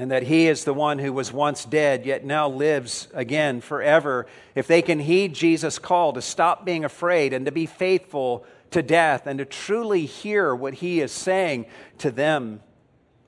and 0.00 0.10
that 0.10 0.22
he 0.22 0.48
is 0.48 0.64
the 0.64 0.72
one 0.72 0.98
who 0.98 1.12
was 1.12 1.30
once 1.30 1.66
dead 1.66 2.06
yet 2.06 2.24
now 2.24 2.48
lives 2.48 3.06
again 3.12 3.60
forever, 3.60 4.26
if 4.54 4.66
they 4.66 4.80
can 4.80 4.98
heed 4.98 5.34
Jesus' 5.34 5.78
call 5.78 6.14
to 6.14 6.22
stop 6.22 6.64
being 6.64 6.86
afraid 6.86 7.34
and 7.34 7.44
to 7.44 7.52
be 7.52 7.66
faithful 7.66 8.46
to 8.70 8.80
death 8.80 9.26
and 9.26 9.38
to 9.38 9.44
truly 9.44 10.06
hear 10.06 10.54
what 10.54 10.72
he 10.72 11.02
is 11.02 11.12
saying 11.12 11.66
to 11.98 12.10
them, 12.10 12.62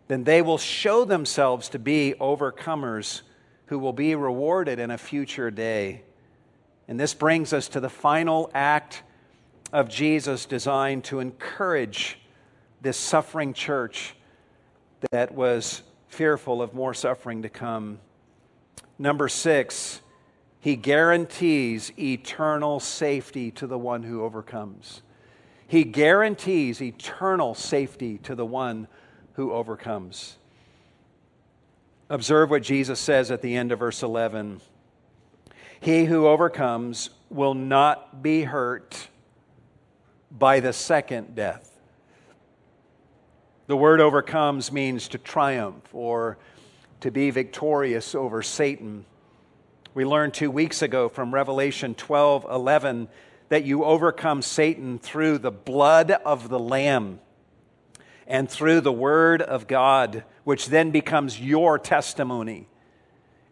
then 0.09 0.25
they 0.25 0.41
will 0.41 0.57
show 0.57 1.05
themselves 1.05 1.69
to 1.69 1.79
be 1.79 2.15
overcomers 2.19 3.21
who 3.67 3.79
will 3.79 3.93
be 3.93 4.15
rewarded 4.15 4.79
in 4.79 4.91
a 4.91 4.97
future 4.97 5.51
day. 5.51 6.01
And 6.89 6.99
this 6.99 7.13
brings 7.13 7.53
us 7.53 7.69
to 7.69 7.81
the 7.81 7.91
final 7.91 8.51
act 8.55 9.03
of 9.75 9.91
Jesus 9.91 10.47
designed 10.47 11.05
to 11.05 11.21
encourage 11.21 12.19
this 12.81 12.97
suffering 12.97 13.53
church 13.53 14.15
that 15.11 15.35
was 15.35 15.83
fearful 16.13 16.61
of 16.61 16.75
more 16.75 16.93
suffering 16.93 17.43
to 17.43 17.49
come. 17.49 17.99
Number 18.99 19.29
six, 19.29 20.03
he 20.61 20.77
guarantees 20.77 21.91
eternal 21.99 22.81
safety 22.81 23.51
to 23.53 23.67
the 23.67 23.79
one 23.79 24.03
who 24.03 24.23
overcomes. 24.23 25.03
He 25.67 25.85
guarantees 25.85 26.83
eternal 26.83 27.55
safety 27.55 28.19
to 28.19 28.35
the 28.35 28.45
one 28.45 28.89
who 29.35 29.53
overcomes. 29.53 30.37
Observe 32.11 32.51
what 32.51 32.63
Jesus 32.63 33.01
says 33.01 33.31
at 33.31 33.41
the 33.41 33.57
end 33.57 33.73
of 33.73 33.79
verse 33.79 34.03
11 34.03 34.61
He 35.81 36.05
who 36.05 36.27
overcomes 36.27 37.09
will 37.31 37.55
not 37.55 38.23
be 38.23 38.43
hurt 38.43 39.09
by 40.31 40.61
the 40.61 40.75
second 40.75 41.35
death. 41.35 41.72
The 43.69 43.77
word 43.77 44.01
overcomes 44.01 44.73
means 44.73 45.07
to 45.09 45.19
triumph 45.19 45.89
or 45.93 46.37
to 47.01 47.13
be 47.13 47.31
victorious 47.31 48.13
over 48.13 48.43
Satan. 48.43 49.05
We 49.95 50.05
learned 50.05 50.35
two 50.35 50.51
weeks 50.51 50.83
ago 50.83 51.09
from 51.09 51.33
Revelation 51.33 51.95
12 51.95 52.45
11 52.51 53.09
that 53.51 53.65
you 53.65 53.85
overcome 53.85 54.43
Satan 54.43 54.99
through 54.99 55.39
the 55.39 55.53
blood 55.53 56.11
of 56.11 56.49
the 56.49 56.59
Lamb 56.59 57.21
and 58.27 58.51
through 58.51 58.81
the 58.81 58.93
Word 58.93 59.43
of 59.43 59.69
God, 59.69 60.25
which 60.43 60.67
then 60.67 60.91
becomes 60.91 61.41
your 61.41 61.79
testimony. 61.79 62.67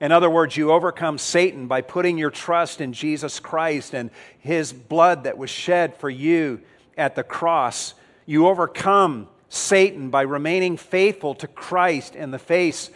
In 0.00 0.10
other 0.10 0.30
words, 0.30 0.56
you 0.56 0.72
overcome 0.72 1.18
Satan 1.18 1.68
by 1.68 1.82
putting 1.82 2.18
your 2.18 2.30
trust 2.30 2.80
in 2.80 2.92
Jesus 2.92 3.38
Christ 3.38 3.94
and 3.94 4.10
his 4.40 4.72
blood 4.72 5.22
that 5.22 5.38
was 5.38 5.50
shed 5.50 5.94
for 5.98 6.10
you 6.10 6.62
at 6.96 7.14
the 7.14 7.22
cross. 7.22 7.94
You 8.26 8.48
overcome 8.48 9.28
Satan 9.50 10.10
by 10.10 10.22
remaining 10.22 10.76
faithful 10.76 11.34
to 11.34 11.48
Christ 11.48 12.14
in 12.14 12.30
the 12.30 12.38
face 12.38 12.88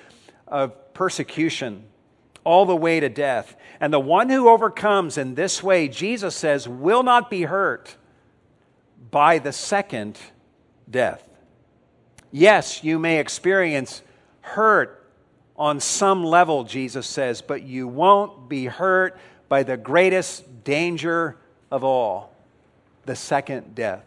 of 0.46 0.94
persecution, 0.94 1.84
all 2.44 2.64
the 2.64 2.76
way 2.76 3.00
to 3.00 3.08
death. 3.08 3.56
And 3.80 3.92
the 3.92 4.00
one 4.00 4.30
who 4.30 4.48
overcomes 4.48 5.18
in 5.18 5.34
this 5.34 5.62
way, 5.62 5.88
Jesus 5.88 6.36
says, 6.36 6.68
will 6.68 7.02
not 7.02 7.28
be 7.28 7.42
hurt 7.42 7.96
by 9.10 9.38
the 9.38 9.52
second 9.52 10.18
death. 10.88 11.28
Yes, 12.30 12.84
you 12.84 12.98
may 12.98 13.18
experience 13.18 14.02
hurt 14.40 15.04
on 15.56 15.80
some 15.80 16.24
level, 16.24 16.64
Jesus 16.64 17.06
says, 17.06 17.42
but 17.42 17.62
you 17.62 17.88
won't 17.88 18.48
be 18.48 18.66
hurt 18.66 19.18
by 19.48 19.64
the 19.64 19.76
greatest 19.76 20.64
danger 20.64 21.36
of 21.70 21.82
all 21.82 22.32
the 23.06 23.16
second 23.16 23.74
death. 23.74 24.04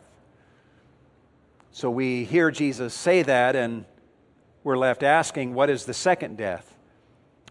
So 1.77 1.91
we 1.91 2.23
hear 2.23 2.49
Jesus 2.49 2.91
say 2.91 3.21
that, 3.21 3.55
and 3.55 3.85
we're 4.63 4.79
left 4.79 5.03
asking, 5.03 5.53
what 5.53 5.69
is 5.69 5.85
the 5.85 5.93
second 5.93 6.35
death? 6.35 6.75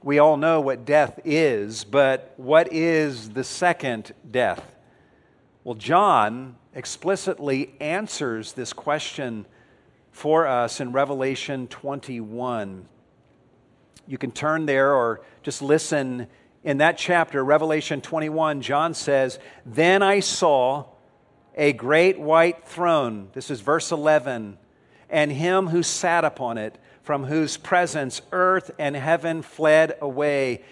We 0.03 0.19
all 0.19 0.37
know 0.37 0.61
what 0.61 0.85
death 0.85 1.21
is, 1.25 1.85
but 1.85 2.35
what 2.37 2.73
is 2.73 3.31
the 3.31 3.45
second 3.45 4.13
death? 4.29 4.75
Well, 5.63 5.77
John 5.77 6.57
explicitly 6.75 7.75
answers 7.79 8.55
this 8.55 8.73
question 8.73 9.47
for 10.11 10.49
us 10.49 10.81
in 10.81 10.91
Revelation 10.91 11.69
21. 11.69 12.89
You 14.09 14.19
can 14.19 14.33
turn 14.33 14.67
there 14.67 14.93
or 14.93 15.21
just 15.45 15.63
listen. 15.63 16.27
In 16.65 16.79
that 16.79 16.99
chapter, 16.99 17.45
Revelation 17.45 18.01
21, 18.01 18.61
John 18.61 18.93
says, 18.93 19.39
Then 19.65 20.03
I 20.03 20.19
saw 20.19 20.87
a 21.57 21.73
great 21.73 22.19
white 22.19 22.67
throne. 22.67 23.31
This 23.33 23.51
is 23.51 23.61
verse 23.61 23.91
11. 23.91 24.59
And 25.09 25.33
him 25.33 25.69
who 25.69 25.83
sat 25.83 26.25
upon 26.25 26.59
it, 26.59 26.77
from 27.03 27.25
whose 27.25 27.57
presence 27.57 28.21
earth 28.33 28.71
and 28.79 28.97
heaven 28.97 29.41
fled 29.41 29.97
away, 30.01 30.63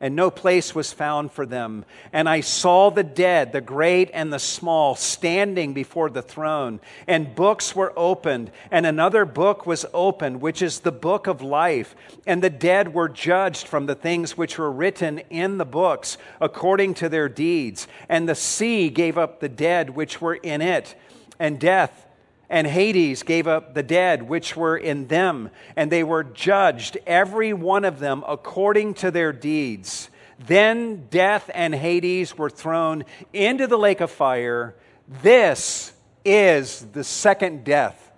and 0.00 0.14
no 0.14 0.30
place 0.30 0.74
was 0.74 0.92
found 0.92 1.32
for 1.32 1.44
them. 1.44 1.84
And 2.12 2.28
I 2.28 2.40
saw 2.40 2.90
the 2.90 3.02
dead, 3.02 3.52
the 3.52 3.60
great 3.60 4.10
and 4.12 4.32
the 4.32 4.38
small, 4.38 4.94
standing 4.94 5.74
before 5.74 6.08
the 6.08 6.22
throne. 6.22 6.80
And 7.06 7.34
books 7.34 7.74
were 7.74 7.92
opened, 7.96 8.50
and 8.70 8.86
another 8.86 9.24
book 9.24 9.66
was 9.66 9.84
opened, 9.92 10.40
which 10.40 10.62
is 10.62 10.80
the 10.80 10.92
book 10.92 11.26
of 11.26 11.42
life. 11.42 11.96
And 12.26 12.42
the 12.42 12.50
dead 12.50 12.94
were 12.94 13.08
judged 13.08 13.66
from 13.66 13.86
the 13.86 13.96
things 13.96 14.36
which 14.36 14.58
were 14.58 14.70
written 14.70 15.18
in 15.30 15.58
the 15.58 15.64
books, 15.64 16.16
according 16.40 16.94
to 16.94 17.08
their 17.08 17.28
deeds. 17.28 17.88
And 18.08 18.28
the 18.28 18.34
sea 18.34 18.90
gave 18.90 19.18
up 19.18 19.40
the 19.40 19.48
dead 19.48 19.90
which 19.90 20.20
were 20.20 20.36
in 20.36 20.60
it, 20.60 20.94
and 21.38 21.58
death 21.58 22.07
and 22.50 22.66
Hades 22.66 23.22
gave 23.22 23.46
up 23.46 23.74
the 23.74 23.82
dead 23.82 24.22
which 24.22 24.56
were 24.56 24.76
in 24.76 25.08
them, 25.08 25.50
and 25.76 25.92
they 25.92 26.02
were 26.02 26.24
judged, 26.24 26.96
every 27.06 27.52
one 27.52 27.84
of 27.84 27.98
them, 27.98 28.24
according 28.26 28.94
to 28.94 29.10
their 29.10 29.32
deeds. 29.32 30.08
Then 30.38 31.08
death 31.10 31.50
and 31.52 31.74
Hades 31.74 32.38
were 32.38 32.50
thrown 32.50 33.04
into 33.32 33.66
the 33.66 33.78
lake 33.78 34.00
of 34.00 34.10
fire. 34.10 34.74
This 35.22 35.92
is 36.24 36.86
the 36.92 37.04
second 37.04 37.64
death, 37.64 38.10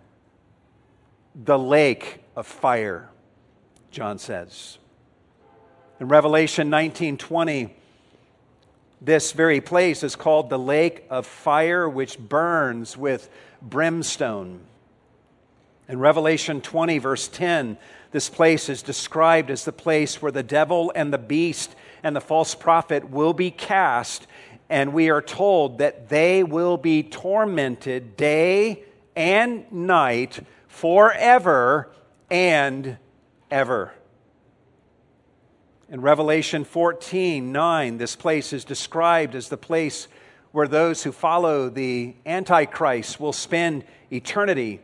the 1.35 1.59
lake 1.59 2.23
of 2.37 2.47
fire, 2.47 3.09
John 3.91 4.19
says. 4.19 4.79
In 5.99 6.09
Revelation 6.09 6.71
19 6.71 7.17
20, 7.17 7.75
this 9.03 9.33
very 9.33 9.61
place 9.61 10.03
is 10.03 10.15
called 10.15 10.51
the 10.51 10.59
lake 10.59 11.05
of 11.09 11.27
fire, 11.27 11.89
which 11.89 12.19
burns 12.19 12.97
with 12.97 13.31
brimstone. 13.63 14.61
In 15.89 15.99
Revelation 15.99 16.61
20, 16.61 16.99
verse 16.99 17.29
10, 17.29 17.77
this 18.13 18.29
place 18.29 18.69
is 18.69 18.83
described 18.83 19.51
as 19.51 19.65
the 19.65 19.73
place 19.73 20.23
where 20.23 20.33
the 20.33 20.43
devil 20.43 20.93
and 20.95 21.13
the 21.13 21.19
beast 21.19 21.75
and 22.03 22.15
the 22.15 22.21
false 22.21 22.55
prophet 22.55 23.11
will 23.11 23.33
be 23.33 23.51
cast, 23.51 24.27
and 24.69 24.93
we 24.93 25.11
are 25.11 25.23
told 25.23 25.79
that 25.79 26.09
they 26.09 26.43
will 26.43 26.77
be 26.77 27.03
tormented 27.03 28.17
day 28.17 28.85
and 29.17 29.71
night 29.73 30.41
forever 30.69 31.91
and 32.31 32.97
ever. 33.51 33.93
In 35.89 36.01
Revelation 36.01 36.65
14 36.65 37.51
9, 37.51 37.99
this 37.99 38.15
place 38.15 38.53
is 38.53 38.65
described 38.65 39.35
as 39.35 39.49
the 39.49 39.57
place 39.57 40.07
where 40.53 40.69
those 40.69 41.03
who 41.03 41.13
follow 41.13 41.69
the 41.69 42.15
Antichrist 42.27 43.21
will 43.21 43.33
spend 43.33 43.85
eternity, 44.13 44.81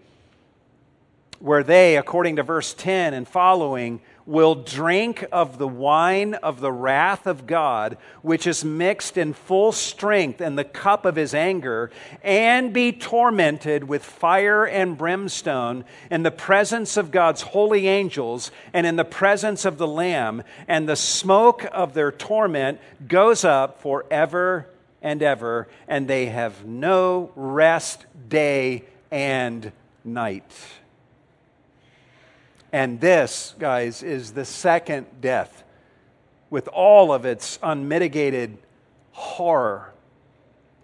where 1.41 1.65
they, 1.65 1.97
according 1.97 2.37
to 2.37 2.43
verse 2.43 2.73
10 2.75 3.15
and 3.15 3.27
following, 3.27 4.01
will 4.27 4.57
drink 4.57 5.25
of 5.31 5.59
the 5.59 5.69
wine 5.69 6.35
of 6.35 6.61
the 6.61 6.73
wrath 6.73 7.27
of 7.27 7.47
God, 7.47 7.97
which 8.23 8.47
is 8.47 8.65
mixed 8.65 9.17
in 9.17 9.33
full 9.33 9.71
strength 9.71 10.41
in 10.41 10.57
the 10.57 10.65
cup 10.65 11.05
of 11.05 11.15
his 11.15 11.33
anger, 11.33 11.91
and 12.23 12.73
be 12.73 12.91
tormented 12.93 13.85
with 13.85 14.05
fire 14.05 14.65
and 14.65 14.99
brimstone 14.99 15.85
in 16.11 16.25
the 16.25 16.31
presence 16.31 16.97
of 16.97 17.13
God's 17.13 17.43
holy 17.43 17.87
angels 17.87 18.51
and 18.73 18.87
in 18.87 18.97
the 18.97 19.05
presence 19.05 19.65
of 19.65 19.79
the 19.79 19.87
Lamb, 19.87 20.43
and 20.67 20.89
the 20.89 20.97
smoke 20.97 21.65
of 21.71 21.95
their 21.95 22.11
torment 22.11 22.81
goes 23.07 23.45
up 23.45 23.81
forever 23.81 24.67
and 25.07 25.23
ever, 25.23 25.69
and 25.87 26.09
they 26.09 26.27
have 26.27 26.67
no 26.67 27.31
rest 27.37 28.05
day 28.29 28.83
and 29.13 29.71
night. 30.05 30.53
And 32.73 33.01
this, 33.01 33.55
guys, 33.57 34.03
is 34.03 34.33
the 34.33 34.45
second 34.45 35.07
death 35.21 35.63
with 36.51 36.67
all 36.67 37.13
of 37.13 37.25
its 37.25 37.61
unmitigated 37.63 38.59
horror 39.13 39.93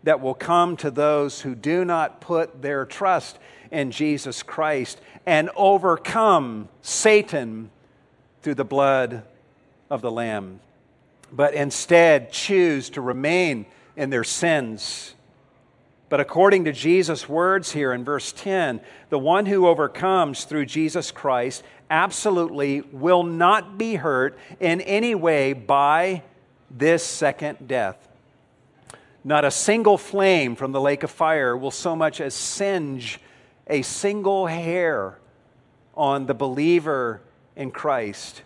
that 0.04 0.20
will 0.20 0.34
come 0.34 0.76
to 0.76 0.92
those 0.92 1.40
who 1.40 1.56
do 1.56 1.84
not 1.84 2.20
put 2.20 2.62
their 2.62 2.84
trust 2.84 3.40
in 3.72 3.90
Jesus 3.90 4.44
Christ 4.44 5.00
and 5.26 5.50
overcome 5.56 6.68
Satan 6.80 7.70
through 8.42 8.54
the 8.54 8.64
blood 8.64 9.24
of 9.90 10.00
the 10.00 10.12
Lamb, 10.12 10.60
but 11.32 11.54
instead 11.54 12.30
choose 12.30 12.88
to 12.90 13.00
remain 13.00 13.66
in 13.96 14.10
their 14.10 14.24
sins. 14.24 15.14
But 16.08 16.20
according 16.20 16.66
to 16.66 16.72
Jesus' 16.72 17.28
words 17.28 17.72
here 17.72 17.92
in 17.92 18.04
verse 18.04 18.32
10, 18.32 18.80
the 19.08 19.18
one 19.18 19.46
who 19.46 19.66
overcomes 19.66 20.44
through 20.44 20.66
Jesus 20.66 21.10
Christ 21.10 21.62
absolutely 21.88 22.82
will 22.92 23.22
not 23.22 23.78
be 23.78 23.94
hurt 23.94 24.38
in 24.60 24.80
any 24.82 25.14
way 25.14 25.54
by 25.54 26.22
this 26.70 27.02
second 27.02 27.66
death. 27.66 28.08
Not 29.24 29.44
a 29.44 29.50
single 29.50 29.96
flame 29.96 30.56
from 30.56 30.72
the 30.72 30.80
lake 30.80 31.02
of 31.02 31.10
fire 31.10 31.56
will 31.56 31.70
so 31.70 31.94
much 31.94 32.20
as 32.20 32.34
singe 32.34 33.20
a 33.66 33.82
single 33.82 34.46
hair 34.46 35.18
on 35.94 36.26
the 36.26 36.34
believer 36.34 37.22
in 37.54 37.70
Christ, 37.70 38.42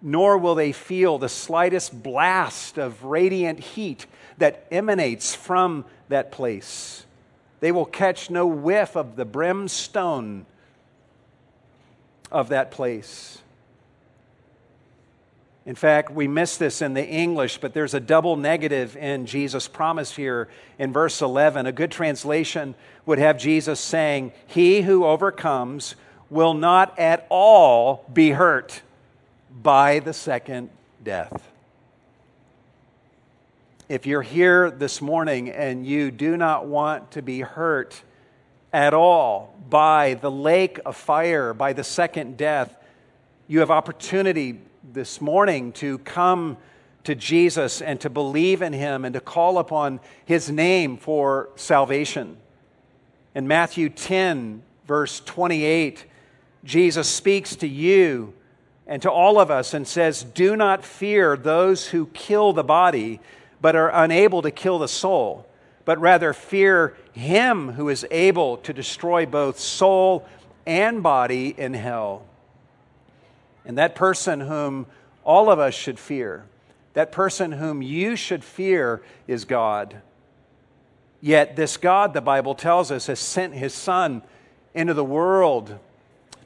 nor 0.00 0.38
will 0.38 0.54
they 0.54 0.72
feel 0.72 1.18
the 1.18 1.28
slightest 1.28 2.02
blast 2.02 2.78
of 2.78 3.04
radiant 3.04 3.58
heat 3.58 4.06
that 4.38 4.66
emanates 4.70 5.34
from 5.34 5.84
that 6.08 6.30
place. 6.30 7.04
They 7.60 7.72
will 7.72 7.84
catch 7.84 8.30
no 8.30 8.46
whiff 8.46 8.96
of 8.96 9.16
the 9.16 9.24
brimstone 9.24 10.46
of 12.30 12.50
that 12.50 12.70
place. 12.70 13.38
In 15.66 15.74
fact, 15.74 16.10
we 16.10 16.28
miss 16.28 16.56
this 16.56 16.80
in 16.80 16.94
the 16.94 17.06
English, 17.06 17.58
but 17.58 17.74
there's 17.74 17.92
a 17.92 18.00
double 18.00 18.36
negative 18.36 18.96
in 18.96 19.26
Jesus' 19.26 19.68
promise 19.68 20.16
here 20.16 20.48
in 20.78 20.94
verse 20.94 21.20
11. 21.20 21.66
A 21.66 21.72
good 21.72 21.90
translation 21.90 22.74
would 23.04 23.18
have 23.18 23.36
Jesus 23.38 23.78
saying, 23.78 24.32
He 24.46 24.80
who 24.80 25.04
overcomes 25.04 25.94
will 26.30 26.54
not 26.54 26.98
at 26.98 27.26
all 27.28 28.06
be 28.10 28.30
hurt 28.30 28.80
by 29.62 29.98
the 29.98 30.12
second 30.12 30.70
death. 31.02 31.50
If 33.88 34.06
you're 34.06 34.22
here 34.22 34.70
this 34.70 35.00
morning 35.00 35.48
and 35.48 35.86
you 35.86 36.10
do 36.10 36.36
not 36.36 36.66
want 36.66 37.12
to 37.12 37.22
be 37.22 37.40
hurt 37.40 38.02
at 38.72 38.92
all 38.92 39.54
by 39.70 40.14
the 40.14 40.30
lake 40.30 40.78
of 40.84 40.96
fire, 40.96 41.54
by 41.54 41.72
the 41.72 41.84
second 41.84 42.36
death, 42.36 42.76
you 43.46 43.60
have 43.60 43.70
opportunity 43.70 44.60
this 44.92 45.20
morning 45.20 45.72
to 45.72 45.98
come 45.98 46.58
to 47.04 47.14
Jesus 47.14 47.80
and 47.80 47.98
to 48.02 48.10
believe 48.10 48.60
in 48.60 48.74
him 48.74 49.06
and 49.06 49.14
to 49.14 49.20
call 49.20 49.58
upon 49.58 50.00
his 50.26 50.50
name 50.50 50.98
for 50.98 51.48
salvation. 51.56 52.36
In 53.34 53.48
Matthew 53.48 53.88
10, 53.88 54.62
verse 54.86 55.20
28, 55.20 56.04
Jesus 56.64 57.08
speaks 57.08 57.56
to 57.56 57.66
you 57.66 58.34
and 58.88 59.02
to 59.02 59.10
all 59.10 59.38
of 59.38 59.50
us 59.50 59.74
and 59.74 59.86
says, 59.86 60.24
Do 60.24 60.56
not 60.56 60.84
fear 60.84 61.36
those 61.36 61.88
who 61.88 62.06
kill 62.06 62.54
the 62.54 62.64
body, 62.64 63.20
but 63.60 63.76
are 63.76 63.90
unable 63.92 64.40
to 64.42 64.50
kill 64.50 64.78
the 64.78 64.88
soul, 64.88 65.46
but 65.84 66.00
rather 66.00 66.32
fear 66.32 66.96
him 67.12 67.72
who 67.72 67.90
is 67.90 68.06
able 68.10 68.56
to 68.58 68.72
destroy 68.72 69.26
both 69.26 69.58
soul 69.58 70.26
and 70.66 71.02
body 71.02 71.54
in 71.56 71.74
hell. 71.74 72.24
And 73.66 73.76
that 73.76 73.94
person 73.94 74.40
whom 74.40 74.86
all 75.22 75.50
of 75.50 75.58
us 75.58 75.74
should 75.74 75.98
fear, 75.98 76.46
that 76.94 77.12
person 77.12 77.52
whom 77.52 77.82
you 77.82 78.16
should 78.16 78.42
fear, 78.42 79.02
is 79.26 79.44
God. 79.44 80.00
Yet, 81.20 81.56
this 81.56 81.76
God, 81.76 82.14
the 82.14 82.20
Bible 82.22 82.54
tells 82.54 82.90
us, 82.90 83.08
has 83.08 83.20
sent 83.20 83.52
his 83.52 83.74
Son 83.74 84.22
into 84.72 84.94
the 84.94 85.04
world 85.04 85.78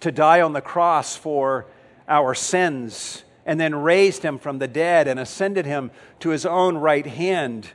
to 0.01 0.11
die 0.11 0.41
on 0.41 0.55
the 0.55 0.61
cross 0.61 1.15
for 1.15 1.67
our 2.09 2.35
sins, 2.35 3.25
and 3.45 3.59
then 3.59 3.75
raised 3.75 4.23
him 4.23 4.39
from 4.39 4.59
the 4.59 4.69
dead 4.69 5.09
and 5.09 5.19
ascended 5.19 5.67
him 5.67 5.91
to 6.21 6.31
his 6.31 6.47
own 6.47 6.77
right 6.77 7.07
hand. 7.07 7.71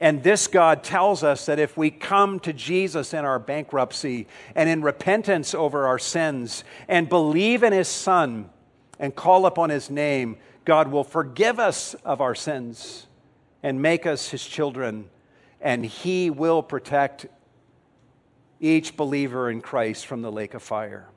And 0.00 0.22
this 0.22 0.48
God 0.48 0.82
tells 0.82 1.22
us 1.22 1.46
that 1.46 1.60
if 1.60 1.76
we 1.76 1.90
come 1.90 2.40
to 2.40 2.52
Jesus 2.52 3.14
in 3.14 3.24
our 3.24 3.38
bankruptcy 3.38 4.26
and 4.56 4.68
in 4.68 4.82
repentance 4.82 5.54
over 5.54 5.86
our 5.86 5.98
sins 5.98 6.64
and 6.88 7.08
believe 7.08 7.62
in 7.62 7.72
his 7.72 7.88
Son 7.88 8.50
and 8.98 9.14
call 9.14 9.46
upon 9.46 9.70
his 9.70 9.90
name, 9.90 10.38
God 10.64 10.88
will 10.88 11.04
forgive 11.04 11.60
us 11.60 11.94
of 12.04 12.20
our 12.20 12.34
sins 12.34 13.06
and 13.62 13.80
make 13.80 14.04
us 14.04 14.30
his 14.30 14.44
children, 14.44 15.08
and 15.60 15.86
he 15.86 16.30
will 16.30 16.64
protect 16.64 17.26
each 18.58 18.96
believer 18.96 19.50
in 19.50 19.60
Christ 19.60 20.06
from 20.06 20.22
the 20.22 20.32
lake 20.32 20.54
of 20.54 20.62
fire. 20.64 21.11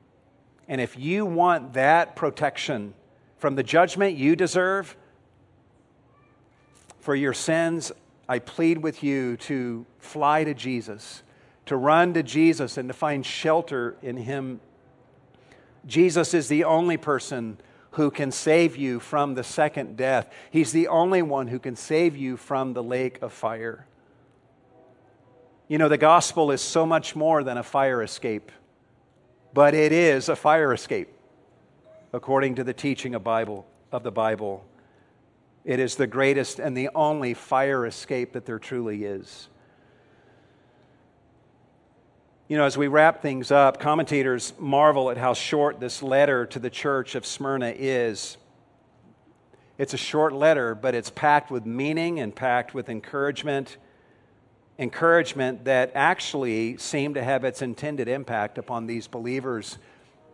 And 0.68 0.82
if 0.82 0.98
you 0.98 1.26
want 1.26 1.74
that 1.74 2.16
protection 2.16 2.94
from 3.38 3.56
the 3.56 3.64
judgment 3.64 4.18
you 4.18 4.36
deserve 4.36 4.98
for 7.00 7.16
your 7.16 7.34
sins, 7.34 7.92
I 8.28 8.40
plead 8.40 8.80
with 8.80 9.04
you 9.04 9.38
to 9.38 9.86
fly 10.00 10.44
to 10.44 10.54
Jesus, 10.54 11.22
to 11.68 11.76
run 11.76 12.14
to 12.16 12.24
Jesus, 12.24 12.78
and 12.78 12.90
to 12.90 12.94
find 12.94 13.24
shelter 13.24 13.96
in 14.02 14.18
Him. 14.18 14.60
Jesus 15.86 16.34
is 16.34 16.48
the 16.48 16.64
only 16.64 16.98
person 16.98 17.58
who 17.92 18.10
can 18.10 18.32
save 18.32 18.76
you 18.76 19.00
from 19.00 19.36
the 19.36 19.44
second 19.44 19.96
death. 19.96 20.30
He's 20.50 20.72
the 20.72 20.88
only 20.88 21.22
one 21.22 21.48
who 21.48 21.60
can 21.60 21.76
save 21.76 22.18
you 22.18 22.38
from 22.38 22.74
the 22.74 22.84
lake 22.84 23.22
of 23.22 23.32
fire. 23.32 23.86
You 25.68 25.78
know, 25.78 25.88
the 25.88 25.98
gospel 25.98 26.52
is 26.52 26.62
so 26.62 26.86
much 26.86 27.16
more 27.16 27.44
than 27.44 27.58
a 27.58 27.64
fire 27.64 28.02
escape 28.02 28.52
but 29.56 29.74
it 29.74 29.94
is 29.94 30.28
a 30.28 30.36
fire 30.36 30.74
escape, 30.74 31.08
according 32.12 32.56
to 32.56 32.64
the 32.66 32.74
teaching 32.74 33.16
of, 33.16 33.24
Bible, 33.24 33.66
of 33.90 34.04
the 34.04 34.12
Bible. 34.12 34.66
It 35.64 35.80
is 35.80 35.96
the 35.96 36.08
greatest 36.08 36.60
and 36.60 36.76
the 36.76 36.90
only 36.94 37.34
fire 37.34 37.86
escape 37.86 38.34
that 38.34 38.46
there 38.46 38.60
truly 38.60 39.06
is. 39.06 39.48
You 42.50 42.58
know, 42.58 42.66
as 42.66 42.78
we 42.78 42.88
wrap 42.88 43.22
things 43.22 43.50
up, 43.50 43.80
commentators 43.80 44.52
marvel 44.60 45.10
at 45.10 45.16
how 45.16 45.34
short 45.34 45.80
this 45.80 46.04
letter 46.04 46.46
to 46.48 46.60
the 46.60 46.70
church 46.70 47.16
of 47.16 47.26
Smyrna 47.26 47.74
is. 47.78 48.36
It's 49.78 49.94
a 49.94 49.98
short 49.98 50.34
letter, 50.34 50.76
but 50.76 50.96
it's 50.96 51.10
packed 51.10 51.50
with 51.50 51.66
meaning 51.66 52.20
and 52.20 52.36
packed 52.36 52.74
with 52.74 52.90
encouragement 52.90 53.78
encouragement 54.78 55.66
that 55.66 55.92
actually 55.96 56.78
seemed 56.78 57.16
to 57.16 57.24
have 57.24 57.44
its 57.44 57.62
intended 57.62 58.08
impact 58.08 58.58
upon 58.58 58.88
these 58.88 59.08
believers 59.08 59.78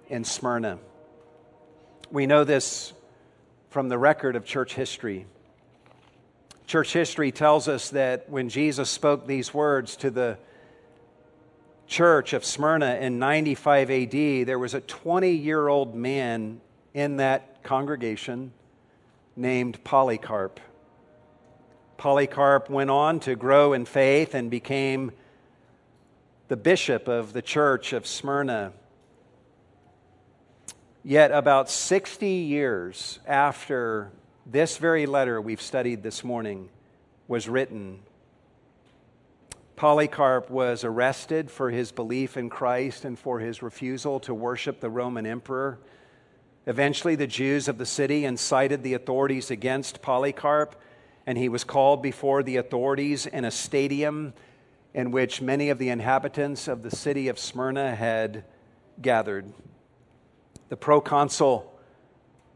in 0.09 0.23
Smyrna. 0.23 0.79
We 2.11 2.25
know 2.25 2.43
this 2.43 2.93
from 3.69 3.87
the 3.89 3.97
record 3.97 4.35
of 4.35 4.43
church 4.43 4.73
history. 4.73 5.25
Church 6.65 6.93
history 6.93 7.31
tells 7.31 7.67
us 7.67 7.89
that 7.91 8.29
when 8.29 8.49
Jesus 8.49 8.89
spoke 8.89 9.27
these 9.27 9.53
words 9.53 9.95
to 9.97 10.09
the 10.09 10.37
church 11.87 12.33
of 12.33 12.43
Smyrna 12.45 12.95
in 12.95 13.19
95 13.19 13.91
AD, 13.91 14.11
there 14.47 14.57
was 14.59 14.73
a 14.73 14.81
20 14.81 15.31
year 15.31 15.67
old 15.67 15.93
man 15.93 16.61
in 16.93 17.17
that 17.17 17.63
congregation 17.63 18.53
named 19.35 19.83
Polycarp. 19.83 20.59
Polycarp 22.01 22.67
went 22.67 22.89
on 22.89 23.19
to 23.19 23.35
grow 23.35 23.73
in 23.73 23.85
faith 23.85 24.33
and 24.33 24.49
became 24.49 25.11
the 26.47 26.57
bishop 26.57 27.07
of 27.07 27.31
the 27.31 27.43
church 27.43 27.93
of 27.93 28.07
Smyrna. 28.07 28.73
Yet, 31.03 31.29
about 31.29 31.69
60 31.69 32.27
years 32.27 33.19
after 33.27 34.11
this 34.47 34.77
very 34.77 35.05
letter 35.05 35.39
we've 35.39 35.61
studied 35.61 36.01
this 36.01 36.23
morning 36.23 36.69
was 37.27 37.47
written, 37.47 37.99
Polycarp 39.75 40.49
was 40.49 40.83
arrested 40.83 41.51
for 41.51 41.69
his 41.69 41.91
belief 41.91 42.35
in 42.35 42.49
Christ 42.49 43.05
and 43.05 43.17
for 43.17 43.39
his 43.41 43.61
refusal 43.61 44.19
to 44.21 44.33
worship 44.33 44.79
the 44.79 44.89
Roman 44.89 45.27
emperor. 45.27 45.77
Eventually, 46.65 47.13
the 47.13 47.27
Jews 47.27 47.67
of 47.67 47.77
the 47.77 47.85
city 47.85 48.25
incited 48.25 48.81
the 48.81 48.95
authorities 48.95 49.51
against 49.51 50.01
Polycarp 50.01 50.75
and 51.31 51.37
he 51.37 51.47
was 51.47 51.63
called 51.63 52.01
before 52.01 52.43
the 52.43 52.57
authorities 52.57 53.25
in 53.25 53.45
a 53.45 53.51
stadium 53.51 54.33
in 54.93 55.11
which 55.11 55.41
many 55.41 55.69
of 55.69 55.77
the 55.77 55.87
inhabitants 55.87 56.67
of 56.67 56.83
the 56.83 56.91
city 56.91 57.29
of 57.29 57.39
Smyrna 57.39 57.95
had 57.95 58.43
gathered. 59.01 59.45
The 60.67 60.75
proconsul 60.75 61.73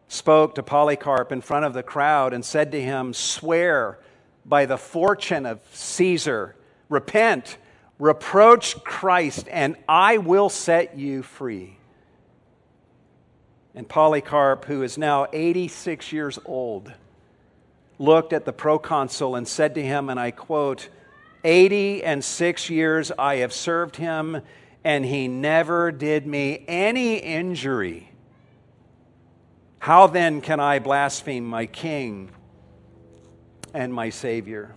spoke 0.10 0.56
to 0.56 0.62
Polycarp 0.62 1.32
in 1.32 1.40
front 1.40 1.64
of 1.64 1.74
the 1.74 1.84
crowd 1.84 2.34
and 2.34 2.44
said 2.44 2.74
to 2.74 2.82
him, 2.82 3.14
Swear 3.14 3.98
by 4.46 4.66
the 4.66 4.78
fortune 4.78 5.46
of 5.46 5.62
Caesar, 5.72 6.58
repent, 6.90 7.58
reproach 7.98 8.84
Christ, 8.84 9.48
and 9.50 9.78
I 9.88 10.18
will 10.18 10.50
set 10.50 10.98
you 10.98 11.24
free. 11.24 11.78
And 13.74 13.88
Polycarp, 13.88 14.66
who 14.66 14.84
is 14.84 14.98
now 14.98 15.28
86 15.32 16.12
years 16.12 16.38
old, 16.44 16.92
looked 17.98 18.34
at 18.34 18.46
the 18.46 18.54
proconsul 18.54 19.36
and 19.36 19.48
said 19.48 19.76
to 19.76 19.84
him, 19.84 20.10
and 20.10 20.20
I 20.20 20.32
quote, 20.32 20.90
80 21.44 22.04
and 22.04 22.24
six 22.24 22.70
years 22.70 23.12
I 23.18 23.38
have 23.38 23.54
served 23.54 23.98
him, 23.98 24.42
and 24.84 25.06
he 25.06 25.28
never 25.28 25.92
did 25.92 26.26
me 26.26 26.66
any 26.68 27.18
injury. 27.18 28.12
How 29.80 30.08
then 30.08 30.42
can 30.42 30.60
I 30.60 30.80
blaspheme 30.80 31.46
my 31.46 31.68
king 31.68 32.32
and 33.74 33.94
my 33.94 34.10
Savior? 34.10 34.74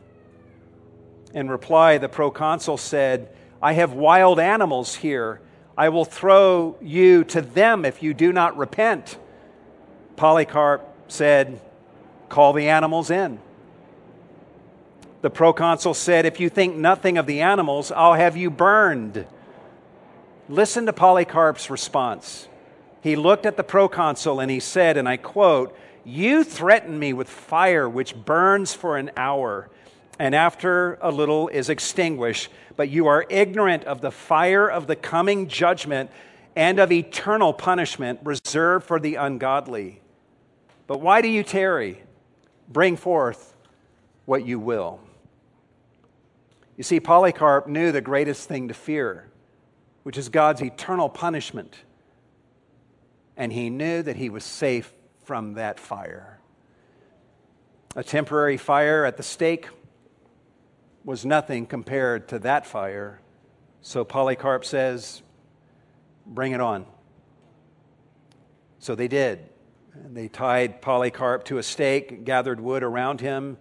In 1.33 1.49
reply, 1.51 1.99
the 1.99 2.09
proconsul 2.09 2.77
said, 2.77 3.35
I 3.63 3.73
have 3.73 3.93
wild 3.95 4.39
animals 4.39 4.95
here. 4.95 5.41
I 5.77 5.89
will 5.89 6.05
throw 6.05 6.77
you 6.83 7.25
to 7.25 7.41
them 7.41 7.85
if 7.85 8.03
you 8.03 8.13
do 8.13 8.33
not 8.33 8.57
repent. 8.57 9.19
Polycarp 10.17 10.83
said, 11.09 11.61
Call 12.29 12.53
the 12.53 12.69
animals 12.69 13.11
in. 13.11 13.41
The 15.23 15.31
proconsul 15.31 15.95
said, 15.95 16.27
If 16.27 16.41
you 16.41 16.49
think 16.49 16.77
nothing 16.77 17.19
of 17.19 17.27
the 17.27 17.41
animals, 17.41 17.91
I'll 17.91 18.15
have 18.15 18.37
you 18.37 18.51
burned. 18.51 19.27
Listen 20.49 20.87
to 20.87 20.93
Polycarp's 20.93 21.71
response. 21.71 22.49
He 23.01 23.17
looked 23.17 23.47
at 23.47 23.57
the 23.57 23.65
proconsul 23.65 24.41
and 24.41 24.51
he 24.51 24.61
said, 24.61 24.97
and 24.97 25.09
I 25.09 25.17
quote, 25.17 25.77
You 26.05 26.45
threaten 26.45 26.99
me 26.99 27.13
with 27.13 27.29
fire 27.29 27.89
which 27.89 28.15
burns 28.15 28.75
for 28.75 28.97
an 28.97 29.11
hour 29.17 29.69
and 30.19 30.35
after 30.35 30.99
a 31.01 31.11
little 31.11 31.49
is 31.49 31.69
extinguished, 31.69 32.51
but 32.77 32.89
you 32.89 33.07
are 33.07 33.25
ignorant 33.29 33.85
of 33.85 34.01
the 34.01 34.11
fire 34.11 34.69
of 34.69 34.87
the 34.87 34.97
coming 34.97 35.49
judgment 35.49 36.11
and 36.57 36.79
of 36.81 36.91
eternal 36.91 37.53
punishment 37.53 38.19
reserved 38.25 38.85
for 38.85 38.99
the 38.99 39.15
ungodly. 39.15 40.01
But 40.87 41.01
why 41.01 41.21
do 41.21 41.29
you 41.29 41.45
tarry? 41.45 42.03
Bring 42.69 42.97
forth 42.97 43.57
what 44.27 44.47
you 44.47 44.59
will. 44.59 45.01
You 46.77 46.85
see, 46.85 47.01
Polycarp 47.01 47.67
knew 47.67 47.91
the 47.91 48.01
greatest 48.01 48.49
thing 48.49 48.69
to 48.69 48.75
fear, 48.75 49.29
which 50.03 50.17
is 50.17 50.29
God's 50.29 50.63
eternal 50.63 51.09
punishment. 51.09 51.75
And 53.37 53.53
he 53.53 53.71
knew 53.71 54.03
that 54.03 54.17
he 54.17 54.31
was 54.31 54.45
safe 54.45 54.93
from 55.25 55.55
that 55.55 55.81
fire. 55.81 56.41
A 57.97 58.05
temporary 58.05 58.57
fire 58.57 59.05
at 59.05 59.17
the 59.17 59.23
stake 59.23 59.69
was 61.05 61.25
nothing 61.25 61.67
compared 61.67 62.29
to 62.29 62.39
that 62.41 62.67
fire. 62.67 63.21
So 63.81 64.05
Polycarp 64.05 64.65
says, 64.65 65.23
Bring 66.27 66.53
it 66.53 66.61
on. 66.61 66.85
So 68.79 68.95
they 68.95 69.09
did. 69.09 69.48
And 70.05 70.17
they 70.17 70.29
tied 70.29 70.81
Polycarp 70.81 71.45
to 71.45 71.59
a 71.59 71.63
stake, 71.63 72.25
gathered 72.25 72.61
wood 72.61 72.83
around 72.83 73.21
him. 73.21 73.59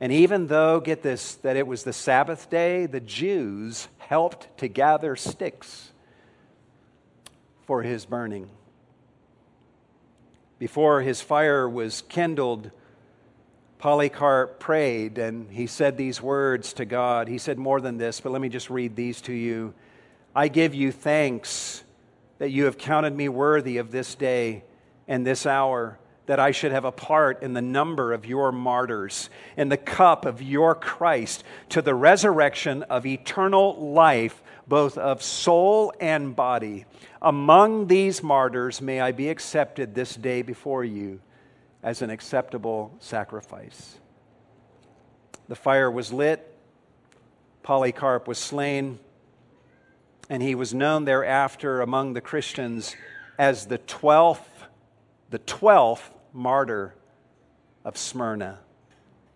And 0.00 0.12
even 0.12 0.46
though, 0.46 0.80
get 0.80 1.02
this, 1.02 1.34
that 1.36 1.56
it 1.56 1.66
was 1.66 1.82
the 1.82 1.92
Sabbath 1.92 2.48
day, 2.48 2.86
the 2.86 3.00
Jews 3.00 3.88
helped 3.98 4.56
to 4.58 4.68
gather 4.68 5.16
sticks. 5.16 5.92
for 7.68 7.82
his 7.82 8.06
burning. 8.06 8.48
Before 10.58 11.02
his 11.02 11.20
fire 11.20 11.68
was 11.68 12.00
kindled, 12.08 12.70
Polycarp 13.78 14.58
prayed 14.58 15.18
and 15.18 15.50
he 15.50 15.66
said 15.66 15.98
these 15.98 16.22
words 16.22 16.72
to 16.72 16.86
God. 16.86 17.28
He 17.28 17.36
said 17.36 17.58
more 17.58 17.78
than 17.82 17.98
this, 17.98 18.20
but 18.20 18.32
let 18.32 18.40
me 18.40 18.48
just 18.48 18.70
read 18.70 18.96
these 18.96 19.20
to 19.20 19.34
you. 19.34 19.74
I 20.34 20.48
give 20.48 20.74
you 20.74 20.90
thanks 20.90 21.84
that 22.38 22.50
you 22.50 22.64
have 22.64 22.78
counted 22.78 23.14
me 23.14 23.28
worthy 23.28 23.76
of 23.76 23.90
this 23.90 24.14
day 24.14 24.64
and 25.08 25.26
this 25.26 25.46
hour, 25.46 25.98
that 26.26 26.38
I 26.38 26.50
should 26.50 26.72
have 26.72 26.84
a 26.84 26.92
part 26.92 27.42
in 27.42 27.54
the 27.54 27.62
number 27.62 28.12
of 28.12 28.26
your 28.26 28.52
martyrs, 28.52 29.30
in 29.56 29.70
the 29.70 29.78
cup 29.78 30.26
of 30.26 30.42
your 30.42 30.74
Christ, 30.74 31.42
to 31.70 31.80
the 31.80 31.94
resurrection 31.94 32.82
of 32.84 33.06
eternal 33.06 33.92
life, 33.92 34.42
both 34.66 34.98
of 34.98 35.22
soul 35.22 35.92
and 35.98 36.36
body. 36.36 36.84
Among 37.22 37.86
these 37.86 38.22
martyrs, 38.22 38.82
may 38.82 39.00
I 39.00 39.12
be 39.12 39.30
accepted 39.30 39.94
this 39.94 40.14
day 40.14 40.42
before 40.42 40.84
you 40.84 41.20
as 41.82 42.02
an 42.02 42.10
acceptable 42.10 42.94
sacrifice. 43.00 43.98
The 45.48 45.56
fire 45.56 45.90
was 45.90 46.12
lit, 46.12 46.54
Polycarp 47.62 48.28
was 48.28 48.38
slain, 48.38 48.98
and 50.28 50.42
he 50.42 50.54
was 50.54 50.74
known 50.74 51.06
thereafter 51.06 51.80
among 51.80 52.12
the 52.12 52.20
Christians 52.20 52.94
as 53.38 53.66
the 53.66 53.78
12th, 53.78 54.57
the 55.30 55.38
12th 55.40 56.10
martyr 56.32 56.94
of 57.84 57.96
Smyrna, 57.96 58.58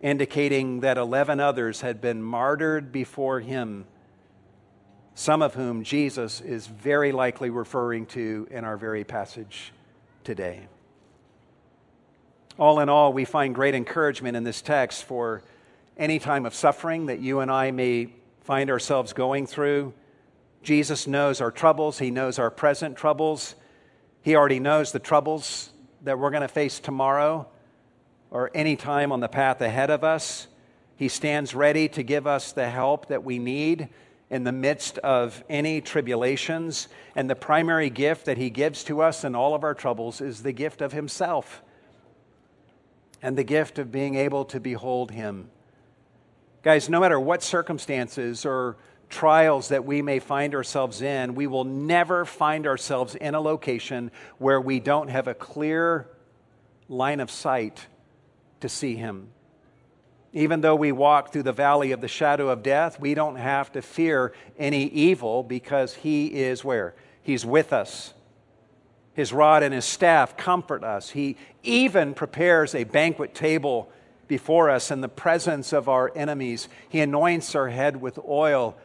indicating 0.01 0.81
that 0.81 0.97
11 0.97 1.39
others 1.39 1.81
had 1.81 2.01
been 2.01 2.21
martyred 2.21 2.91
before 2.91 3.39
him, 3.39 3.85
some 5.15 5.41
of 5.41 5.53
whom 5.53 5.83
Jesus 5.83 6.41
is 6.41 6.67
very 6.67 7.11
likely 7.11 7.49
referring 7.49 8.05
to 8.07 8.47
in 8.49 8.63
our 8.63 8.77
very 8.77 9.03
passage 9.03 9.71
today. 10.23 10.67
All 12.57 12.79
in 12.79 12.89
all, 12.89 13.13
we 13.13 13.25
find 13.25 13.55
great 13.55 13.75
encouragement 13.75 14.37
in 14.37 14.43
this 14.43 14.61
text 14.61 15.03
for 15.03 15.43
any 15.97 16.19
time 16.19 16.45
of 16.45 16.53
suffering 16.53 17.07
that 17.07 17.19
you 17.19 17.39
and 17.39 17.51
I 17.51 17.71
may 17.71 18.09
find 18.41 18.69
ourselves 18.69 19.13
going 19.13 19.47
through. 19.47 19.93
Jesus 20.61 21.07
knows 21.07 21.41
our 21.41 21.51
troubles, 21.51 21.99
He 21.99 22.11
knows 22.11 22.39
our 22.39 22.51
present 22.51 22.95
troubles. 22.95 23.55
He 24.21 24.35
already 24.35 24.59
knows 24.59 24.91
the 24.93 24.99
troubles 24.99 25.72
that 26.03 26.19
we're 26.19 26.29
going 26.29 26.41
to 26.41 26.47
face 26.47 26.79
tomorrow 26.79 27.47
or 28.29 28.51
any 28.53 28.75
time 28.75 29.11
on 29.11 29.19
the 29.19 29.27
path 29.27 29.61
ahead 29.61 29.89
of 29.89 30.03
us. 30.03 30.47
He 30.95 31.07
stands 31.07 31.55
ready 31.55 31.87
to 31.89 32.03
give 32.03 32.27
us 32.27 32.51
the 32.51 32.69
help 32.69 33.07
that 33.07 33.23
we 33.23 33.39
need 33.39 33.89
in 34.29 34.43
the 34.43 34.51
midst 34.51 34.97
of 34.99 35.43
any 35.49 35.79
tribulations. 35.81 36.87
And 37.15 37.29
the 37.29 37.35
primary 37.35 37.89
gift 37.89 38.25
that 38.25 38.37
He 38.37 38.49
gives 38.49 38.83
to 38.85 39.01
us 39.01 39.23
in 39.23 39.35
all 39.35 39.55
of 39.55 39.63
our 39.63 39.73
troubles 39.73 40.21
is 40.21 40.43
the 40.43 40.51
gift 40.51 40.81
of 40.81 40.91
Himself 40.91 41.61
and 43.21 43.37
the 43.37 43.43
gift 43.43 43.79
of 43.79 43.91
being 43.91 44.15
able 44.15 44.43
to 44.45 44.59
behold 44.59 45.11
Him. 45.11 45.49
Guys, 46.63 46.89
no 46.89 46.99
matter 46.99 47.19
what 47.19 47.43
circumstances 47.43 48.45
or 48.45 48.77
trials 49.13 49.69
that 49.69 49.85
we 49.85 50.01
may 50.01 50.19
find 50.19 50.55
ourselves 50.55 51.01
in, 51.01 51.35
we 51.35 51.47
will 51.47 51.63
never 51.63 52.25
find 52.25 52.65
ourselves 52.65 53.15
in 53.15 53.35
a 53.35 53.39
location 53.39 54.11
where 54.39 54.59
we 54.59 54.79
don't 54.79 55.09
have 55.09 55.27
a 55.27 55.33
clear 55.33 56.09
line 56.89 57.19
of 57.19 57.29
sight 57.29 57.85
to 58.59 58.67
see 58.67 58.95
Him. 58.95 59.29
Even 60.33 60.61
though 60.61 60.75
we 60.75 60.91
walk 60.91 61.31
through 61.31 61.43
the 61.43 61.53
valley 61.53 61.91
of 61.91 62.01
the 62.01 62.07
shadow 62.07 62.49
of 62.49 62.63
death, 62.63 62.99
we 62.99 63.13
don't 63.13 63.35
have 63.35 63.71
to 63.73 63.83
fear 63.83 64.33
any 64.57 64.85
evil 64.85 65.43
because 65.43 65.93
He 65.93 66.25
is 66.27 66.65
where? 66.65 66.95
He's 67.21 67.45
with 67.45 67.71
us. 67.71 68.13
His 69.13 69.31
rod 69.31 69.61
and 69.61 69.75
his 69.75 69.85
staff 69.85 70.35
comfort 70.35 70.83
us. 70.83 71.11
He 71.11 71.37
even 71.61 72.15
prepares 72.15 72.73
a 72.73 72.83
banquet 72.83 73.35
table 73.35 73.91
before 74.27 74.71
us 74.71 74.89
in 74.89 75.01
the 75.01 75.07
presence 75.07 75.71
of 75.71 75.87
our 75.87 76.11
enemies. 76.15 76.67
He 76.89 76.99
anoints 76.99 77.53
our 77.53 77.69
head 77.69 78.01
with 78.01 78.17
oil 78.27 78.75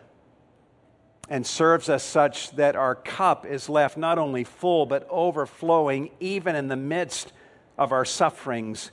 and 1.29 1.47
serves 1.47 1.89
us 1.89 2.03
such 2.03 2.53
that 2.53 2.75
our 2.75 2.95
cup 2.95 3.45
is 3.45 3.69
left 3.69 3.97
not 3.97 4.19
only 4.19 4.45
full 4.45 4.87
but 4.87 5.07
overflowing 5.11 6.11
even 6.21 6.57
in 6.57 6.69
the 6.69 6.77
midst 6.77 7.33
of 7.77 7.93
our 7.93 8.05
sufferings. 8.05 8.91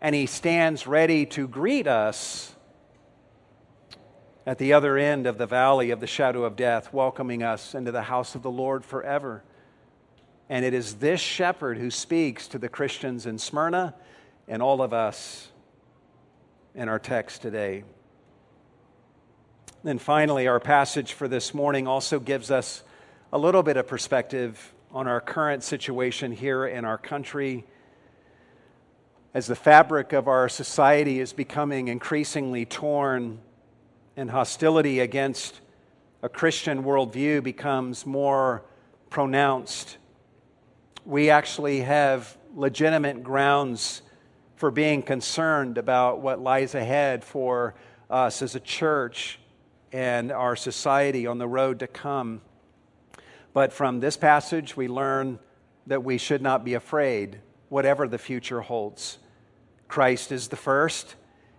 And 0.00 0.14
he 0.14 0.26
stands 0.26 0.86
ready 0.86 1.26
to 1.26 1.46
greet 1.46 1.86
us 1.86 2.54
at 4.46 4.58
the 4.58 4.72
other 4.72 4.98
end 4.98 5.26
of 5.26 5.38
the 5.38 5.46
valley 5.46 5.90
of 5.90 6.00
the 6.00 6.06
shadow 6.06 6.44
of 6.44 6.56
death, 6.56 6.92
welcoming 6.92 7.42
us 7.42 7.74
into 7.74 7.92
the 7.92 8.02
house 8.02 8.34
of 8.34 8.42
the 8.42 8.50
Lord 8.50 8.84
forever. 8.84 9.42
And 10.48 10.64
it 10.64 10.74
is 10.74 10.96
this 10.96 11.20
shepherd 11.20 11.78
who 11.78 11.90
speaks 11.90 12.48
to 12.48 12.58
the 12.58 12.68
Christians 12.68 13.24
in 13.24 13.38
Smyrna 13.38 13.94
and 14.46 14.62
all 14.62 14.82
of 14.82 14.92
us 14.92 15.48
in 16.74 16.88
our 16.88 16.98
text 16.98 17.40
today. 17.40 17.84
Then 19.84 19.98
finally, 19.98 20.48
our 20.48 20.58
passage 20.58 21.12
for 21.12 21.28
this 21.28 21.52
morning 21.52 21.86
also 21.86 22.18
gives 22.18 22.50
us 22.50 22.82
a 23.32 23.38
little 23.38 23.62
bit 23.62 23.76
of 23.76 23.86
perspective 23.86 24.72
on 24.90 25.06
our 25.06 25.20
current 25.20 25.62
situation 25.62 26.32
here 26.32 26.66
in 26.66 26.86
our 26.86 26.96
country. 26.96 27.66
As 29.34 29.46
the 29.46 29.54
fabric 29.54 30.14
of 30.14 30.26
our 30.26 30.48
society 30.48 31.20
is 31.20 31.34
becoming 31.34 31.88
increasingly 31.88 32.64
torn 32.64 33.40
and 34.16 34.30
hostility 34.30 35.00
against 35.00 35.60
a 36.22 36.30
Christian 36.30 36.82
worldview 36.82 37.42
becomes 37.42 38.06
more 38.06 38.64
pronounced 39.10 39.98
we 41.04 41.28
actually 41.28 41.80
have 41.80 42.36
legitimate 42.54 43.22
grounds 43.22 44.00
for 44.56 44.70
being 44.70 45.02
concerned 45.02 45.76
about 45.76 46.20
what 46.20 46.40
lies 46.40 46.74
ahead 46.74 47.22
for 47.22 47.74
us 48.08 48.40
as 48.40 48.54
a 48.54 48.60
church 48.60 49.38
and 49.94 50.32
our 50.32 50.56
society 50.56 51.24
on 51.24 51.38
the 51.38 51.46
road 51.46 51.78
to 51.78 51.86
come. 51.86 52.40
But 53.52 53.72
from 53.72 54.00
this 54.00 54.16
passage, 54.16 54.76
we 54.76 54.88
learn 54.88 55.38
that 55.86 56.02
we 56.02 56.18
should 56.18 56.42
not 56.42 56.64
be 56.64 56.74
afraid, 56.74 57.38
whatever 57.68 58.08
the 58.08 58.18
future 58.18 58.60
holds. 58.60 59.18
Christ 59.86 60.32
is 60.32 60.48
the 60.48 60.56
first, 60.56 61.14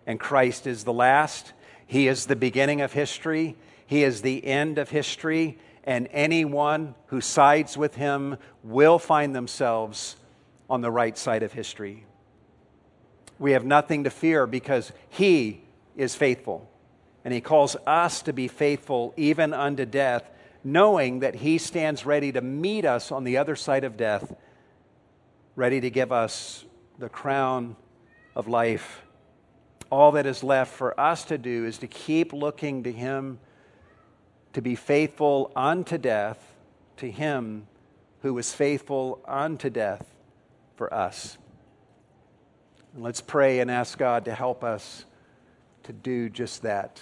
and 0.06 0.20
Christ 0.20 0.68
is 0.68 0.84
the 0.84 0.92
last. 0.92 1.54
He 1.88 2.10
is 2.10 2.26
the 2.26 2.36
beginning 2.36 2.82
of 2.82 2.92
history, 2.92 3.56
He 3.88 4.04
is 4.04 4.22
the 4.22 4.46
end 4.46 4.80
of 4.80 4.90
history, 4.90 5.58
and 5.86 6.10
anyone 6.12 6.94
who 7.08 7.22
sides 7.22 7.78
with 7.78 7.96
him 7.96 8.36
will 8.64 9.00
find 9.00 9.34
themselves 9.34 10.18
on 10.70 10.82
the 10.82 10.92
right 10.92 11.18
side 11.18 11.44
of 11.44 11.54
history. 11.54 12.06
We 13.40 13.54
have 13.54 13.64
nothing 13.64 14.04
to 14.04 14.10
fear 14.10 14.46
because 14.46 14.92
he 15.08 15.62
is 15.96 16.16
faithful. 16.16 16.70
And 17.26 17.34
he 17.34 17.42
calls 17.42 17.76
us 17.88 18.22
to 18.22 18.34
be 18.34 18.48
faithful 18.48 19.14
even 19.18 19.52
unto 19.52 19.84
death, 19.84 20.30
knowing 20.64 21.22
that 21.22 21.36
he 21.36 21.58
stands 21.58 22.06
ready 22.06 22.32
to 22.32 22.40
meet 22.40 22.86
us 22.86 23.12
on 23.12 23.24
the 23.24 23.38
other 23.38 23.56
side 23.56 23.84
of 23.84 23.98
death, 23.98 24.34
ready 25.56 25.82
to 25.82 25.90
give 25.90 26.12
us 26.12 26.64
the 27.00 27.10
crown 27.10 27.76
of 28.36 28.48
life. 28.48 29.02
All 29.92 30.12
that 30.12 30.28
is 30.28 30.44
left 30.44 30.72
for 30.72 30.98
us 31.00 31.26
to 31.26 31.40
do 31.40 31.66
is 31.66 31.80
to 31.80 31.88
keep 31.88 32.32
looking 32.32 32.84
to 32.84 32.92
him 32.92 33.40
to 34.54 34.62
be 34.62 34.76
faithful 34.76 35.52
unto 35.56 35.98
death 35.98 36.56
to 36.98 37.10
him 37.10 37.68
who 38.22 38.34
was 38.34 38.54
faithful 38.54 39.22
unto 39.28 39.70
death 39.70 40.06
for 40.76 40.94
us. 40.94 41.38
And 42.94 43.04
let's 43.04 43.22
pray 43.22 43.60
and 43.60 43.70
ask 43.70 43.98
God 43.98 44.26
to 44.26 44.36
help 44.36 44.64
us 44.64 45.06
to 45.84 45.94
do 45.94 46.30
just 46.30 46.62
that 46.62 47.02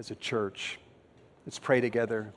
as 0.00 0.10
a 0.10 0.14
church. 0.14 0.78
Let's 1.44 1.58
pray 1.58 1.82
together. 1.82 2.32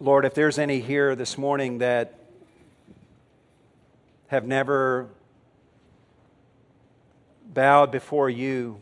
Lord, 0.00 0.24
if 0.24 0.32
there's 0.32 0.58
any 0.58 0.80
here 0.80 1.14
this 1.14 1.36
morning 1.36 1.78
that 1.78 2.18
have 4.28 4.46
never 4.46 5.08
bowed 7.52 7.92
before 7.92 8.30
you 8.30 8.80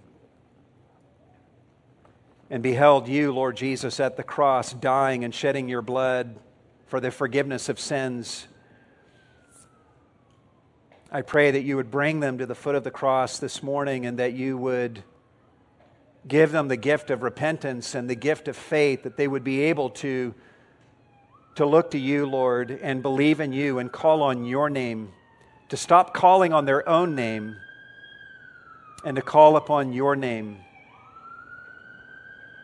and 2.49 2.63
beheld 2.63 3.09
you, 3.09 3.33
Lord 3.33 3.57
Jesus, 3.57 3.99
at 3.99 4.17
the 4.17 4.23
cross, 4.23 4.75
dying 4.75 5.25
and 5.25 5.35
shedding 5.35 5.69
your 5.69 5.83
blood 5.83 6.37
for 6.87 7.01
the 7.01 7.11
forgiveness 7.11 7.69
of 7.69 7.81
sins. 7.81 8.47
I 11.11 11.23
pray 11.23 11.53
that 11.53 11.63
you 11.63 11.77
would 11.77 11.91
bring 11.91 12.19
them 12.19 12.39
to 12.39 12.47
the 12.47 12.55
foot 12.57 12.75
of 12.75 12.83
the 12.83 12.91
cross 12.91 13.39
this 13.39 13.63
morning 13.63 14.07
and 14.07 14.19
that 14.19 14.33
you 14.33 14.59
would 14.59 15.05
give 16.27 16.51
them 16.51 16.67
the 16.67 16.77
gift 16.77 17.11
of 17.11 17.23
repentance 17.23 17.95
and 17.95 18.11
the 18.11 18.17
gift 18.17 18.49
of 18.49 18.57
faith, 18.57 19.05
that 19.05 19.17
they 19.17 19.29
would 19.29 19.45
be 19.45 19.63
able 19.63 19.91
to, 19.91 20.35
to 21.55 21.65
look 21.65 21.93
to 21.93 21.99
you, 21.99 22.27
Lord, 22.27 22.73
and 22.83 23.03
believe 23.03 23.39
in 23.39 23.53
you 23.53 23.79
and 23.79 23.93
call 23.93 24.21
on 24.23 24.45
your 24.45 24.69
name, 24.69 25.13
to 25.69 25.77
stop 25.77 26.13
calling 26.13 26.53
on 26.53 26.65
their 26.65 26.89
own 26.89 27.15
name 27.15 27.57
and 29.05 29.15
to 29.15 29.23
call 29.23 29.57
upon 29.57 29.93
your 29.93 30.17
name 30.17 30.59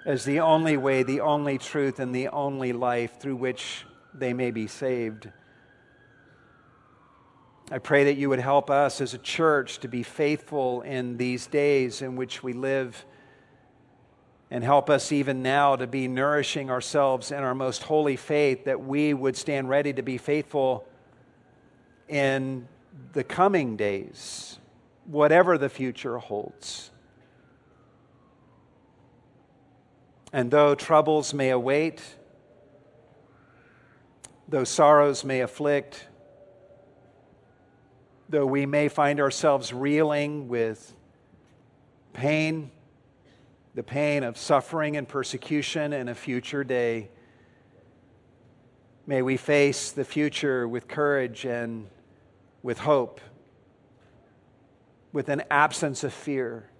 as 0.05 0.24
the 0.24 0.40
only 0.40 0.77
way, 0.77 1.05
the 1.05 1.20
only 1.20 1.59
truth, 1.59 2.01
and 2.01 2.12
the 2.12 2.27
only 2.27 2.73
life 2.73 3.20
through 3.20 3.36
which 3.36 3.85
they 4.12 4.32
may 4.32 4.51
be 4.51 4.66
saved. 4.66 5.28
I 7.71 7.79
pray 7.79 8.05
that 8.05 8.15
you 8.15 8.29
would 8.29 8.41
help 8.41 8.71
us 8.71 9.01
as 9.01 9.15
a 9.15 9.19
church 9.19 9.79
to 9.81 9.89
be 9.89 10.03
faithful 10.03 10.83
in 10.83 11.17
these 11.17 11.47
days 11.47 12.03
in 12.03 12.17
which 12.17 12.43
we 12.43 12.53
live 12.53 13.05
and 14.51 14.63
help 14.63 14.91
us 14.91 15.13
even 15.13 15.43
now 15.43 15.77
to 15.77 15.87
be 15.87 16.07
nourishing 16.09 16.71
ourselves 16.71 17.31
in 17.33 17.39
our 17.39 17.55
most 17.55 17.85
holy 17.85 18.17
faith, 18.17 18.67
that 18.67 18.83
we 18.83 19.15
would 19.15 19.35
stand 19.35 19.71
ready 19.71 19.95
to 19.95 20.03
be 20.03 20.19
faithful 20.19 20.87
in 22.07 22.69
the 23.15 23.25
coming 23.25 23.77
days, 23.77 24.59
whatever 25.07 25.57
the 25.57 25.71
future 25.71 26.19
holds. 26.19 26.91
And 30.35 30.51
though 30.51 30.75
troubles 30.75 31.33
may 31.33 31.49
await, 31.49 32.03
though 34.47 34.65
sorrows 34.65 35.25
may 35.25 35.41
afflict, 35.41 36.09
though 38.33 38.47
we 38.47 38.65
may 38.65 38.89
find 38.89 39.21
ourselves 39.21 39.75
reeling 39.75 40.49
with 40.49 40.95
pain, 42.15 42.71
the 43.75 43.83
pain 43.83 44.23
of 44.25 44.39
suffering 44.39 44.97
and 44.97 45.07
persecution 45.07 45.93
in 45.93 46.09
a 46.09 46.15
future 46.15 46.65
day, 46.65 47.11
may 49.07 49.21
we 49.21 49.37
face 49.37 49.91
the 49.93 50.05
future 50.05 50.67
with 50.67 50.89
courage 50.89 51.45
and 51.45 51.87
with 52.63 52.79
hope, 52.79 53.21
with 55.13 55.29
an 55.29 55.43
absence 55.51 56.03
of 56.03 56.11
fear, 56.11 56.71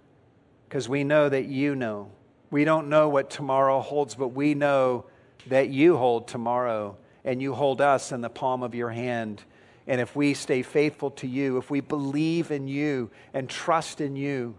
because 0.67 0.89
we 0.89 1.03
know 1.03 1.29
that 1.29 1.45
you 1.45 1.75
know. 1.75 2.09
We 2.49 2.65
don't 2.65 2.89
know 2.89 3.09
what 3.09 3.29
tomorrow 3.29 3.79
holds, 3.79 4.15
but 4.15 4.29
we 4.29 4.55
know 4.55 5.05
that 5.45 5.69
you 5.69 5.97
hold 5.97 6.27
tomorrow 6.27 6.97
and 7.23 7.39
you 7.39 7.53
hold 7.53 7.79
us 7.79 8.11
in 8.11 8.21
the 8.21 8.29
palm 8.29 8.63
of 8.63 8.73
your 8.73 8.89
hand. 8.89 9.43
And 9.87 9.99
if 9.99 10.15
we 10.15 10.33
stay 10.33 10.61
faithful 10.61 11.11
to 11.11 11.27
you, 11.27 11.57
if 11.57 11.69
we 11.69 11.81
believe 11.81 12.51
in 12.51 12.67
you 12.67 13.11
and 13.33 13.49
trust 13.49 13.99
in 13.99 14.15
you, 14.15 14.55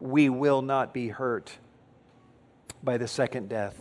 we 0.00 0.28
will 0.28 0.62
not 0.62 0.94
be 0.94 1.08
hurt 1.08 1.58
by 2.82 2.96
the 2.96 3.08
second 3.08 3.48
death. 3.48 3.76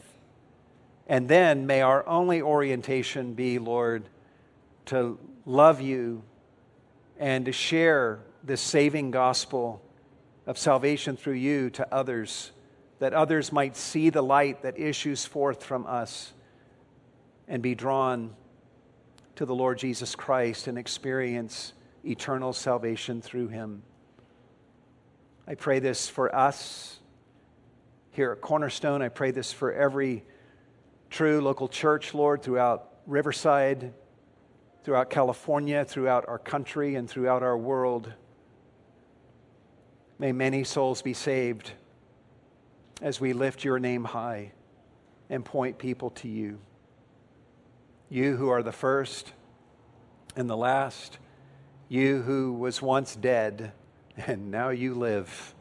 And 1.05 1.29
then 1.29 1.67
may 1.67 1.81
our 1.81 2.05
only 2.07 2.41
orientation 2.41 3.33
be, 3.33 3.59
Lord, 3.59 4.09
to 4.85 5.19
love 5.45 5.79
you 5.79 6.23
and 7.19 7.45
to 7.45 7.51
share 7.51 8.19
this 8.43 8.61
saving 8.61 9.11
gospel 9.11 9.81
of 10.45 10.57
salvation 10.57 11.15
through 11.15 11.33
you 11.33 11.69
to 11.71 11.93
others, 11.93 12.51
that 12.99 13.13
others 13.13 13.51
might 13.51 13.75
see 13.75 14.09
the 14.09 14.21
light 14.21 14.63
that 14.63 14.79
issues 14.79 15.25
forth 15.25 15.63
from 15.63 15.85
us 15.85 16.33
and 17.47 17.61
be 17.61 17.75
drawn 17.75 18.35
to 19.37 19.45
the 19.45 19.53
Lord 19.53 19.77
Jesus 19.77 20.15
Christ 20.15 20.65
and 20.65 20.79
experience 20.79 21.73
eternal 22.03 22.53
salvation 22.53 23.21
through 23.21 23.49
him. 23.49 23.83
I 25.47 25.53
pray 25.53 25.77
this 25.77 26.09
for 26.09 26.35
us 26.35 26.99
here 28.09 28.31
at 28.31 28.41
Cornerstone. 28.41 29.03
I 29.03 29.09
pray 29.09 29.29
this 29.29 29.53
for 29.53 29.71
every 29.71 30.25
true 31.11 31.39
local 31.39 31.67
church, 31.67 32.15
Lord, 32.15 32.41
throughout 32.41 32.89
Riverside, 33.05 33.93
throughout 34.83 35.11
California, 35.11 35.85
throughout 35.85 36.27
our 36.27 36.39
country, 36.39 36.95
and 36.95 37.07
throughout 37.07 37.43
our 37.43 37.57
world. 37.57 38.11
May 40.17 40.31
many 40.31 40.63
souls 40.63 41.03
be 41.03 41.13
saved 41.13 41.73
as 43.03 43.21
we 43.21 43.33
lift 43.33 43.63
your 43.63 43.77
name 43.77 44.03
high 44.03 44.53
and 45.29 45.45
point 45.45 45.77
people 45.77 46.09
to 46.09 46.27
you. 46.27 46.57
You 48.09 48.37
who 48.37 48.49
are 48.49 48.63
the 48.63 48.71
first 48.71 49.33
and 50.35 50.49
the 50.49 50.57
last, 50.57 51.17
you 51.89 52.21
who 52.21 52.53
was 52.53 52.81
once 52.81 53.15
dead 53.15 53.73
and 54.15 54.49
now 54.49 54.69
you 54.69 54.93
live 54.93 55.53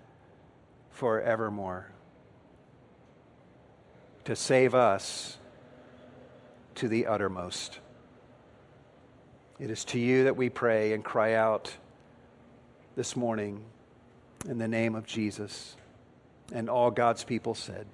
forevermore 0.90 1.90
to 4.24 4.34
save 4.34 4.74
us 4.74 5.38
to 6.74 6.88
the 6.88 7.06
uttermost. 7.06 7.80
It 9.58 9.70
is 9.70 9.84
to 9.86 9.98
you 9.98 10.24
that 10.24 10.36
we 10.36 10.48
pray 10.48 10.92
and 10.92 11.04
cry 11.04 11.34
out 11.34 11.72
this 12.96 13.16
morning 13.16 13.64
in 14.48 14.58
the 14.58 14.68
name 14.68 14.94
of 14.94 15.06
Jesus. 15.06 15.76
And 16.52 16.68
all 16.68 16.90
God's 16.90 17.24
people 17.24 17.54
said, 17.54 17.86